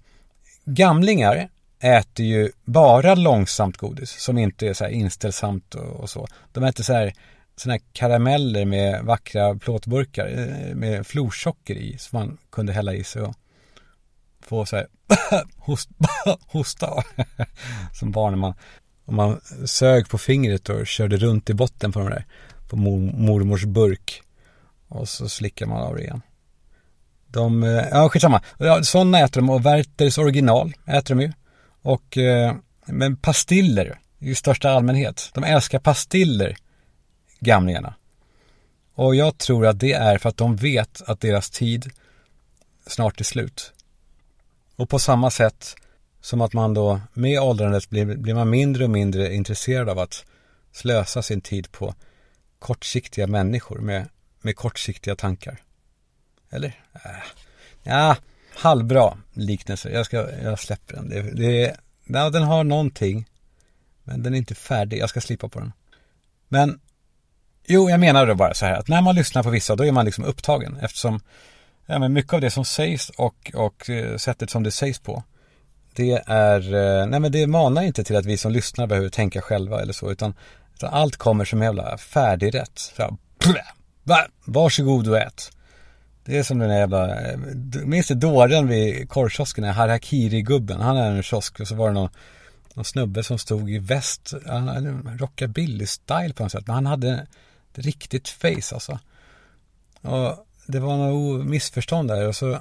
Gamlingar 0.64 1.48
äter 1.82 2.26
ju 2.26 2.50
bara 2.64 3.14
långsamt 3.14 3.76
godis 3.76 4.10
som 4.10 4.38
inte 4.38 4.68
är 4.68 4.74
så 4.74 4.84
här 4.84 4.90
inställsamt 4.90 5.74
och, 5.74 6.00
och 6.00 6.10
så. 6.10 6.26
De 6.52 6.64
äter 6.64 6.84
så 6.84 6.92
här 6.92 7.12
sådana 7.56 7.74
här 7.74 7.82
karameller 7.92 8.64
med 8.64 9.04
vackra 9.04 9.54
plåtburkar 9.54 10.26
eh, 10.26 10.74
med 10.74 11.06
florsocker 11.06 11.74
i 11.74 11.98
som 11.98 12.18
man 12.18 12.38
kunde 12.50 12.72
hälla 12.72 12.94
i 12.94 13.04
sig 13.04 13.22
och 13.22 13.34
få 14.40 14.66
så 14.66 14.76
här 14.76 14.86
host, 15.56 15.90
hosta 16.46 17.02
som 17.92 18.10
barn 18.10 18.32
när 18.32 18.38
man, 18.38 18.54
och 19.04 19.12
man 19.12 19.40
sög 19.64 20.08
på 20.08 20.18
fingret 20.18 20.68
och 20.68 20.86
körde 20.86 21.16
runt 21.16 21.50
i 21.50 21.54
botten 21.54 21.92
på 21.92 21.98
de 21.98 22.08
där 22.08 22.26
på 22.68 22.76
mor, 22.76 23.12
mormors 23.12 23.64
burk 23.64 24.22
och 24.88 25.08
så 25.08 25.28
slickade 25.28 25.70
man 25.70 25.82
av 25.82 25.94
det 25.94 26.02
igen. 26.02 26.22
De, 27.26 27.62
eh, 27.62 27.84
ja 27.90 28.08
skitsamma, 28.08 28.42
ja, 28.58 28.82
sådana 28.82 29.20
äter 29.20 29.40
de 29.40 29.50
och 29.50 29.66
Werthers 29.66 30.18
original 30.18 30.72
äter 30.86 31.14
de 31.14 31.22
ju. 31.22 31.32
Och, 31.82 32.18
eh, 32.18 32.54
men 32.86 33.16
pastiller 33.16 33.98
i 34.18 34.34
största 34.34 34.70
allmänhet. 34.70 35.30
De 35.34 35.44
älskar 35.44 35.78
pastiller 35.78 36.56
gamlingarna. 37.40 37.94
Och 38.94 39.14
jag 39.14 39.38
tror 39.38 39.66
att 39.66 39.80
det 39.80 39.92
är 39.92 40.18
för 40.18 40.28
att 40.28 40.36
de 40.36 40.56
vet 40.56 41.02
att 41.06 41.20
deras 41.20 41.50
tid 41.50 41.90
snart 42.86 43.20
är 43.20 43.24
slut. 43.24 43.72
Och 44.76 44.88
på 44.88 44.98
samma 44.98 45.30
sätt 45.30 45.74
som 46.24 46.40
att 46.40 46.52
man 46.52 46.74
då 46.74 47.00
med 47.12 47.40
åldrandet 47.40 47.90
blir, 47.90 48.16
blir 48.16 48.34
man 48.34 48.50
mindre 48.50 48.84
och 48.84 48.90
mindre 48.90 49.34
intresserad 49.34 49.88
av 49.88 49.98
att 49.98 50.24
slösa 50.72 51.22
sin 51.22 51.40
tid 51.40 51.72
på 51.72 51.94
kortsiktiga 52.58 53.26
människor 53.26 53.78
med, 53.78 54.08
med 54.40 54.56
kortsiktiga 54.56 55.16
tankar. 55.16 55.62
Eller? 56.50 56.68
Äh. 56.92 57.10
Ja, 57.82 58.16
halvbra 58.54 59.18
liknelse. 59.32 59.90
Jag, 59.90 60.06
ska, 60.06 60.30
jag 60.42 60.58
släpper 60.58 60.94
den. 60.94 61.08
Det, 61.08 61.22
det, 61.22 61.76
ja, 62.04 62.30
den 62.30 62.42
har 62.42 62.64
någonting, 62.64 63.28
men 64.04 64.22
den 64.22 64.34
är 64.34 64.38
inte 64.38 64.54
färdig. 64.54 64.98
Jag 64.98 65.10
ska 65.10 65.20
slippa 65.20 65.48
på 65.48 65.60
den. 65.60 65.72
Men 66.48 66.80
Jo, 67.66 67.90
jag 67.90 68.00
menar 68.00 68.26
då 68.26 68.34
bara 68.34 68.54
så 68.54 68.66
här 68.66 68.74
att 68.74 68.88
när 68.88 69.02
man 69.02 69.14
lyssnar 69.14 69.42
på 69.42 69.50
vissa 69.50 69.76
då 69.76 69.84
är 69.84 69.92
man 69.92 70.04
liksom 70.04 70.24
upptagen 70.24 70.76
eftersom 70.76 71.20
ja, 71.86 71.98
men 71.98 72.12
mycket 72.12 72.32
av 72.32 72.40
det 72.40 72.50
som 72.50 72.64
sägs 72.64 73.10
och, 73.10 73.50
och 73.54 73.90
eh, 73.90 74.16
sättet 74.16 74.50
som 74.50 74.62
det 74.62 74.70
sägs 74.70 74.98
på 74.98 75.22
det 75.94 76.22
är, 76.26 76.74
eh, 76.74 77.06
nej 77.06 77.20
men 77.20 77.32
det 77.32 77.46
manar 77.46 77.82
inte 77.82 78.04
till 78.04 78.16
att 78.16 78.26
vi 78.26 78.36
som 78.36 78.52
lyssnar 78.52 78.86
behöver 78.86 79.08
tänka 79.08 79.40
själva 79.40 79.82
eller 79.82 79.92
så 79.92 80.10
utan, 80.10 80.34
utan 80.74 80.94
allt 80.94 81.16
kommer 81.16 81.44
som 81.44 81.62
jävla 81.62 81.98
färdigrätt. 81.98 82.78
Så 82.78 83.02
här, 83.02 83.16
varsågod 84.44 85.08
och 85.08 85.18
ät. 85.18 85.50
Det 86.24 86.38
är 86.38 86.42
som 86.42 86.58
den 86.58 86.68
där 86.68 86.78
jävla, 86.78 87.20
eh, 87.20 87.38
minns 87.84 88.08
du 88.08 88.14
dåren 88.14 88.68
vid 88.68 89.08
korvkiosken, 89.08 89.64
Harakiri-gubben, 89.64 90.80
han 90.80 90.96
är 90.96 91.10
en 91.10 91.22
kiosk 91.22 91.60
och 91.60 91.68
så 91.68 91.74
var 91.74 91.88
det 91.88 91.94
någon, 91.94 92.10
någon 92.74 92.84
snubbe 92.84 93.22
som 93.22 93.38
stod 93.38 93.70
i 93.70 93.78
väst, 93.78 94.34
han 94.46 95.18
rockabilly-style 95.18 96.32
på 96.32 96.42
något 96.42 96.52
sätt, 96.52 96.66
men 96.66 96.74
han 96.74 96.86
hade 96.86 97.26
ett 97.72 97.84
riktigt 97.84 98.28
face 98.28 98.74
alltså. 98.74 98.98
Och 100.00 100.46
det 100.66 100.78
var 100.80 100.96
något 100.96 101.46
missförstånd 101.46 102.08
där 102.08 102.28
och 102.28 102.36
så 102.36 102.60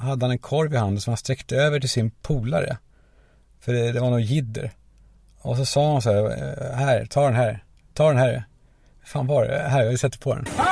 hade 0.00 0.24
han 0.24 0.30
en 0.30 0.38
korv 0.38 0.74
i 0.74 0.76
handen 0.76 1.00
som 1.00 1.10
han 1.10 1.16
sträckte 1.16 1.56
över 1.56 1.80
till 1.80 1.88
sin 1.88 2.10
polare. 2.10 2.76
För 3.60 3.72
det, 3.72 3.92
det 3.92 4.00
var 4.00 4.10
nog 4.10 4.20
jidder. 4.20 4.72
Och 5.40 5.56
så 5.56 5.66
sa 5.66 5.92
han 5.92 6.02
så 6.02 6.12
här, 6.12 6.24
eh, 6.24 6.76
här, 6.76 7.06
ta 7.06 7.24
den 7.24 7.34
här, 7.34 7.64
ta 7.94 8.08
den 8.08 8.18
här. 8.18 8.44
fan 9.04 9.26
var 9.26 9.44
det? 9.44 9.68
Här, 9.68 9.82
jag 9.82 10.00
sätter 10.00 10.18
på 10.18 10.34
den. 10.34 10.44
Ta 10.44 10.64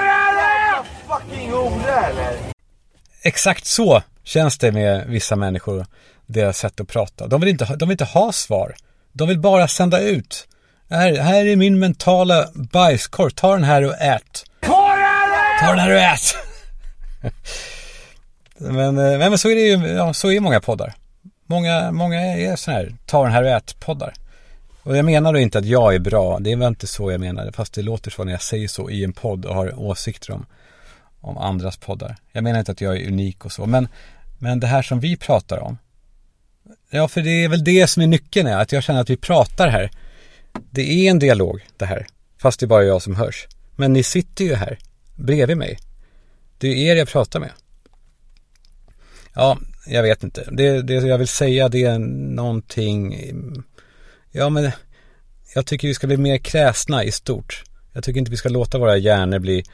den 0.00 0.84
Fucking 1.08 1.50
hora 1.50 2.06
eller? 2.06 2.36
Exakt 3.22 3.66
så 3.66 4.02
känns 4.22 4.58
det 4.58 4.72
med 4.72 5.06
vissa 5.06 5.36
människor, 5.36 5.86
deras 6.26 6.58
sätt 6.58 6.80
att 6.80 6.88
prata. 6.88 7.26
De 7.26 7.40
vill 7.40 7.50
inte, 7.50 7.64
de 7.64 7.88
vill 7.88 7.94
inte 7.94 8.04
ha 8.04 8.32
svar. 8.32 8.74
De 9.12 9.28
vill 9.28 9.38
bara 9.38 9.68
sända 9.68 10.00
ut 10.00 10.46
här, 10.90 11.16
här 11.16 11.46
är 11.46 11.56
min 11.56 11.78
mentala 11.78 12.48
bajskorv. 12.54 13.30
Ta 13.30 13.52
den 13.52 13.64
här 13.64 13.84
och 13.84 13.94
ät. 14.00 14.44
Ta 14.60 14.79
Ta 15.60 15.66
den 15.66 15.78
här 15.78 15.90
och 15.90 16.00
ät! 16.00 16.36
men, 18.58 18.98
eh, 18.98 19.18
men 19.18 19.38
så 19.38 19.50
är 19.50 19.54
det 19.54 19.60
ju, 19.60 19.88
ja, 19.88 20.14
så 20.14 20.30
är 20.30 20.40
många 20.40 20.60
poddar. 20.60 20.94
Många, 21.46 21.92
många 21.92 22.20
är 22.20 22.56
så 22.56 22.70
här, 22.70 22.94
ta 23.06 23.22
den 23.22 23.32
här 23.32 23.42
och 23.42 23.48
ät-poddar. 23.48 24.14
Och 24.82 24.96
jag 24.96 25.04
menar 25.04 25.32
då 25.32 25.38
inte 25.38 25.58
att 25.58 25.64
jag 25.64 25.94
är 25.94 25.98
bra, 25.98 26.38
det 26.38 26.52
är 26.52 26.56
väl 26.56 26.68
inte 26.68 26.86
så 26.86 27.10
jag 27.10 27.20
menar, 27.20 27.50
fast 27.52 27.74
det 27.74 27.82
låter 27.82 28.10
så 28.10 28.24
när 28.24 28.32
jag 28.32 28.42
säger 28.42 28.68
så 28.68 28.90
i 28.90 29.04
en 29.04 29.12
podd 29.12 29.44
och 29.44 29.54
har 29.54 29.80
åsikter 29.80 30.32
om, 30.32 30.46
om 31.20 31.38
andras 31.38 31.76
poddar. 31.76 32.16
Jag 32.32 32.44
menar 32.44 32.58
inte 32.58 32.72
att 32.72 32.80
jag 32.80 32.96
är 32.96 33.08
unik 33.08 33.44
och 33.44 33.52
så, 33.52 33.66
men, 33.66 33.88
men 34.38 34.60
det 34.60 34.66
här 34.66 34.82
som 34.82 35.00
vi 35.00 35.16
pratar 35.16 35.58
om, 35.58 35.78
ja 36.90 37.08
för 37.08 37.20
det 37.20 37.44
är 37.44 37.48
väl 37.48 37.64
det 37.64 37.86
som 37.86 38.02
är 38.02 38.06
nyckeln, 38.06 38.48
är, 38.48 38.58
att 38.58 38.72
jag 38.72 38.82
känner 38.82 39.00
att 39.00 39.10
vi 39.10 39.16
pratar 39.16 39.68
här 39.68 39.90
det 40.70 40.82
är 40.82 41.10
en 41.10 41.18
dialog 41.18 41.66
det 41.76 41.86
här, 41.86 42.06
fast 42.38 42.60
det 42.60 42.66
är 42.66 42.68
bara 42.68 42.84
jag 42.84 43.02
som 43.02 43.16
hörs. 43.16 43.48
Men 43.76 43.92
ni 43.92 44.02
sitter 44.02 44.44
ju 44.44 44.54
här, 44.54 44.78
bredvid 45.20 45.56
mig. 45.56 45.78
Det 46.58 46.68
är 46.68 46.92
er 46.92 46.96
jag 46.96 47.08
pratar 47.08 47.40
med. 47.40 47.50
Ja, 49.34 49.58
jag 49.86 50.02
vet 50.02 50.22
inte. 50.22 50.48
Det, 50.52 50.82
det 50.82 50.94
jag 50.94 51.18
vill 51.18 51.28
säga 51.28 51.68
det 51.68 51.84
är 51.84 51.98
någonting, 51.98 53.16
ja 54.30 54.48
men 54.48 54.70
jag 55.54 55.66
tycker 55.66 55.88
vi 55.88 55.94
ska 55.94 56.06
bli 56.06 56.16
mer 56.16 56.38
kräsna 56.38 57.04
i 57.04 57.12
stort. 57.12 57.64
Jag 57.92 58.04
tycker 58.04 58.18
inte 58.18 58.30
vi 58.30 58.36
ska 58.36 58.48
låta 58.48 58.78
våra 58.78 58.96
hjärnor 58.96 59.38
bli, 59.38 59.64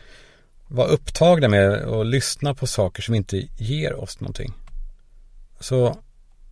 vara 0.68 0.88
upptagna 0.88 1.48
med 1.48 1.72
att 1.72 2.06
lyssna 2.06 2.54
på 2.54 2.66
saker 2.66 3.02
som 3.02 3.14
inte 3.14 3.48
ger 3.56 3.94
oss 3.94 4.20
någonting. 4.20 4.52
Så 5.60 5.98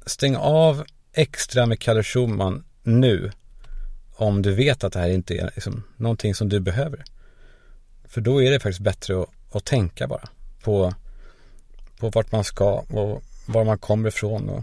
stäng 0.07 0.37
av 0.37 0.85
extra 1.13 1.67
med 1.67 1.81
Kalle 1.81 2.03
Schumann 2.03 2.65
nu. 2.83 3.33
Om 4.17 4.43
du 4.43 4.55
vet 4.55 4.85
att 4.85 4.93
det 4.93 4.99
här 4.99 5.09
inte 5.09 5.35
är 5.35 5.51
liksom 5.55 5.83
någonting 5.97 6.35
som 6.35 6.49
du 6.49 6.61
behöver. 6.61 7.05
För 8.05 8.21
då 8.21 8.43
är 8.43 8.51
det 8.51 8.61
faktiskt 8.61 8.81
bättre 8.81 9.23
att, 9.23 9.29
att 9.53 9.65
tänka 9.65 10.07
bara 10.07 10.29
på, 10.63 10.95
på 11.99 12.11
vart 12.11 12.33
man 12.33 12.45
ska 12.45 12.73
och 12.75 13.23
var 13.47 13.65
man 13.65 13.79
kommer 13.79 14.09
ifrån. 14.09 14.49
Och, 14.49 14.63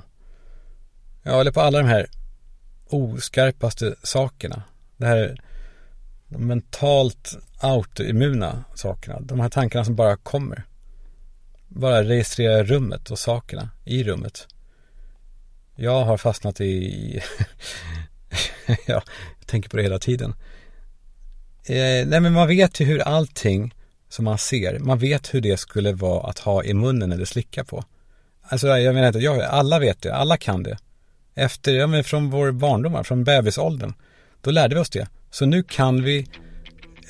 ja, 1.23 1.41
eller 1.41 1.51
på 1.51 1.61
alla 1.61 1.77
de 1.77 1.87
här 1.87 2.07
oskarpaste 2.87 3.95
sakerna. 4.03 4.63
Det 4.97 5.05
här 5.05 5.41
de 6.31 6.47
mentalt 6.47 7.37
autoimmuna 7.59 8.63
sakerna. 8.75 9.19
De 9.19 9.39
här 9.39 9.49
tankarna 9.49 9.85
som 9.85 9.95
bara 9.95 10.17
kommer. 10.17 10.63
Bara 11.67 12.03
registrera 12.03 12.63
rummet 12.63 13.11
och 13.11 13.19
sakerna 13.19 13.69
i 13.85 14.03
rummet. 14.03 14.47
Jag 15.75 16.05
har 16.05 16.17
fastnat 16.17 16.61
i... 16.61 17.21
ja, 18.67 19.03
jag 19.39 19.47
tänker 19.47 19.69
på 19.69 19.77
det 19.77 19.83
hela 19.83 19.99
tiden. 19.99 20.33
Eh, 21.65 22.07
nej 22.07 22.19
men 22.19 22.33
man 22.33 22.47
vet 22.47 22.79
ju 22.79 22.85
hur 22.85 22.99
allting 22.99 23.73
som 24.09 24.25
man 24.25 24.37
ser, 24.37 24.79
man 24.79 24.99
vet 24.99 25.33
hur 25.33 25.41
det 25.41 25.57
skulle 25.57 25.93
vara 25.93 26.29
att 26.29 26.39
ha 26.39 26.63
i 26.63 26.73
munnen 26.73 27.11
eller 27.11 27.25
slicka 27.25 27.63
på. 27.63 27.83
Alltså 28.41 28.67
jag 28.67 28.95
menar 28.95 29.07
inte, 29.07 29.19
jag, 29.19 29.41
alla 29.41 29.79
vet 29.79 30.01
det, 30.01 30.15
alla 30.15 30.37
kan 30.37 30.63
det. 30.63 30.77
Efter, 31.35 31.73
ja 31.73 31.87
men 31.87 32.03
från 32.03 32.29
vår 32.29 32.51
barndom, 32.51 33.03
från 33.03 33.23
bebisåldern. 33.23 33.93
Då 34.41 34.51
lärde 34.51 34.75
vi 34.75 34.81
oss 34.81 34.89
det. 34.89 35.07
Så 35.31 35.45
nu 35.45 35.63
kan 35.63 36.03
vi 36.03 36.27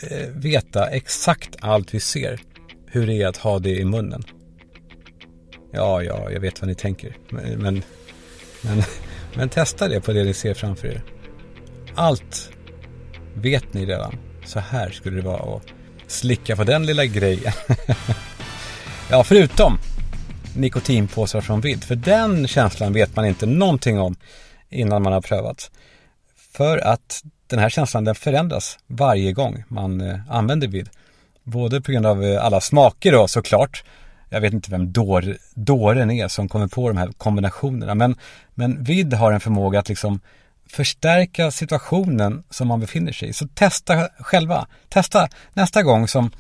eh, 0.10 0.30
veta 0.30 0.88
exakt 0.88 1.56
allt 1.60 1.94
vi 1.94 2.00
ser. 2.00 2.40
Hur 2.86 3.08
det 3.08 3.14
är 3.14 3.28
att 3.28 3.38
ha 3.38 3.60
det 3.60 3.76
i 3.76 3.86
munnen. 3.86 4.24
Ja, 5.72 6.04
ja, 6.04 6.32
jag 6.32 6.40
vet 6.40 6.62
vad 6.62 6.68
ni 6.68 6.76
tänker. 6.76 7.18
Men, 7.30 7.60
men, 7.60 7.84
men, 8.62 8.84
men 9.36 9.50
testa 9.50 9.88
det 9.88 10.02
på 10.02 10.14
det 10.14 10.24
ni 10.24 10.34
ser 10.34 10.54
framför 10.54 10.88
er. 10.88 11.04
Allt 11.96 12.52
vet 13.36 13.74
ni 13.74 13.86
redan. 13.86 14.18
Så 14.46 14.60
här 14.60 14.90
skulle 14.90 15.16
det 15.16 15.28
vara 15.28 15.56
att 15.56 15.64
slicka 16.08 16.56
på 16.56 16.64
den 16.64 16.86
lilla 16.86 17.06
grejen. 17.06 17.54
ja, 19.10 19.24
förutom 19.24 19.78
nikotinpåsar 20.56 21.42
från 21.42 21.62
vidd. 21.62 21.84
För 21.84 21.96
den 21.96 22.48
känslan 22.48 22.94
vet 22.94 23.16
man 23.16 23.26
inte 23.26 23.46
någonting 23.46 24.00
om 24.00 24.16
innan 24.70 25.04
man 25.04 25.14
har 25.14 25.22
prövat. 25.22 25.72
För 26.58 26.78
att 26.78 27.24
den 27.48 27.60
här 27.60 27.70
känslan 27.70 28.04
den 28.04 28.16
förändras 28.16 28.80
varje 28.88 29.32
gång 29.32 29.64
man 29.68 30.02
eh, 30.02 30.20
använder 30.30 30.68
vidd. 30.68 30.90
Både 31.44 31.82
på 31.82 31.92
grund 31.92 32.06
av 32.06 32.24
eh, 32.24 32.46
alla 32.46 32.62
smaker 32.62 33.12
då 33.12 33.28
såklart. 33.28 33.84
Jag 34.30 34.42
vet 34.42 34.54
inte 34.54 34.72
vem 34.72 34.92
dår, 34.92 35.38
dåren 35.54 36.12
är 36.12 36.28
som 36.28 36.50
kommer 36.50 36.68
på 36.68 36.88
de 36.88 36.98
här 36.98 37.12
kombinationerna. 37.18 37.96
Men, 37.96 38.16
men 38.54 38.84
vidd 38.84 39.14
har 39.14 39.32
en 39.32 39.40
förmåga 39.40 39.80
att 39.80 39.90
liksom 39.90 40.20
förstärka 40.72 41.52
situationen 41.52 42.44
som 42.50 42.68
man 42.68 42.80
befinner 42.80 43.12
sig 43.12 43.30
i. 43.30 43.34
Så 43.34 43.48
testa 43.48 44.10
själva. 44.20 44.68
Testa 44.90 45.30
nästa 45.54 45.84
gång 45.84 46.08
som 46.08 46.32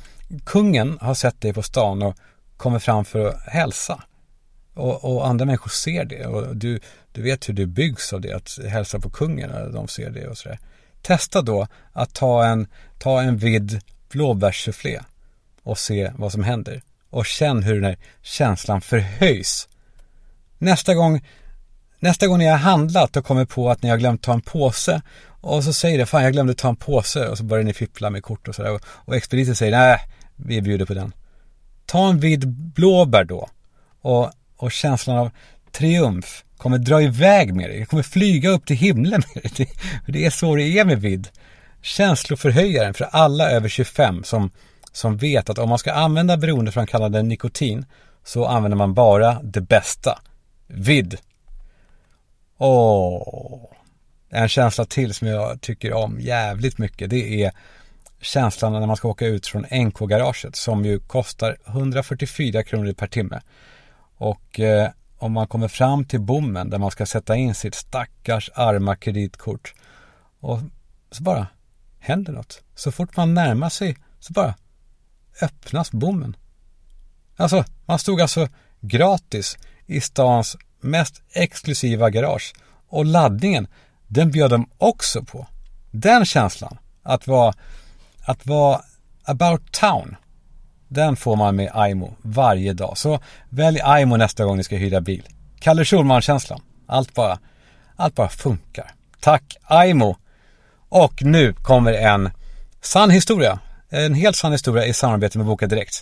kungen 0.46 0.98
har 1.02 1.14
sett 1.14 1.42
dig 1.42 1.54
på 1.54 1.64
stan 1.64 2.02
och 2.02 2.16
kommer 2.58 2.80
fram 2.80 3.06
för 3.06 3.28
att 3.28 3.42
hälsa. 3.48 4.04
Och, 4.74 5.16
och, 5.16 5.28
andra 5.28 5.46
människor 5.46 5.70
ser 5.70 6.06
det 6.06 6.26
och 6.26 6.56
du, 6.56 6.80
du 7.12 7.22
vet 7.22 7.50
hur 7.50 7.54
det 7.54 7.66
byggs 7.66 8.14
av 8.14 8.22
det, 8.22 8.34
att 8.34 8.60
hälsa 8.70 9.00
på 9.00 9.10
kungen 9.10 9.50
när 9.50 9.70
de 9.70 9.88
ser 9.88 10.10
det 10.10 10.28
och 10.28 10.38
sådär. 10.38 10.60
Testa 11.02 11.42
då 11.42 11.68
att 11.94 12.14
ta 12.14 12.46
en, 12.46 12.68
ta 13.00 13.22
en 13.22 13.38
vid 13.38 13.82
blåbärssufflé 14.10 15.00
och 15.64 15.78
se 15.78 16.12
vad 16.16 16.32
som 16.32 16.44
händer. 16.44 16.82
Och 17.10 17.26
känn 17.26 17.64
hur 17.64 17.76
den 17.76 17.84
här 17.84 17.98
känslan 18.22 18.82
förhöjs. 18.82 19.68
Nästa 20.58 20.94
gång, 20.94 21.22
nästa 22.02 22.28
gång 22.28 22.38
ni 22.38 22.48
har 22.48 22.58
handlat 22.58 23.18
och 23.18 23.26
kommer 23.26 23.46
på 23.46 23.70
att 23.70 23.84
ni 23.84 23.90
har 23.90 23.98
glömt 23.98 24.22
ta 24.22 24.34
en 24.34 24.42
påse 24.42 25.02
och 25.28 25.64
så 25.64 25.74
säger 25.74 25.98
det, 25.98 26.06
fan 26.06 26.24
jag 26.24 26.34
glömde 26.34 26.54
ta 26.54 26.70
en 26.70 26.76
påse 26.76 27.28
och 27.28 27.38
så 27.38 27.44
börjar 27.44 27.64
ni 27.64 27.74
fippla 27.74 28.10
med 28.10 28.24
kort 28.24 28.48
och 28.48 28.56
sådär 28.56 28.72
och, 28.72 28.82
och 28.86 29.16
expediten 29.16 29.56
säger, 29.56 29.78
nej, 29.78 30.00
vi 30.36 30.62
bjuder 30.62 30.86
på 30.86 30.94
den. 30.94 31.14
Ta 31.86 32.10
en 32.10 32.20
vidd 32.20 32.48
blåbär 32.48 33.24
då 33.24 33.50
och, 34.02 34.32
och 34.58 34.72
känslan 34.72 35.18
av 35.18 35.32
triumf 35.72 36.44
kommer 36.58 36.78
dra 36.78 37.02
iväg 37.02 37.54
med 37.54 37.70
dig. 37.70 37.80
Jag 37.80 37.88
kommer 37.88 38.04
flyga 38.04 38.50
upp 38.50 38.66
till 38.66 38.76
himlen 38.76 39.24
med 39.36 39.52
dig. 39.58 39.70
Det 40.08 40.26
är 40.26 40.30
så 40.30 40.56
det 40.56 40.64
är 40.64 40.86
med 40.86 41.02
vidd. 41.02 41.28
Känsloförhöjaren 41.82 42.94
för 42.94 43.06
alla 43.12 43.50
över 43.50 43.70
25 43.70 44.24
som, 44.24 44.52
som 44.92 45.18
vet 45.18 45.50
att 45.50 45.58
om 45.58 45.70
man 45.70 45.78
ska 45.78 45.94
använda 45.94 46.38
beroendeframkallande 46.38 47.22
nikotin 47.22 47.86
så 48.26 48.46
använder 48.46 48.78
man 48.78 48.94
bara 48.94 49.42
det 49.44 49.62
bästa. 49.62 50.20
Vidd. 50.68 51.18
Åh. 52.64 53.72
En 54.30 54.50
känsla 54.50 54.86
till 54.86 55.14
som 55.14 55.28
jag 55.28 55.62
tycker 55.62 55.94
om 55.94 56.20
jävligt 56.20 56.78
mycket 56.78 57.10
det 57.10 57.44
är 57.44 57.52
känslan 58.20 58.74
när 58.74 58.88
man 58.88 58.96
ska 58.98 59.08
åka 59.08 59.26
ut 59.26 59.48
från 59.48 59.66
NK-garaget 59.72 60.56
som 60.56 60.86
ju 60.86 61.00
kostar 61.00 61.58
144 61.66 62.64
kronor 62.64 62.94
per 62.94 63.08
timme. 63.08 63.42
Och 64.18 64.60
eh, 64.60 64.90
om 65.18 65.32
man 65.32 65.48
kommer 65.48 65.68
fram 65.68 66.06
till 66.06 66.20
bommen 66.20 66.70
där 66.70 66.78
man 66.78 66.92
ska 66.92 67.06
sätta 67.06 67.36
in 67.36 67.56
sitt 67.56 67.76
stackars 67.76 68.50
arma 68.54 68.96
kreditkort 68.96 69.74
och 70.40 70.60
så 71.12 71.24
bara 71.24 71.48
händer 72.00 72.34
något. 72.34 72.64
Så 72.76 72.92
fort 72.92 73.18
man 73.18 73.34
närmar 73.34 73.70
sig 73.70 73.98
så 74.20 74.34
bara 74.34 74.56
öppnas 75.42 75.92
bommen. 75.92 76.36
Alltså, 77.36 77.64
man 77.86 78.00
stod 78.00 78.22
alltså 78.22 78.48
gratis 78.82 79.58
i 79.86 80.02
stans 80.02 80.58
mest 80.84 81.22
exklusiva 81.34 82.10
garage 82.10 82.54
och 82.90 83.06
laddningen, 83.06 83.68
den 84.08 84.32
bjöd 84.32 84.52
de 84.52 84.70
också 84.78 85.24
på. 85.24 85.48
Den 85.92 86.26
känslan, 86.26 86.78
att 87.04 87.28
vara 87.28 87.54
att 88.26 88.46
vara 88.46 88.82
about 89.24 89.72
town. 89.72 90.16
Den 90.88 91.16
får 91.16 91.36
man 91.36 91.56
med 91.56 91.70
Aimo 91.74 92.14
varje 92.22 92.74
dag. 92.74 92.98
Så 92.98 93.20
välj 93.50 93.80
Aimo 93.84 94.18
nästa 94.18 94.46
gång 94.46 94.58
ni 94.58 94.64
ska 94.64 94.76
hyra 94.76 95.02
bil. 95.02 95.28
Kalle 95.60 95.86
Schulman-känslan. 95.86 96.62
Allt 96.88 97.14
bara, 97.14 97.40
allt 97.96 98.16
bara 98.16 98.30
funkar. 98.30 98.92
Tack 99.20 99.58
Aimo. 99.64 100.16
Och 100.90 101.24
nu 101.24 101.54
kommer 101.54 101.94
en 101.94 102.30
sann 102.82 103.10
historia. 103.10 103.60
En 103.90 104.14
helt 104.14 104.36
sann 104.36 104.52
historia 104.52 104.86
i 104.86 104.94
samarbete 104.94 105.38
med 105.38 105.48
Boka 105.48 105.68
Direkt. 105.68 106.02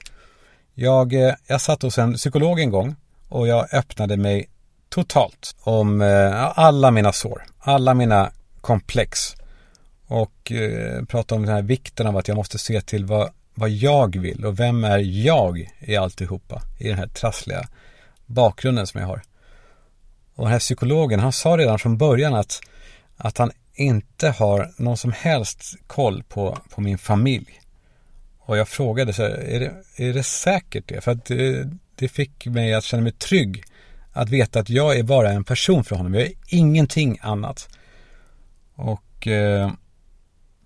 Jag, 0.73 1.13
eh, 1.13 1.33
jag 1.47 1.61
satt 1.61 1.81
hos 1.81 1.97
en 1.97 2.13
psykolog 2.13 2.59
en 2.59 2.69
gång 2.69 2.95
och 3.29 3.47
jag 3.47 3.73
öppnade 3.73 4.17
mig 4.17 4.49
totalt 4.89 5.55
om 5.61 6.01
eh, 6.01 6.59
alla 6.59 6.91
mina 6.91 7.13
sår, 7.13 7.43
alla 7.59 7.93
mina 7.93 8.31
komplex 8.61 9.35
och 10.07 10.51
eh, 10.51 11.05
prata 11.05 11.35
om 11.35 11.45
den 11.45 11.55
här 11.55 11.61
vikten 11.61 12.07
av 12.07 12.17
att 12.17 12.27
jag 12.27 12.37
måste 12.37 12.57
se 12.57 12.81
till 12.81 13.05
vad, 13.05 13.29
vad 13.53 13.69
jag 13.69 14.17
vill 14.19 14.45
och 14.45 14.59
vem 14.59 14.83
är 14.83 14.97
jag 14.99 15.71
i 15.79 15.95
alltihopa 15.95 16.61
i 16.77 16.87
den 16.87 16.97
här 16.97 17.07
trassliga 17.07 17.67
bakgrunden 18.25 18.87
som 18.87 19.01
jag 19.01 19.07
har. 19.07 19.21
Och 20.35 20.43
den 20.43 20.51
här 20.51 20.59
psykologen, 20.59 21.19
han 21.19 21.31
sa 21.31 21.57
redan 21.57 21.79
från 21.79 21.97
början 21.97 22.33
att, 22.33 22.61
att 23.17 23.37
han 23.37 23.51
inte 23.73 24.29
har 24.29 24.71
någon 24.77 24.97
som 24.97 25.11
helst 25.11 25.75
koll 25.87 26.23
på, 26.23 26.57
på 26.69 26.81
min 26.81 26.97
familj. 26.97 27.61
Och 28.39 28.57
jag 28.57 28.67
frågade 28.67 29.13
så 29.13 29.21
här, 29.21 29.29
är 29.29 29.59
det, 29.59 30.05
är 30.05 30.13
det 30.13 30.23
säkert 30.23 30.87
det? 30.87 31.01
För 31.01 31.11
att 31.11 31.25
det, 31.25 31.69
det 31.95 32.07
fick 32.07 32.45
mig 32.45 32.73
att 32.73 32.83
känna 32.83 33.03
mig 33.03 33.11
trygg. 33.11 33.63
Att 34.19 34.29
veta 34.29 34.59
att 34.59 34.69
jag 34.69 34.97
är 34.97 35.03
bara 35.03 35.31
en 35.31 35.43
person 35.43 35.83
för 35.83 35.95
honom. 35.95 36.13
Jag 36.13 36.23
är 36.23 36.33
ingenting 36.47 37.19
annat. 37.21 37.69
Och 38.75 39.27
eh, 39.27 39.71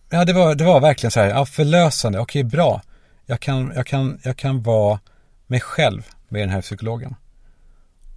ja, 0.09 0.25
det 0.25 0.33
var, 0.33 0.55
det 0.55 0.63
var 0.63 0.79
verkligen 0.79 1.11
så 1.11 1.19
här, 1.19 1.29
ja, 1.29 1.45
förlösande, 1.45 2.19
okej, 2.19 2.43
bra. 2.43 2.81
Jag 3.25 3.39
kan, 3.39 3.71
jag, 3.75 3.87
kan, 3.87 4.19
jag 4.23 4.37
kan 4.37 4.63
vara 4.63 4.99
mig 5.47 5.59
själv 5.59 6.07
med 6.29 6.41
den 6.41 6.49
här 6.49 6.61
psykologen. 6.61 7.15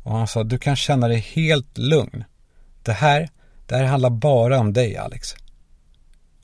Och 0.02 0.12
han 0.12 0.28
sa, 0.28 0.44
du 0.44 0.58
kan 0.58 0.76
känna 0.76 1.08
dig 1.08 1.18
helt 1.18 1.78
lugn. 1.78 2.24
Det 2.82 2.92
här, 2.92 3.28
det 3.66 3.76
här 3.76 3.84
handlar 3.84 4.10
bara 4.10 4.58
om 4.58 4.72
dig, 4.72 4.96
Alex. 4.96 5.34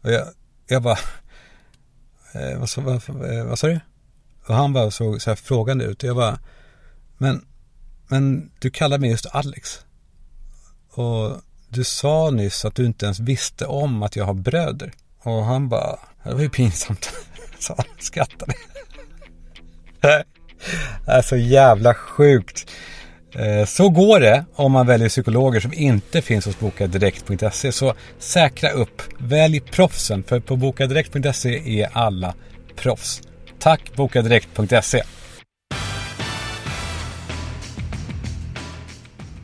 Och 0.03 0.13
jag, 0.13 0.27
jag 0.67 0.83
bara, 0.83 0.99
eh, 2.35 2.59
vad, 2.59 2.69
vad, 2.77 3.03
vad, 3.07 3.39
eh, 3.39 3.45
vad 3.45 3.59
sa 3.59 3.67
du? 3.67 3.81
Och 4.47 4.55
han 4.55 4.73
bara 4.73 4.91
såg 4.91 5.23
så 5.23 5.31
här 5.31 5.37
frågande 5.37 5.85
ut. 5.85 6.03
Och 6.03 6.09
jag 6.09 6.17
bara, 6.17 6.39
men, 7.19 7.45
men 8.13 8.51
du 8.59 8.71
kallar 8.71 8.99
mig 8.99 9.11
just 9.11 9.27
Alex. 9.27 9.81
Och 10.91 11.41
du 11.69 11.85
sa 11.85 12.31
nyss 12.31 12.65
att 12.65 12.75
du 12.75 12.87
inte 12.87 13.05
ens 13.05 13.21
visste 13.21 13.67
om 13.67 14.03
att 14.03 14.17
jag 14.17 14.25
har 14.25 14.35
bröder. 14.35 14.93
Och 15.23 15.45
han 15.45 15.69
bara, 15.69 15.99
det 16.25 16.35
var 16.35 16.41
ju 16.41 16.49
pinsamt. 16.49 17.13
Så 17.59 17.75
han 17.77 17.87
skrattade. 17.99 18.53
Det 21.07 21.13
är 21.13 21.23
så 21.23 21.37
jävla 21.37 21.95
sjukt. 21.95 22.71
Eh, 23.35 23.65
så 23.67 23.89
går 23.89 24.21
det 24.21 24.45
om 24.55 24.73
man 24.73 24.87
väljer 24.87 25.09
psykologer 25.09 25.61
som 25.61 25.73
inte 25.73 26.23
finns 26.23 26.47
hos 26.47 26.59
bokadirekt.se. 26.59 27.73
Så 27.73 27.95
säkra 28.19 28.71
upp, 28.71 29.03
välj 29.19 29.61
proffsen 29.61 30.23
för 30.23 30.41
på 30.41 30.57
bokadirekt.se 30.57 31.81
är 31.83 31.89
alla 31.93 32.35
proffs. 32.77 33.23
Tack 33.59 33.97
bokadirekt.se. 33.97 35.03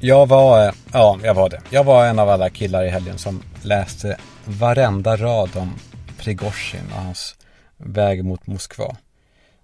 Jag 0.01 0.27
var, 0.27 0.75
ja 0.93 1.19
jag 1.23 1.35
var 1.35 1.51
det. 1.51 1.61
Jag 1.71 1.85
var 1.85 2.07
en 2.07 2.19
av 2.19 2.29
alla 2.29 2.51
killar 2.51 2.85
i 2.85 2.89
helgen 2.89 3.19
som 3.19 3.43
läste 3.63 4.17
varenda 4.45 5.17
rad 5.17 5.57
om 5.57 5.75
Prigozjin 6.19 6.81
och 6.95 7.03
hans 7.03 7.37
väg 7.77 8.25
mot 8.25 8.47
Moskva. 8.47 8.97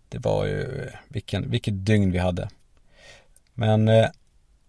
Det 0.09 0.19
var 0.19 0.47
ju, 0.47 0.91
vilken, 1.09 1.51
vilket 1.51 1.87
dygn 1.87 2.13
vi 2.13 2.19
hade. 2.19 2.49
Men, 3.55 3.89
eh, 3.89 4.07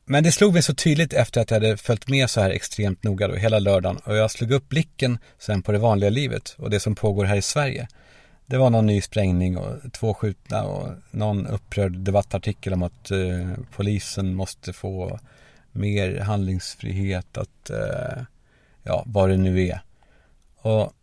men 0.06 0.24
det 0.24 0.32
slog 0.32 0.54
mig 0.54 0.64
så 0.64 0.76
tydligt 0.76 1.14
efter 1.14 1.42
att 1.42 1.52
jag 1.52 1.62
hade 1.62 1.78
följt 1.78 2.08
med 2.08 2.30
så 2.30 2.42
här 2.42 2.50
extremt 2.50 3.04
noga 3.04 3.28
då 3.28 3.36
hela 3.36 3.60
lördagen 3.60 3.98
och 3.98 4.16
jag 4.16 4.32
slog 4.32 4.52
upp 4.52 4.70
blicken 4.70 5.18
sen 5.40 5.62
på 5.62 5.72
det 5.72 5.78
vanliga 5.78 6.10
livet 6.10 6.56
och 6.58 6.70
det 6.70 6.80
som 6.80 6.96
pågår 6.96 7.26
här 7.26 7.36
i 7.36 7.42
Sverige. 7.42 7.88
Det 8.46 8.58
var 8.58 8.70
någon 8.70 8.86
ny 8.86 9.02
sprängning 9.02 9.58
och 9.58 9.94
två 9.94 10.14
skjutna 10.14 10.64
och 10.64 10.90
någon 11.12 11.48
upprörd 11.48 11.98
debattartikel 11.98 12.74
om 12.74 12.84
att 12.84 13.12
eh, 13.12 13.52
polisen 13.76 14.36
måste 14.36 14.74
få 14.74 15.20
mer 15.76 16.20
handlingsfrihet 16.20 17.38
att, 17.38 17.70
eh, 17.70 18.24
ja, 18.84 19.04
vad 19.06 19.30
det 19.30 19.38
nu 19.38 19.68
är. 19.68 19.80
Och 20.58 20.94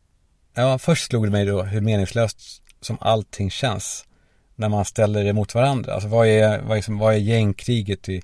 ja, 0.54 0.78
först 0.78 1.06
slog 1.06 1.26
det 1.26 1.30
mig 1.30 1.44
då 1.44 1.62
hur 1.62 1.80
meningslöst 1.80 2.62
som 2.80 2.98
allting 3.00 3.50
känns 3.50 4.06
när 4.54 4.68
man 4.68 4.84
ställer 4.84 5.24
det 5.24 5.32
mot 5.32 5.54
varandra. 5.54 5.94
Alltså 5.94 6.08
vad 6.08 6.26
är, 6.26 6.62
vad 6.62 6.78
är, 6.78 6.98
vad 6.98 7.14
är 7.14 7.18
gängkriget 7.18 8.08
i, 8.08 8.22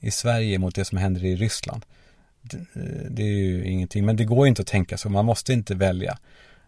i 0.00 0.10
Sverige 0.10 0.58
mot 0.58 0.74
det 0.74 0.84
som 0.84 0.98
händer 0.98 1.24
i 1.24 1.36
Ryssland? 1.36 1.84
Det, 2.42 2.56
eh, 2.56 3.10
det, 3.10 3.22
är 3.22 3.26
ju 3.26 3.64
ingenting, 3.64 4.06
men 4.06 4.16
det 4.16 4.24
går 4.24 4.48
inte 4.48 4.62
att 4.62 4.68
tänka 4.68 4.98
så. 4.98 5.08
Man 5.08 5.24
måste 5.24 5.52
inte 5.52 5.74
välja. 5.74 6.18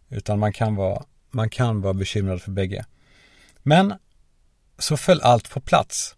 Utan 0.09 0.39
man 0.39 0.53
kan 0.53 0.77
vara, 0.77 1.05
man 1.31 1.51
kan 1.51 1.81
vara 1.81 1.95
bekymrad 1.95 2.43
för 2.43 2.51
bägge. 2.51 2.85
Men 3.63 3.95
så 4.79 4.97
föll 4.97 5.21
allt 5.21 5.51
på 5.51 5.61
plats. 5.61 6.17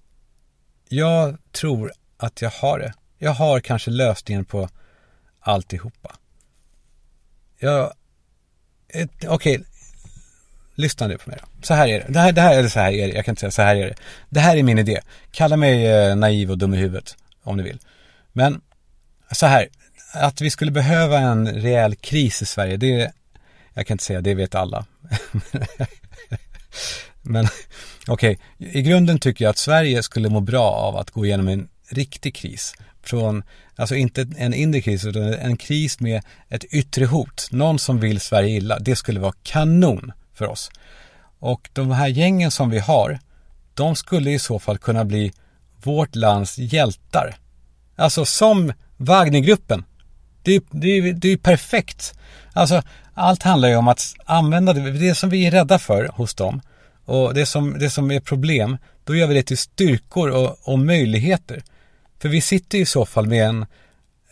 Jag 0.88 1.36
tror 1.52 1.92
att 2.16 2.42
jag 2.42 2.50
har 2.50 2.78
det. 2.78 2.94
Jag 3.22 3.32
har 3.32 3.60
kanske 3.60 3.90
lösningen 3.90 4.44
på 4.44 4.68
alltihopa. 5.40 6.16
Jag... 7.58 7.92
Okej, 8.94 9.28
okay, 9.28 9.58
lyssna 10.74 11.06
nu 11.06 11.18
på 11.18 11.30
mig 11.30 11.38
då. 11.42 11.48
Så 11.62 11.74
här 11.74 11.88
är 11.88 12.00
det. 12.00 12.06
Det 12.12 12.20
här, 12.20 12.32
det 12.32 12.40
här, 12.40 12.58
eller 12.58 12.68
så 12.68 12.80
här 12.80 12.92
är 12.92 13.06
det. 13.08 13.14
Jag 13.14 13.24
kan 13.24 13.32
inte 13.32 13.40
säga 13.40 13.50
så 13.50 13.62
här 13.62 13.76
är 13.76 13.86
det. 13.86 13.94
Det 14.28 14.40
här 14.40 14.56
är 14.56 14.62
min 14.62 14.78
idé. 14.78 15.00
Kalla 15.30 15.56
mig 15.56 15.86
eh, 15.86 16.16
naiv 16.16 16.50
och 16.50 16.58
dum 16.58 16.74
i 16.74 16.76
huvudet. 16.76 17.16
Om 17.42 17.56
ni 17.56 17.62
vill. 17.62 17.78
Men 18.32 18.60
så 19.32 19.46
här. 19.46 19.68
Att 20.12 20.40
vi 20.40 20.50
skulle 20.50 20.70
behöva 20.70 21.18
en 21.18 21.48
rejäl 21.48 21.94
kris 21.94 22.42
i 22.42 22.46
Sverige. 22.46 22.76
Det 22.76 23.12
jag 23.74 23.86
kan 23.86 23.94
inte 23.94 24.04
säga, 24.04 24.20
det 24.20 24.34
vet 24.34 24.54
alla. 24.54 24.86
Men 27.22 27.46
okej, 28.06 28.38
okay. 28.58 28.80
i 28.80 28.82
grunden 28.82 29.18
tycker 29.18 29.44
jag 29.44 29.50
att 29.50 29.58
Sverige 29.58 30.02
skulle 30.02 30.28
må 30.28 30.40
bra 30.40 30.70
av 30.70 30.96
att 30.96 31.10
gå 31.10 31.26
igenom 31.26 31.48
en 31.48 31.68
riktig 31.88 32.34
kris. 32.34 32.74
Från, 33.02 33.42
alltså 33.76 33.94
inte 33.94 34.26
en 34.36 34.54
inre 34.54 34.80
kris, 34.80 35.04
utan 35.04 35.22
en 35.22 35.56
kris 35.56 36.00
med 36.00 36.22
ett 36.48 36.64
yttre 36.64 37.04
hot. 37.04 37.48
Någon 37.50 37.78
som 37.78 38.00
vill 38.00 38.20
Sverige 38.20 38.56
illa. 38.56 38.78
Det 38.78 38.96
skulle 38.96 39.20
vara 39.20 39.34
kanon 39.42 40.12
för 40.34 40.46
oss. 40.48 40.70
Och 41.38 41.70
de 41.72 41.90
här 41.90 42.08
gängen 42.08 42.50
som 42.50 42.70
vi 42.70 42.78
har, 42.78 43.18
de 43.74 43.96
skulle 43.96 44.30
i 44.30 44.38
så 44.38 44.58
fall 44.58 44.78
kunna 44.78 45.04
bli 45.04 45.32
vårt 45.82 46.14
lands 46.14 46.58
hjältar. 46.58 47.36
Alltså 47.96 48.24
som 48.24 48.72
Wagnergruppen. 48.96 49.84
Det 50.42 50.54
är, 50.54 50.62
det, 50.70 50.88
är, 50.88 51.26
ju 51.26 51.38
perfekt. 51.38 52.14
Alltså 52.52 52.82
allt 53.14 53.42
handlar 53.42 53.68
ju 53.68 53.76
om 53.76 53.88
att 53.88 54.14
använda 54.24 54.72
det, 54.72 54.90
det 54.90 55.14
som 55.14 55.30
vi 55.30 55.46
är 55.46 55.50
rädda 55.50 55.78
för 55.78 56.10
hos 56.14 56.34
dem. 56.34 56.60
Och 57.04 57.34
det 57.34 57.46
som, 57.46 57.78
det 57.78 57.90
som 57.90 58.10
är 58.10 58.20
problem, 58.20 58.76
då 59.04 59.16
gör 59.16 59.26
vi 59.26 59.34
det 59.34 59.42
till 59.42 59.58
styrkor 59.58 60.30
och, 60.30 60.56
och 60.62 60.78
möjligheter. 60.78 61.62
För 62.22 62.28
vi 62.28 62.40
sitter 62.40 62.78
ju 62.78 62.82
i 62.82 62.86
så 62.86 63.06
fall 63.06 63.26
med 63.26 63.46
en, 63.46 63.66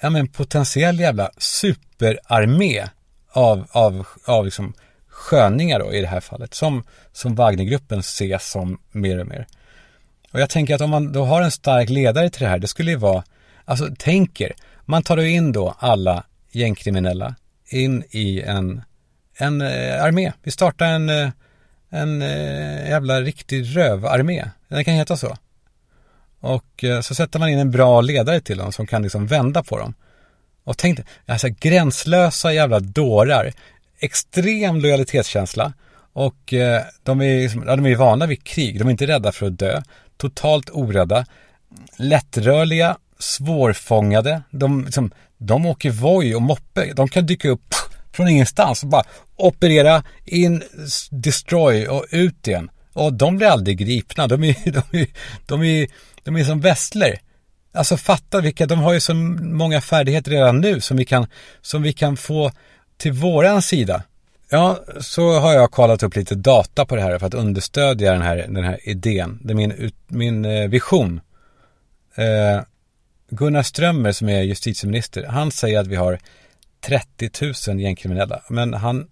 ja, 0.00 0.10
men 0.10 0.28
potentiell 0.28 1.00
jävla 1.00 1.30
superarmé 1.38 2.88
av, 3.32 3.66
av, 3.70 4.06
av 4.24 4.44
liksom 4.44 4.72
sköningar 5.08 5.78
då 5.78 5.92
i 5.92 6.00
det 6.00 6.06
här 6.06 6.20
fallet. 6.20 6.54
Som, 6.54 6.84
som 7.12 7.34
Wagnergruppen 7.34 7.98
ses 7.98 8.50
som 8.50 8.78
mer 8.90 9.18
och 9.18 9.26
mer. 9.26 9.46
Och 10.32 10.40
jag 10.40 10.50
tänker 10.50 10.74
att 10.74 10.80
om 10.80 10.90
man 10.90 11.12
då 11.12 11.24
har 11.24 11.42
en 11.42 11.50
stark 11.50 11.88
ledare 11.88 12.30
till 12.30 12.42
det 12.42 12.48
här, 12.48 12.58
det 12.58 12.68
skulle 12.68 12.90
ju 12.90 12.96
vara, 12.96 13.24
alltså 13.64 13.88
tänker, 13.98 14.52
man 14.84 15.02
tar 15.02 15.16
då 15.16 15.24
in 15.24 15.52
då 15.52 15.74
alla 15.78 16.24
gängkriminella 16.52 17.34
in 17.68 18.04
i 18.10 18.42
en, 18.42 18.82
en 19.36 19.60
eh, 19.60 20.04
armé. 20.04 20.32
Vi 20.42 20.50
startar 20.50 20.86
en, 20.86 21.08
eh, 21.08 21.30
en 21.88 22.22
eh, 22.22 22.88
jävla 22.90 23.20
riktig 23.20 23.76
rövarmé. 23.76 24.44
Den 24.68 24.84
kan 24.84 24.94
heta 24.94 25.16
så. 25.16 25.36
Och 26.40 26.84
eh, 26.84 27.00
så 27.00 27.14
sätter 27.14 27.38
man 27.38 27.48
in 27.48 27.58
en 27.58 27.70
bra 27.70 28.00
ledare 28.00 28.40
till 28.40 28.58
dem 28.58 28.72
som 28.72 28.86
kan 28.86 29.02
liksom 29.02 29.26
vända 29.26 29.62
på 29.62 29.78
dem. 29.78 29.94
Och 30.64 30.78
tänk 30.78 30.96
dig, 30.96 31.06
alltså 31.26 31.48
gränslösa 31.60 32.52
jävla 32.52 32.80
dårar 32.80 33.52
extrem 33.98 34.80
lojalitetskänsla 34.80 35.72
och 36.12 36.54
eh, 36.54 36.82
de, 37.02 37.20
är, 37.20 37.42
liksom, 37.42 37.64
ja, 37.66 37.76
de 37.76 37.86
är 37.86 37.96
vana 37.96 38.26
vid 38.26 38.44
krig. 38.44 38.78
De 38.78 38.86
är 38.86 38.90
inte 38.90 39.06
rädda 39.06 39.32
för 39.32 39.46
att 39.46 39.58
dö. 39.58 39.82
Totalt 40.16 40.70
orädda. 40.70 41.26
Lättrörliga, 41.96 42.96
svårfångade. 43.18 44.42
De, 44.50 44.84
liksom, 44.84 45.10
de 45.38 45.66
åker 45.66 45.90
Voi 45.90 46.34
och 46.34 46.42
moppe. 46.42 46.92
De 46.94 47.08
kan 47.08 47.26
dyka 47.26 47.48
upp 47.48 47.74
från 48.12 48.28
ingenstans 48.28 48.82
och 48.82 48.88
bara 48.88 49.04
operera 49.36 50.02
in, 50.24 50.62
destroy 51.10 51.88
och 51.88 52.04
ut 52.10 52.48
igen. 52.48 52.70
Och 52.92 53.12
de 53.12 53.36
blir 53.36 53.48
aldrig 53.48 53.78
gripna. 53.78 54.26
De 54.26 54.44
är, 54.44 54.54
de 54.72 54.98
är, 54.98 55.06
de 55.46 55.62
är, 55.62 55.88
de 56.24 56.36
är 56.36 56.44
som 56.44 56.60
västler. 56.60 57.20
Alltså 57.72 57.96
fatta 57.96 58.40
vilka, 58.40 58.66
de 58.66 58.78
har 58.78 58.92
ju 58.92 59.00
så 59.00 59.14
många 59.14 59.80
färdigheter 59.80 60.30
redan 60.30 60.60
nu 60.60 60.80
som 60.80 60.96
vi 60.96 61.04
kan, 61.04 61.26
som 61.60 61.82
vi 61.82 61.92
kan 61.92 62.16
få 62.16 62.50
till 62.96 63.12
våran 63.12 63.62
sida. 63.62 64.02
Ja, 64.50 64.78
så 65.00 65.38
har 65.38 65.52
jag 65.52 65.70
kollat 65.70 66.02
upp 66.02 66.16
lite 66.16 66.34
data 66.34 66.86
på 66.86 66.96
det 66.96 67.02
här 67.02 67.18
för 67.18 67.26
att 67.26 67.34
understödja 67.34 68.12
den 68.12 68.22
här, 68.22 68.36
den 68.36 68.64
här 68.64 68.88
idén. 68.88 69.38
Det 69.42 69.52
är 69.52 69.54
min, 69.54 69.90
min 70.08 70.44
eh, 70.44 70.68
vision. 70.68 71.20
Eh, 72.14 72.62
Gunnar 73.30 73.62
Strömmer 73.62 74.12
som 74.12 74.28
är 74.28 74.42
justitieminister, 74.42 75.26
han 75.26 75.50
säger 75.50 75.80
att 75.80 75.86
vi 75.86 75.96
har 75.96 76.18
30 76.80 77.30
000 77.68 77.80
gängkriminella. 77.80 78.42
Men 78.48 78.74
han, 78.74 79.08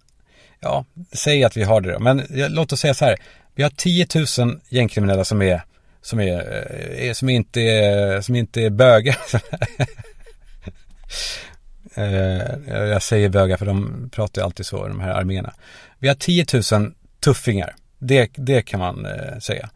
ja, 0.59 0.85
säger 1.11 1.45
att 1.45 1.57
vi 1.57 1.63
har 1.63 1.81
det 1.81 1.91
då. 1.91 1.99
Men 1.99 2.25
låt 2.29 2.73
oss 2.73 2.79
säga 2.79 2.93
så 2.93 3.05
här, 3.05 3.17
vi 3.59 3.63
har 3.63 3.69
10 3.69 4.07
000 4.45 4.59
gängkriminella 4.69 5.25
som 5.25 5.41
är, 5.41 5.61
som 6.01 6.19
är, 6.19 6.33
eh, 6.33 7.09
är 7.09 7.13
som 7.13 7.29
inte 7.29 7.61
är, 7.61 8.21
som 8.21 8.35
inte 8.35 8.61
är 8.61 8.69
bögar. 8.69 9.17
Eh, 11.95 12.75
jag 12.75 13.01
säger 13.01 13.29
bögar 13.29 13.57
för 13.57 13.65
de 13.65 14.09
pratar 14.11 14.41
ju 14.41 14.45
alltid 14.45 14.65
så, 14.65 14.87
de 14.87 14.99
här 14.99 15.13
arméerna. 15.13 15.53
Vi 15.99 16.07
har 16.07 16.15
10 16.15 16.45
000 16.71 16.93
tuffingar. 17.19 17.75
Det, 17.99 18.31
det 18.35 18.61
kan 18.61 18.79
man 18.79 19.05
eh, 19.05 19.39
säga. 19.39 19.69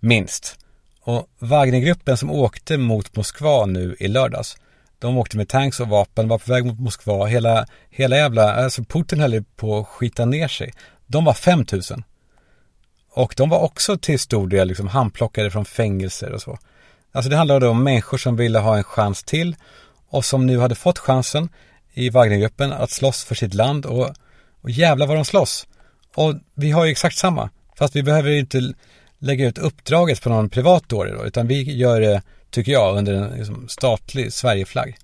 Minst. 0.00 0.58
Och 1.00 1.28
Wagnergruppen 1.38 2.16
som 2.16 2.30
åkte 2.30 2.76
mot 2.76 3.16
Moskva 3.16 3.66
nu 3.66 3.96
i 3.98 4.08
lördags. 4.08 4.56
De 4.98 5.18
åkte 5.18 5.36
med 5.36 5.48
tanks 5.48 5.80
och 5.80 5.88
vapen, 5.88 6.28
var 6.28 6.38
på 6.38 6.52
väg 6.52 6.64
mot 6.64 6.80
Moskva. 6.80 7.26
Hela, 7.26 7.66
hela 7.90 8.16
jävla, 8.16 8.54
alltså 8.54 8.84
Putin 8.84 9.20
höll 9.20 9.44
på 9.56 9.78
att 9.78 9.86
skita 9.86 10.24
ner 10.24 10.48
sig. 10.48 10.72
De 11.06 11.24
var 11.24 11.34
5 11.34 11.64
000. 11.72 12.02
Och 13.18 13.34
de 13.36 13.48
var 13.48 13.58
också 13.58 13.98
till 13.98 14.18
stor 14.18 14.48
del 14.48 14.68
liksom 14.68 14.88
handplockade 14.88 15.50
från 15.50 15.64
fängelser 15.64 16.32
och 16.32 16.42
så. 16.42 16.58
Alltså 17.12 17.30
det 17.30 17.36
handlade 17.36 17.68
om 17.68 17.84
människor 17.84 18.18
som 18.18 18.36
ville 18.36 18.58
ha 18.58 18.76
en 18.76 18.84
chans 18.84 19.24
till 19.24 19.56
och 20.08 20.24
som 20.24 20.46
nu 20.46 20.58
hade 20.58 20.74
fått 20.74 20.98
chansen 20.98 21.48
i 21.92 22.10
Wagnergruppen 22.10 22.72
att 22.72 22.90
slåss 22.90 23.24
för 23.24 23.34
sitt 23.34 23.54
land 23.54 23.86
och, 23.86 24.10
och 24.60 24.70
jävla 24.70 25.06
vad 25.06 25.16
de 25.16 25.24
slåss. 25.24 25.66
Och 26.14 26.34
vi 26.54 26.70
har 26.70 26.84
ju 26.84 26.90
exakt 26.90 27.16
samma. 27.16 27.50
Fast 27.78 27.96
vi 27.96 28.02
behöver 28.02 28.30
inte 28.30 28.74
lägga 29.18 29.46
ut 29.46 29.58
uppdraget 29.58 30.22
på 30.22 30.28
någon 30.28 30.50
privat 30.50 30.88
dåre 30.88 31.14
då, 31.14 31.26
utan 31.26 31.46
vi 31.46 31.76
gör 31.76 32.00
det, 32.00 32.22
tycker 32.50 32.72
jag, 32.72 32.96
under 32.96 33.14
en 33.14 33.30
liksom, 33.30 33.68
statlig 33.68 34.32
Sverigeflagg. 34.32 34.96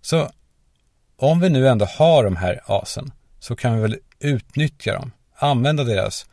Så 0.00 0.30
om 1.16 1.40
vi 1.40 1.50
nu 1.50 1.68
ändå 1.68 1.84
har 1.84 2.24
de 2.24 2.36
här 2.36 2.60
asen 2.66 3.12
så 3.40 3.56
kan 3.56 3.74
vi 3.74 3.82
väl 3.82 3.96
utnyttja 4.20 4.92
dem, 4.92 5.12
använda 5.34 5.84
deras 5.84 6.26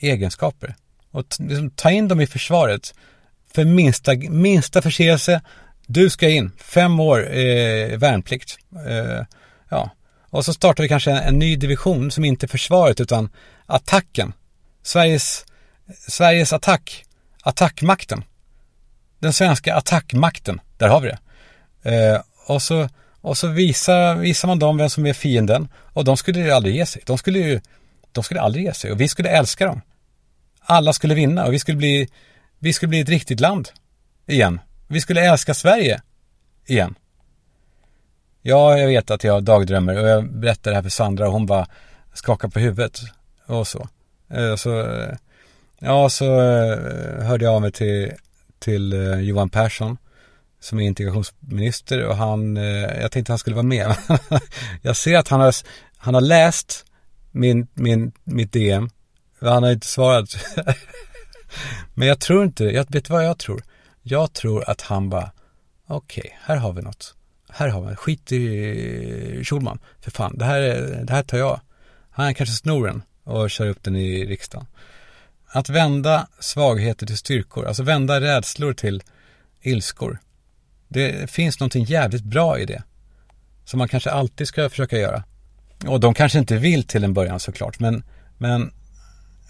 egenskaper 0.00 0.74
och 1.10 1.24
liksom, 1.38 1.70
ta 1.70 1.90
in 1.90 2.08
dem 2.08 2.20
i 2.20 2.26
försvaret 2.26 2.94
för 3.54 3.64
minsta, 3.64 4.14
minsta 4.14 4.82
förseelse 4.82 5.40
du 5.86 6.10
ska 6.10 6.28
in, 6.28 6.52
fem 6.58 7.00
år 7.00 7.36
eh, 7.36 7.98
värnplikt. 7.98 8.58
Eh, 8.86 9.24
ja. 9.68 9.90
Och 10.30 10.44
så 10.44 10.54
startar 10.54 10.82
vi 10.82 10.88
kanske 10.88 11.10
en, 11.10 11.16
en, 11.16 11.38
ny 11.38 11.56
division 11.56 12.10
som 12.10 12.24
inte 12.24 12.46
är 12.46 12.48
försvaret 12.48 13.00
utan 13.00 13.30
attacken. 13.66 14.32
Sveriges, 14.82 15.44
Sveriges 16.08 16.52
attack, 16.52 17.04
attackmakten. 17.42 18.24
den 19.18 19.32
svenska 19.32 19.74
attackmakten, 19.74 20.60
där 20.76 20.88
har 20.88 21.00
vi 21.00 21.08
det. 21.08 21.18
Eh, 21.90 22.20
och 22.46 22.62
så, 22.62 22.88
och 23.20 23.38
så 23.38 23.46
visar, 23.46 24.14
visar 24.14 24.48
man 24.48 24.58
dem 24.58 24.76
vem 24.76 24.90
som 24.90 25.06
är 25.06 25.12
fienden 25.12 25.68
och 25.74 26.04
de 26.04 26.16
skulle 26.16 26.40
ju 26.40 26.50
aldrig 26.50 26.74
ge 26.74 26.86
sig. 26.86 27.02
De 27.06 27.18
skulle 27.18 27.38
ju, 27.38 27.60
de 28.12 28.24
skulle 28.24 28.40
aldrig 28.40 28.64
ge 28.64 28.74
sig 28.74 28.92
och 28.92 29.00
vi 29.00 29.08
skulle 29.08 29.28
älska 29.28 29.66
dem. 29.66 29.80
Alla 30.60 30.92
skulle 30.92 31.14
vinna 31.14 31.46
och 31.46 31.52
vi 31.52 31.58
skulle 31.58 31.76
bli, 31.76 32.08
vi 32.58 32.72
skulle 32.72 32.88
bli 32.88 33.00
ett 33.00 33.08
riktigt 33.08 33.40
land 33.40 33.68
igen. 34.26 34.60
Vi 34.88 35.00
skulle 35.00 35.20
älska 35.20 35.54
Sverige 35.54 36.00
igen. 36.66 36.94
Ja, 38.42 38.78
jag 38.78 38.86
vet 38.86 39.10
att 39.10 39.24
jag 39.24 39.42
dagdrömmer 39.44 40.02
och 40.02 40.08
jag 40.08 40.32
berättar 40.32 40.70
det 40.70 40.74
här 40.74 40.82
för 40.82 40.90
Sandra 40.90 41.26
och 41.26 41.32
hon 41.32 41.46
bara 41.46 41.66
skakar 42.14 42.48
på 42.48 42.58
huvudet 42.58 43.00
och 43.46 43.66
så. 43.66 43.88
Eh, 44.30 44.56
så 44.56 44.80
eh, 44.80 45.14
ja, 45.78 46.08
så 46.08 46.40
eh, 46.40 47.24
hörde 47.24 47.44
jag 47.44 47.54
av 47.54 47.60
mig 47.60 47.72
till, 47.72 48.12
till 48.58 48.92
Johan 49.20 49.50
Persson 49.50 49.96
som 50.60 50.80
är 50.80 50.86
integrationsminister 50.86 52.06
och 52.06 52.16
han, 52.16 52.56
jag 53.00 53.12
tänkte 53.12 53.32
han 53.32 53.38
skulle 53.38 53.56
vara 53.56 53.66
med. 53.66 53.96
jag 54.82 54.96
ser 54.96 55.18
att 55.18 55.28
han 55.28 55.40
har, 55.40 55.54
han 55.96 56.14
har 56.14 56.20
läst 56.20 56.84
min, 57.30 57.66
min, 57.74 58.12
mitt 58.24 58.52
DM. 58.52 58.90
Han 59.40 59.62
har 59.62 59.72
inte 59.72 59.86
svarat. 59.86 60.36
Men 61.94 62.08
jag 62.08 62.20
tror 62.20 62.44
inte, 62.44 62.64
jag 62.64 62.92
vet 62.92 63.10
vad 63.10 63.26
jag 63.26 63.38
tror? 63.38 63.62
Jag 64.02 64.32
tror 64.32 64.70
att 64.70 64.80
han 64.80 65.08
bara, 65.08 65.30
okej, 65.86 66.22
okay, 66.24 66.36
här 66.42 66.56
har 66.56 66.72
vi 66.72 66.82
något. 66.82 67.14
Här 67.48 67.68
har 67.68 67.88
vi, 67.88 67.96
skit 67.96 68.32
i 68.32 69.44
Schulman. 69.44 69.78
För 70.00 70.10
fan, 70.10 70.38
det 70.38 70.44
här, 70.44 70.60
det 71.04 71.12
här 71.12 71.22
tar 71.22 71.38
jag. 71.38 71.60
Han 72.10 72.34
kanske 72.34 72.54
snor 72.54 72.86
den 72.86 73.02
och 73.24 73.50
kör 73.50 73.66
upp 73.66 73.82
den 73.82 73.96
i 73.96 74.26
riksdagen. 74.26 74.66
Att 75.46 75.68
vända 75.68 76.28
svagheter 76.40 77.06
till 77.06 77.16
styrkor, 77.16 77.66
alltså 77.66 77.82
vända 77.82 78.20
rädslor 78.20 78.72
till 78.72 79.02
ilskor. 79.60 80.18
Det 80.88 81.30
finns 81.30 81.60
någonting 81.60 81.84
jävligt 81.84 82.24
bra 82.24 82.58
i 82.58 82.64
det. 82.64 82.82
Som 83.64 83.78
man 83.78 83.88
kanske 83.88 84.10
alltid 84.10 84.48
ska 84.48 84.70
försöka 84.70 84.98
göra. 84.98 85.24
Och 85.86 86.00
de 86.00 86.14
kanske 86.14 86.38
inte 86.38 86.56
vill 86.56 86.84
till 86.84 87.04
en 87.04 87.14
början 87.14 87.40
såklart, 87.40 87.80
men, 87.80 88.02
men 88.38 88.72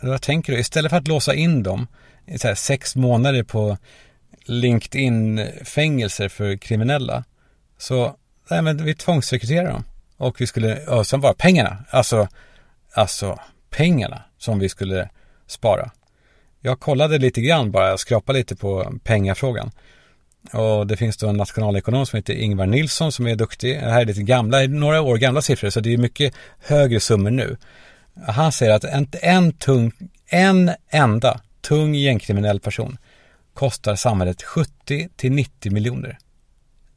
jag 0.03 0.23
tänker 0.23 0.53
du, 0.53 0.59
istället 0.59 0.91
för 0.91 0.97
att 0.97 1.09
låsa 1.09 1.35
in 1.35 1.63
dem 1.63 1.87
i 2.27 2.39
så 2.39 2.55
sex 2.55 2.97
månader 2.97 3.43
på 3.43 3.79
LinkedIn-fängelser 4.45 6.29
för 6.29 6.57
kriminella, 6.57 7.25
så 7.79 8.17
nej, 8.51 8.63
men 8.63 8.85
vi 8.85 8.95
tvångsrekryterar 8.95 9.73
dem. 9.73 9.85
Och 10.17 10.41
vi 10.41 10.47
skulle, 10.47 10.87
och 10.87 11.07
sen 11.07 11.21
bara 11.21 11.35
pengarna, 11.35 11.85
alltså, 11.91 12.29
alltså 12.95 13.39
pengarna 13.71 14.23
som 14.39 14.59
vi 14.59 14.69
skulle 14.69 15.09
spara. 15.47 15.91
Jag 16.61 16.81
kollade 16.81 17.19
lite 17.19 17.41
grann 17.41 17.71
bara, 17.71 17.99
skrapade 17.99 18.39
lite 18.39 18.57
på 18.57 18.93
pengafrågan. 19.05 19.71
Och 20.53 20.87
det 20.87 20.97
finns 20.97 21.17
då 21.17 21.29
en 21.29 21.37
nationalekonom 21.37 22.07
som 22.07 22.17
heter 22.17 22.35
Ingvar 22.35 22.67
Nilsson 22.67 23.13
som 23.13 23.27
är 23.27 23.37
duktig. 23.37 23.81
Det 23.81 23.91
här 23.91 24.01
är 24.01 24.05
lite 24.05 24.23
gamla, 24.23 24.61
några 24.61 25.01
år 25.01 25.17
gamla 25.17 25.43
siffror 25.43 25.71
så 25.71 25.81
det 25.81 25.95
är 25.95 25.99
mycket 25.99 26.35
högre 26.59 27.01
summor 27.01 27.31
nu. 27.31 27.57
Han 28.27 28.53
säger 28.53 28.73
att 28.73 28.85
en, 28.85 29.09
en 29.23 29.53
tung, 29.53 29.93
en 30.27 30.71
enda 30.91 31.41
tung 31.61 31.95
gängkriminell 31.95 32.61
person 32.61 32.99
kostar 33.55 33.95
samhället 33.95 34.43
70 34.43 35.09
till 35.16 35.33
90 35.33 35.73
miljoner. 35.73 36.18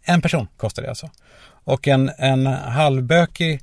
En 0.03 0.21
person 0.21 0.47
kostar 0.57 0.83
det 0.83 0.89
alltså. 0.89 1.09
Och 1.45 1.87
en, 1.87 2.11
en 2.17 2.45
halvbökig 2.45 3.61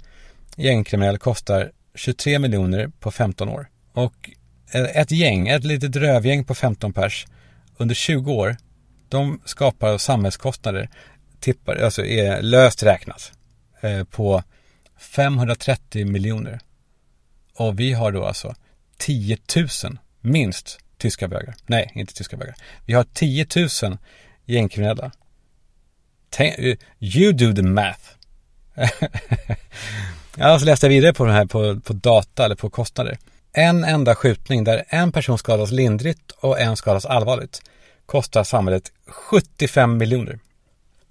gängkriminell 0.57 1.19
kostar 1.19 1.71
23 1.95 2.39
miljoner 2.39 2.91
på 3.01 3.11
15 3.11 3.49
år. 3.49 3.67
Och 3.93 4.31
ett 4.73 5.11
gäng, 5.11 5.49
ett 5.49 5.65
litet 5.65 5.97
rövgäng 5.97 6.45
på 6.45 6.55
15 6.55 6.93
pers 6.93 7.27
under 7.77 7.95
20 7.95 8.33
år, 8.33 8.57
de 9.09 9.41
skapar 9.45 9.99
samhällskostnader, 9.99 10.89
tippar, 11.41 11.77
alltså 11.77 12.05
är 12.05 12.43
löst 12.43 12.83
räknat, 12.83 13.33
eh, 13.81 14.05
på 14.05 14.43
530 14.99 16.07
miljoner. 16.07 16.61
Och 17.61 17.81
vi 17.81 17.93
har 17.93 18.13
då 18.13 18.25
alltså 18.25 18.55
10 18.99 19.39
000, 19.57 19.69
minst, 20.21 20.79
tyska 20.99 21.29
bögar. 21.29 21.55
Nej, 21.67 21.93
inte 21.95 22.15
tyska 22.15 22.37
bögar. 22.37 22.55
Vi 22.87 22.93
har 22.93 23.05
10 23.05 23.47
000 23.83 23.99
gängkriminella. 24.45 25.13
Eh, 26.39 26.77
you 27.01 27.33
do 27.33 27.55
the 27.55 27.63
math. 27.63 28.01
ja, 30.37 30.59
så 30.59 30.65
läste 30.65 30.87
jag 30.87 30.91
vidare 30.91 31.15
på 31.15 31.25
den 31.25 31.35
här 31.35 31.47
på, 31.47 31.81
på 31.81 31.93
data 31.93 32.45
eller 32.45 32.55
på 32.55 32.71
kostnader. 32.71 33.19
En 33.53 33.85
enda 33.85 34.15
skjutning 34.15 34.65
där 34.65 34.85
en 34.89 35.13
person 35.13 35.39
skadas 35.39 35.71
lindrigt 35.71 36.31
och 36.31 36.61
en 36.61 36.77
skadas 36.77 37.07
allvarligt 37.07 37.63
kostar 38.07 38.45
samhället 38.45 38.93
75 39.07 39.97
miljoner. 39.97 40.39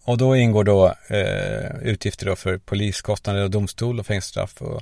Och 0.04 0.18
då 0.18 0.36
ingår 0.36 0.64
då 0.64 0.96
eh, 1.08 1.76
utgifter 1.82 2.26
då 2.26 2.36
för 2.36 2.58
poliskostnader 2.58 3.44
och 3.44 3.52
domstol 3.52 4.00
och 4.00 4.06
fängelsestraff 4.06 4.62
och 4.62 4.82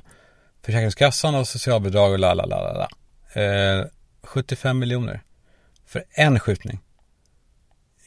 Försäkringskassan 0.62 1.34
och 1.34 1.48
socialbidrag 1.48 2.12
och 2.12 2.18
la 2.18 2.34
la 2.34 2.46
la 2.46 2.72
la. 2.72 2.88
Eh, 3.42 3.86
75 4.22 4.78
miljoner 4.78 5.22
för 5.86 6.04
en 6.10 6.40
skjutning. 6.40 6.80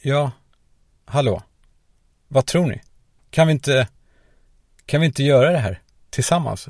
Ja, 0.02 0.30
hallå. 1.04 1.42
Vad 2.28 2.46
tror 2.46 2.66
ni? 2.66 2.82
Kan 3.30 3.46
vi 3.46 3.52
inte, 3.52 3.88
kan 4.86 5.00
vi 5.00 5.06
inte 5.06 5.22
göra 5.22 5.50
det 5.50 5.58
här 5.58 5.80
tillsammans? 6.10 6.68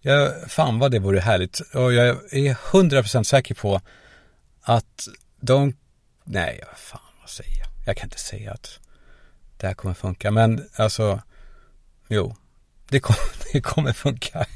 Ja, 0.00 0.32
fan 0.48 0.78
vad 0.78 0.90
det 0.90 0.98
vore 0.98 1.20
härligt. 1.20 1.60
Och 1.60 1.92
jag 1.92 2.34
är 2.34 2.72
hundra 2.72 3.02
procent 3.02 3.26
säker 3.26 3.54
på 3.54 3.80
att 4.60 5.08
de, 5.40 5.76
nej, 6.24 6.60
fan 6.76 7.00
vad 7.20 7.30
säger 7.30 7.58
jag? 7.58 7.68
Jag 7.86 7.96
kan 7.96 8.06
inte 8.06 8.18
säga 8.18 8.52
att 8.52 8.78
det 9.56 9.66
här 9.66 9.74
kommer 9.74 9.94
funka, 9.94 10.30
men 10.30 10.68
alltså, 10.76 11.22
jo, 12.08 12.36
det 12.88 13.00
kommer, 13.00 13.20
det 13.52 13.60
kommer 13.60 13.92
funka. 13.92 14.46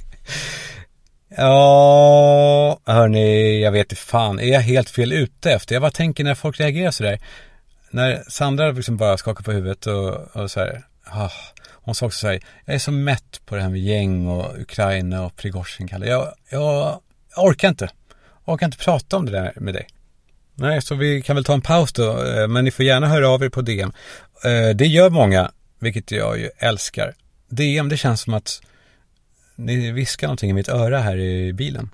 Ja, 1.28 2.80
hörni, 2.84 3.62
jag 3.62 3.72
vet 3.72 3.92
inte 3.92 4.02
fan, 4.02 4.40
är 4.40 4.52
jag 4.52 4.60
helt 4.60 4.90
fel 4.90 5.12
ute 5.12 5.52
efter? 5.52 5.74
Jag 5.74 5.82
bara 5.82 5.90
tänker 5.90 6.24
när 6.24 6.34
folk 6.34 6.60
reagerar 6.60 6.90
sådär. 6.90 7.20
När 7.90 8.22
Sandra 8.28 8.70
liksom 8.70 8.96
bara 8.96 9.16
skakar 9.16 9.44
på 9.44 9.52
huvudet 9.52 9.86
och, 9.86 10.36
och 10.36 10.50
så 10.50 10.60
här, 10.60 10.82
ah, 11.04 11.30
hon 11.72 11.94
sa 11.94 12.06
också 12.06 12.18
så 12.18 12.26
här, 12.26 12.40
jag 12.64 12.74
är 12.74 12.78
så 12.78 12.92
mätt 12.92 13.40
på 13.46 13.54
det 13.56 13.62
här 13.62 13.68
med 13.68 13.80
gäng 13.80 14.26
och 14.26 14.60
Ukraina 14.60 15.24
och 15.24 15.36
Prigozjin 15.36 15.88
jag, 15.90 16.34
jag, 16.50 17.00
jag 17.34 17.44
orkar 17.44 17.68
inte. 17.68 17.90
Jag 18.44 18.54
orkar 18.54 18.66
inte 18.66 18.78
prata 18.78 19.16
om 19.16 19.26
det 19.26 19.32
där 19.32 19.52
med 19.56 19.74
dig. 19.74 19.86
Nej, 20.54 20.82
så 20.82 20.94
vi 20.94 21.22
kan 21.22 21.36
väl 21.36 21.44
ta 21.44 21.54
en 21.54 21.60
paus 21.60 21.92
då, 21.92 22.24
eh, 22.24 22.48
men 22.48 22.64
ni 22.64 22.70
får 22.70 22.84
gärna 22.84 23.06
höra 23.06 23.28
av 23.28 23.44
er 23.44 23.48
på 23.48 23.62
DM. 23.62 23.92
Eh, 24.44 24.76
det 24.76 24.86
gör 24.86 25.10
många, 25.10 25.50
vilket 25.78 26.10
jag 26.10 26.38
ju 26.38 26.50
älskar. 26.58 27.14
DM, 27.48 27.88
det 27.88 27.96
känns 27.96 28.20
som 28.20 28.34
att 28.34 28.60
ni 29.56 29.92
viskar 29.92 30.26
någonting 30.26 30.50
i 30.50 30.52
mitt 30.52 30.68
öra 30.68 30.98
här 30.98 31.16
i 31.16 31.52
bilen. 31.52 31.90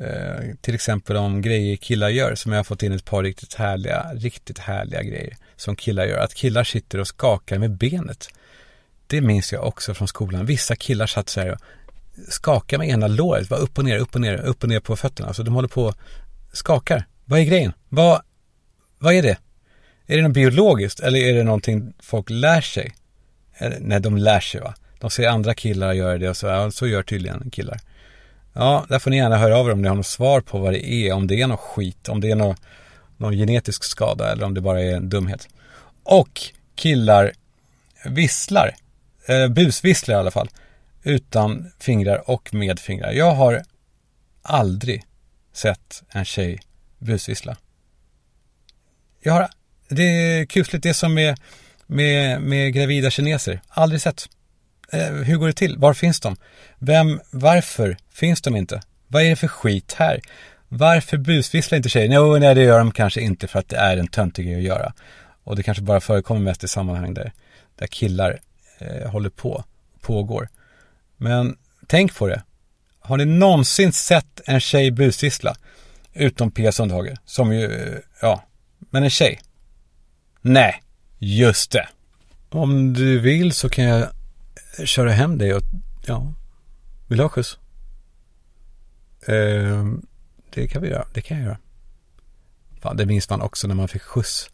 Eh, 0.00 0.54
till 0.60 0.74
exempel 0.74 1.16
om 1.16 1.42
grejer 1.42 1.76
killar 1.76 2.08
gör, 2.08 2.34
som 2.34 2.52
jag 2.52 2.58
har 2.58 2.64
fått 2.64 2.82
in 2.82 2.92
ett 2.92 3.04
par 3.04 3.22
riktigt 3.22 3.54
härliga, 3.54 4.06
riktigt 4.14 4.58
härliga 4.58 5.02
grejer 5.02 5.36
som 5.56 5.76
killar 5.76 6.06
gör. 6.06 6.18
Att 6.18 6.34
killar 6.34 6.64
sitter 6.64 7.00
och 7.00 7.08
skakar 7.08 7.58
med 7.58 7.70
benet. 7.70 8.28
Det 9.06 9.20
minns 9.20 9.52
jag 9.52 9.66
också 9.66 9.94
från 9.94 10.08
skolan. 10.08 10.46
Vissa 10.46 10.76
killar 10.76 11.06
satt 11.06 11.28
så 11.28 11.40
här 11.40 11.52
och 11.52 11.58
skakade 12.28 12.78
med 12.78 12.88
ena 12.88 13.06
låret, 13.06 13.50
var 13.50 13.58
upp 13.58 13.78
och 13.78 13.84
ner, 13.84 13.98
upp 13.98 14.14
och 14.14 14.20
ner, 14.20 14.36
upp 14.36 14.62
och 14.62 14.68
ner 14.68 14.80
på 14.80 14.96
fötterna. 14.96 15.28
Alltså 15.28 15.42
de 15.42 15.54
håller 15.54 15.68
på 15.68 15.84
och 15.84 15.96
skakar. 16.52 17.04
Vad 17.24 17.40
är 17.40 17.44
grejen? 17.44 17.72
Vad, 17.88 18.22
vad 18.98 19.14
är 19.14 19.22
det? 19.22 19.38
Är 20.06 20.16
det 20.16 20.22
något 20.22 20.32
biologiskt 20.32 21.00
eller 21.00 21.18
är 21.18 21.34
det 21.34 21.42
någonting 21.42 21.92
folk 22.00 22.30
lär 22.30 22.60
sig? 22.60 22.94
Eller, 23.54 23.78
nej, 23.80 24.00
de 24.00 24.16
lär 24.16 24.40
sig 24.40 24.60
va. 24.60 24.74
De 24.98 25.10
ser 25.10 25.28
andra 25.28 25.54
killar 25.54 25.92
göra 25.92 26.18
det 26.18 26.28
och 26.28 26.36
så, 26.36 26.46
ja, 26.46 26.70
så 26.70 26.86
gör 26.86 27.02
tydligen 27.02 27.50
killar. 27.50 27.80
Ja, 28.52 28.86
där 28.88 28.98
får 28.98 29.10
ni 29.10 29.16
gärna 29.16 29.38
höra 29.38 29.56
av 29.56 29.68
er 29.68 29.72
om 29.72 29.82
ni 29.82 29.88
har 29.88 29.96
något 29.96 30.06
svar 30.06 30.40
på 30.40 30.58
vad 30.58 30.72
det 30.72 30.86
är. 30.86 31.12
Om 31.12 31.26
det 31.26 31.40
är 31.40 31.46
något 31.46 31.60
skit, 31.60 32.08
om 32.08 32.20
det 32.20 32.30
är 32.30 32.36
någon, 32.36 32.56
någon 33.16 33.32
genetisk 33.32 33.84
skada 33.84 34.32
eller 34.32 34.44
om 34.44 34.54
det 34.54 34.60
bara 34.60 34.82
är 34.82 34.96
en 34.96 35.08
dumhet. 35.08 35.48
Och 36.02 36.40
killar 36.74 37.32
visslar, 38.04 38.76
eh, 39.26 39.48
busvisslar 39.48 40.14
i 40.14 40.18
alla 40.18 40.30
fall, 40.30 40.48
utan 41.02 41.72
fingrar 41.78 42.30
och 42.30 42.54
med 42.54 42.78
fingrar. 42.78 43.12
Jag 43.12 43.34
har 43.34 43.62
aldrig 44.42 45.04
sett 45.52 46.02
en 46.08 46.24
tjej 46.24 46.60
busvissla. 46.98 47.56
Jag 49.20 49.32
har, 49.32 49.48
det 49.88 50.02
är 50.02 50.44
kusligt, 50.44 50.82
det 50.82 50.88
är 50.88 50.92
som 50.92 51.14
med, 51.14 51.40
med, 51.86 52.42
med 52.42 52.74
gravida 52.74 53.10
kineser. 53.10 53.60
Aldrig 53.68 54.00
sett. 54.00 54.28
Eh, 54.92 55.12
hur 55.12 55.36
går 55.36 55.46
det 55.46 55.52
till? 55.52 55.78
Var 55.78 55.94
finns 55.94 56.20
de? 56.20 56.36
Vem, 56.78 57.20
varför 57.30 57.96
finns 58.12 58.42
de 58.42 58.56
inte? 58.56 58.80
Vad 59.06 59.22
är 59.22 59.30
det 59.30 59.36
för 59.36 59.48
skit 59.48 59.94
här? 59.98 60.20
Varför 60.68 61.16
busvisslar 61.16 61.76
inte 61.76 61.88
tjejer? 61.88 62.14
jo, 62.14 62.38
nej, 62.38 62.54
det 62.54 62.62
gör 62.62 62.78
de 62.78 62.92
kanske 62.92 63.20
inte 63.20 63.46
för 63.46 63.58
att 63.58 63.68
det 63.68 63.76
är 63.76 63.96
en 63.96 64.08
töntig 64.08 64.46
grej 64.46 64.56
att 64.56 64.62
göra. 64.62 64.92
Och 65.44 65.56
det 65.56 65.62
kanske 65.62 65.82
bara 65.82 66.00
förekommer 66.00 66.40
mest 66.40 66.64
i 66.64 66.68
sammanhang 66.68 67.14
där, 67.14 67.32
där 67.78 67.86
killar 67.86 68.40
eh, 68.78 69.10
håller 69.10 69.30
på, 69.30 69.64
pågår. 70.00 70.48
Men 71.16 71.56
tänk 71.86 72.14
på 72.16 72.26
det. 72.26 72.42
Har 73.00 73.16
ni 73.16 73.24
någonsin 73.24 73.92
sett 73.92 74.40
en 74.46 74.60
tjej 74.60 74.90
busvissla? 74.90 75.56
Utom 76.12 76.50
Pia 76.50 76.72
Sundhage, 76.72 77.14
som 77.24 77.52
ju, 77.52 77.64
eh, 77.64 77.98
ja, 78.22 78.42
men 78.90 79.04
en 79.04 79.10
tjej. 79.10 79.40
Nej, 80.40 80.82
just 81.18 81.70
det. 81.70 81.88
Om 82.50 82.92
du 82.92 83.18
vill 83.18 83.52
så 83.52 83.68
kan 83.68 83.84
jag 83.84 84.08
köra 84.84 85.10
hem 85.10 85.38
dig 85.38 85.54
och, 85.54 85.62
ja, 86.06 86.32
vill 87.06 87.18
du 87.18 87.24
ha 87.24 87.28
skjuts? 87.28 87.58
Eh, 89.26 89.86
det 90.54 90.68
kan 90.68 90.82
vi 90.82 90.88
göra, 90.88 91.06
det 91.12 91.20
kan 91.20 91.36
jag 91.36 91.46
göra. 91.46 91.58
Fan, 92.80 92.96
det 92.96 93.06
minns 93.06 93.30
man 93.30 93.40
också 93.40 93.68
när 93.68 93.74
man 93.74 93.88
fick 93.88 94.02
skjuts 94.02 94.50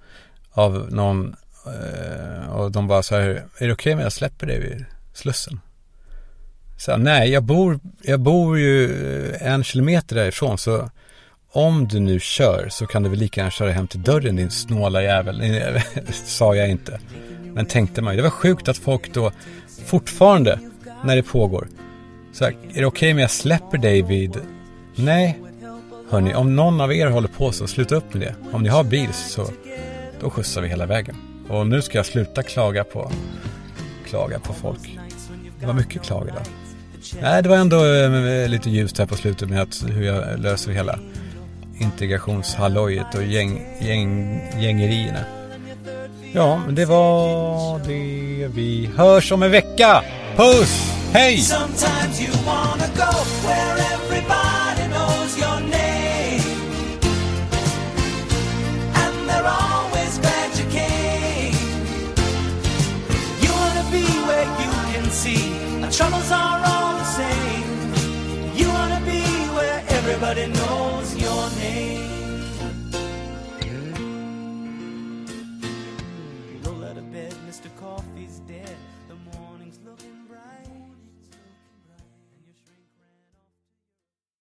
av 0.50 0.92
någon 0.92 1.36
eh, 1.66 2.48
och 2.48 2.72
de 2.72 2.86
bara 2.86 3.02
så 3.02 3.14
här, 3.14 3.22
är 3.22 3.34
det 3.34 3.44
okej 3.58 3.72
okay 3.72 3.94
om 3.94 4.00
jag 4.00 4.12
släpper 4.12 4.46
dig 4.46 4.60
vid 4.60 4.84
Slussen? 5.12 5.60
Så 6.76 6.96
nej, 6.96 7.30
jag 7.30 7.42
bor, 7.42 7.80
jag 8.02 8.20
bor 8.20 8.58
ju 8.58 8.84
eh, 9.30 9.52
en 9.52 9.64
kilometer 9.64 10.16
därifrån 10.16 10.58
så 10.58 10.90
om 11.50 11.88
du 11.88 12.00
nu 12.00 12.20
kör 12.20 12.68
så 12.70 12.86
kan 12.86 13.02
du 13.02 13.08
väl 13.08 13.18
lika 13.18 13.40
gärna 13.40 13.50
köra 13.50 13.72
hem 13.72 13.86
till 13.86 14.02
dörren 14.02 14.36
din 14.36 14.50
snåla 14.50 15.02
jävel. 15.02 15.42
sa 16.12 16.54
jag 16.54 16.70
inte. 16.70 17.00
Men 17.54 17.66
tänkte 17.66 18.02
man 18.02 18.12
ju. 18.12 18.16
Det 18.16 18.22
var 18.22 18.30
sjukt 18.30 18.68
att 18.68 18.78
folk 18.78 19.14
då 19.14 19.32
fortfarande 19.86 20.58
när 21.04 21.16
det 21.16 21.22
pågår. 21.22 21.68
Så 22.32 22.44
här, 22.44 22.52
är 22.52 22.56
det 22.56 22.68
okej 22.70 22.86
okay 22.86 23.12
om 23.12 23.18
jag 23.18 23.30
släpper 23.30 23.78
dig 23.78 24.02
vid... 24.02 24.36
Nej, 24.96 25.38
hörni, 26.10 26.34
om 26.34 26.56
någon 26.56 26.80
av 26.80 26.92
er 26.92 27.06
håller 27.06 27.28
på 27.28 27.52
så 27.52 27.66
sluta 27.66 27.94
upp 27.94 28.14
med 28.14 28.22
det. 28.22 28.34
Om 28.52 28.62
ni 28.62 28.68
har 28.68 28.84
bil 28.84 29.12
så 29.12 29.46
då 30.20 30.30
skjutsar 30.30 30.62
vi 30.62 30.68
hela 30.68 30.86
vägen. 30.86 31.16
Och 31.48 31.66
nu 31.66 31.82
ska 31.82 31.98
jag 31.98 32.06
sluta 32.06 32.42
klaga 32.42 32.84
på, 32.84 33.12
klaga 34.06 34.38
på 34.38 34.52
folk. 34.52 34.98
Det 35.60 35.66
var 35.66 35.74
mycket 35.74 36.02
klag 36.02 36.28
idag. 36.28 36.42
Nej, 37.22 37.42
det 37.42 37.48
var 37.48 37.56
ändå 37.56 37.84
äh, 37.84 38.48
lite 38.48 38.70
ljust 38.70 38.98
här 38.98 39.06
på 39.06 39.16
slutet 39.16 39.48
med 39.48 39.62
att 39.62 39.84
hur 39.88 40.02
jag 40.04 40.40
löser 40.40 40.72
hela 40.72 40.98
integrationshallojet 41.78 43.14
och 43.14 43.24
gäng, 43.24 43.66
gäng, 43.80 44.40
gängerierna. 44.60 45.20
Ja, 46.36 46.60
men 46.66 46.74
det 46.74 46.84
var 46.84 47.78
det. 47.86 48.48
Vi 48.54 48.90
hörs 48.96 49.32
om 49.32 49.42
en 49.42 49.50
vecka. 49.50 50.02
Puss! 50.36 50.92
Hej! 51.12 51.38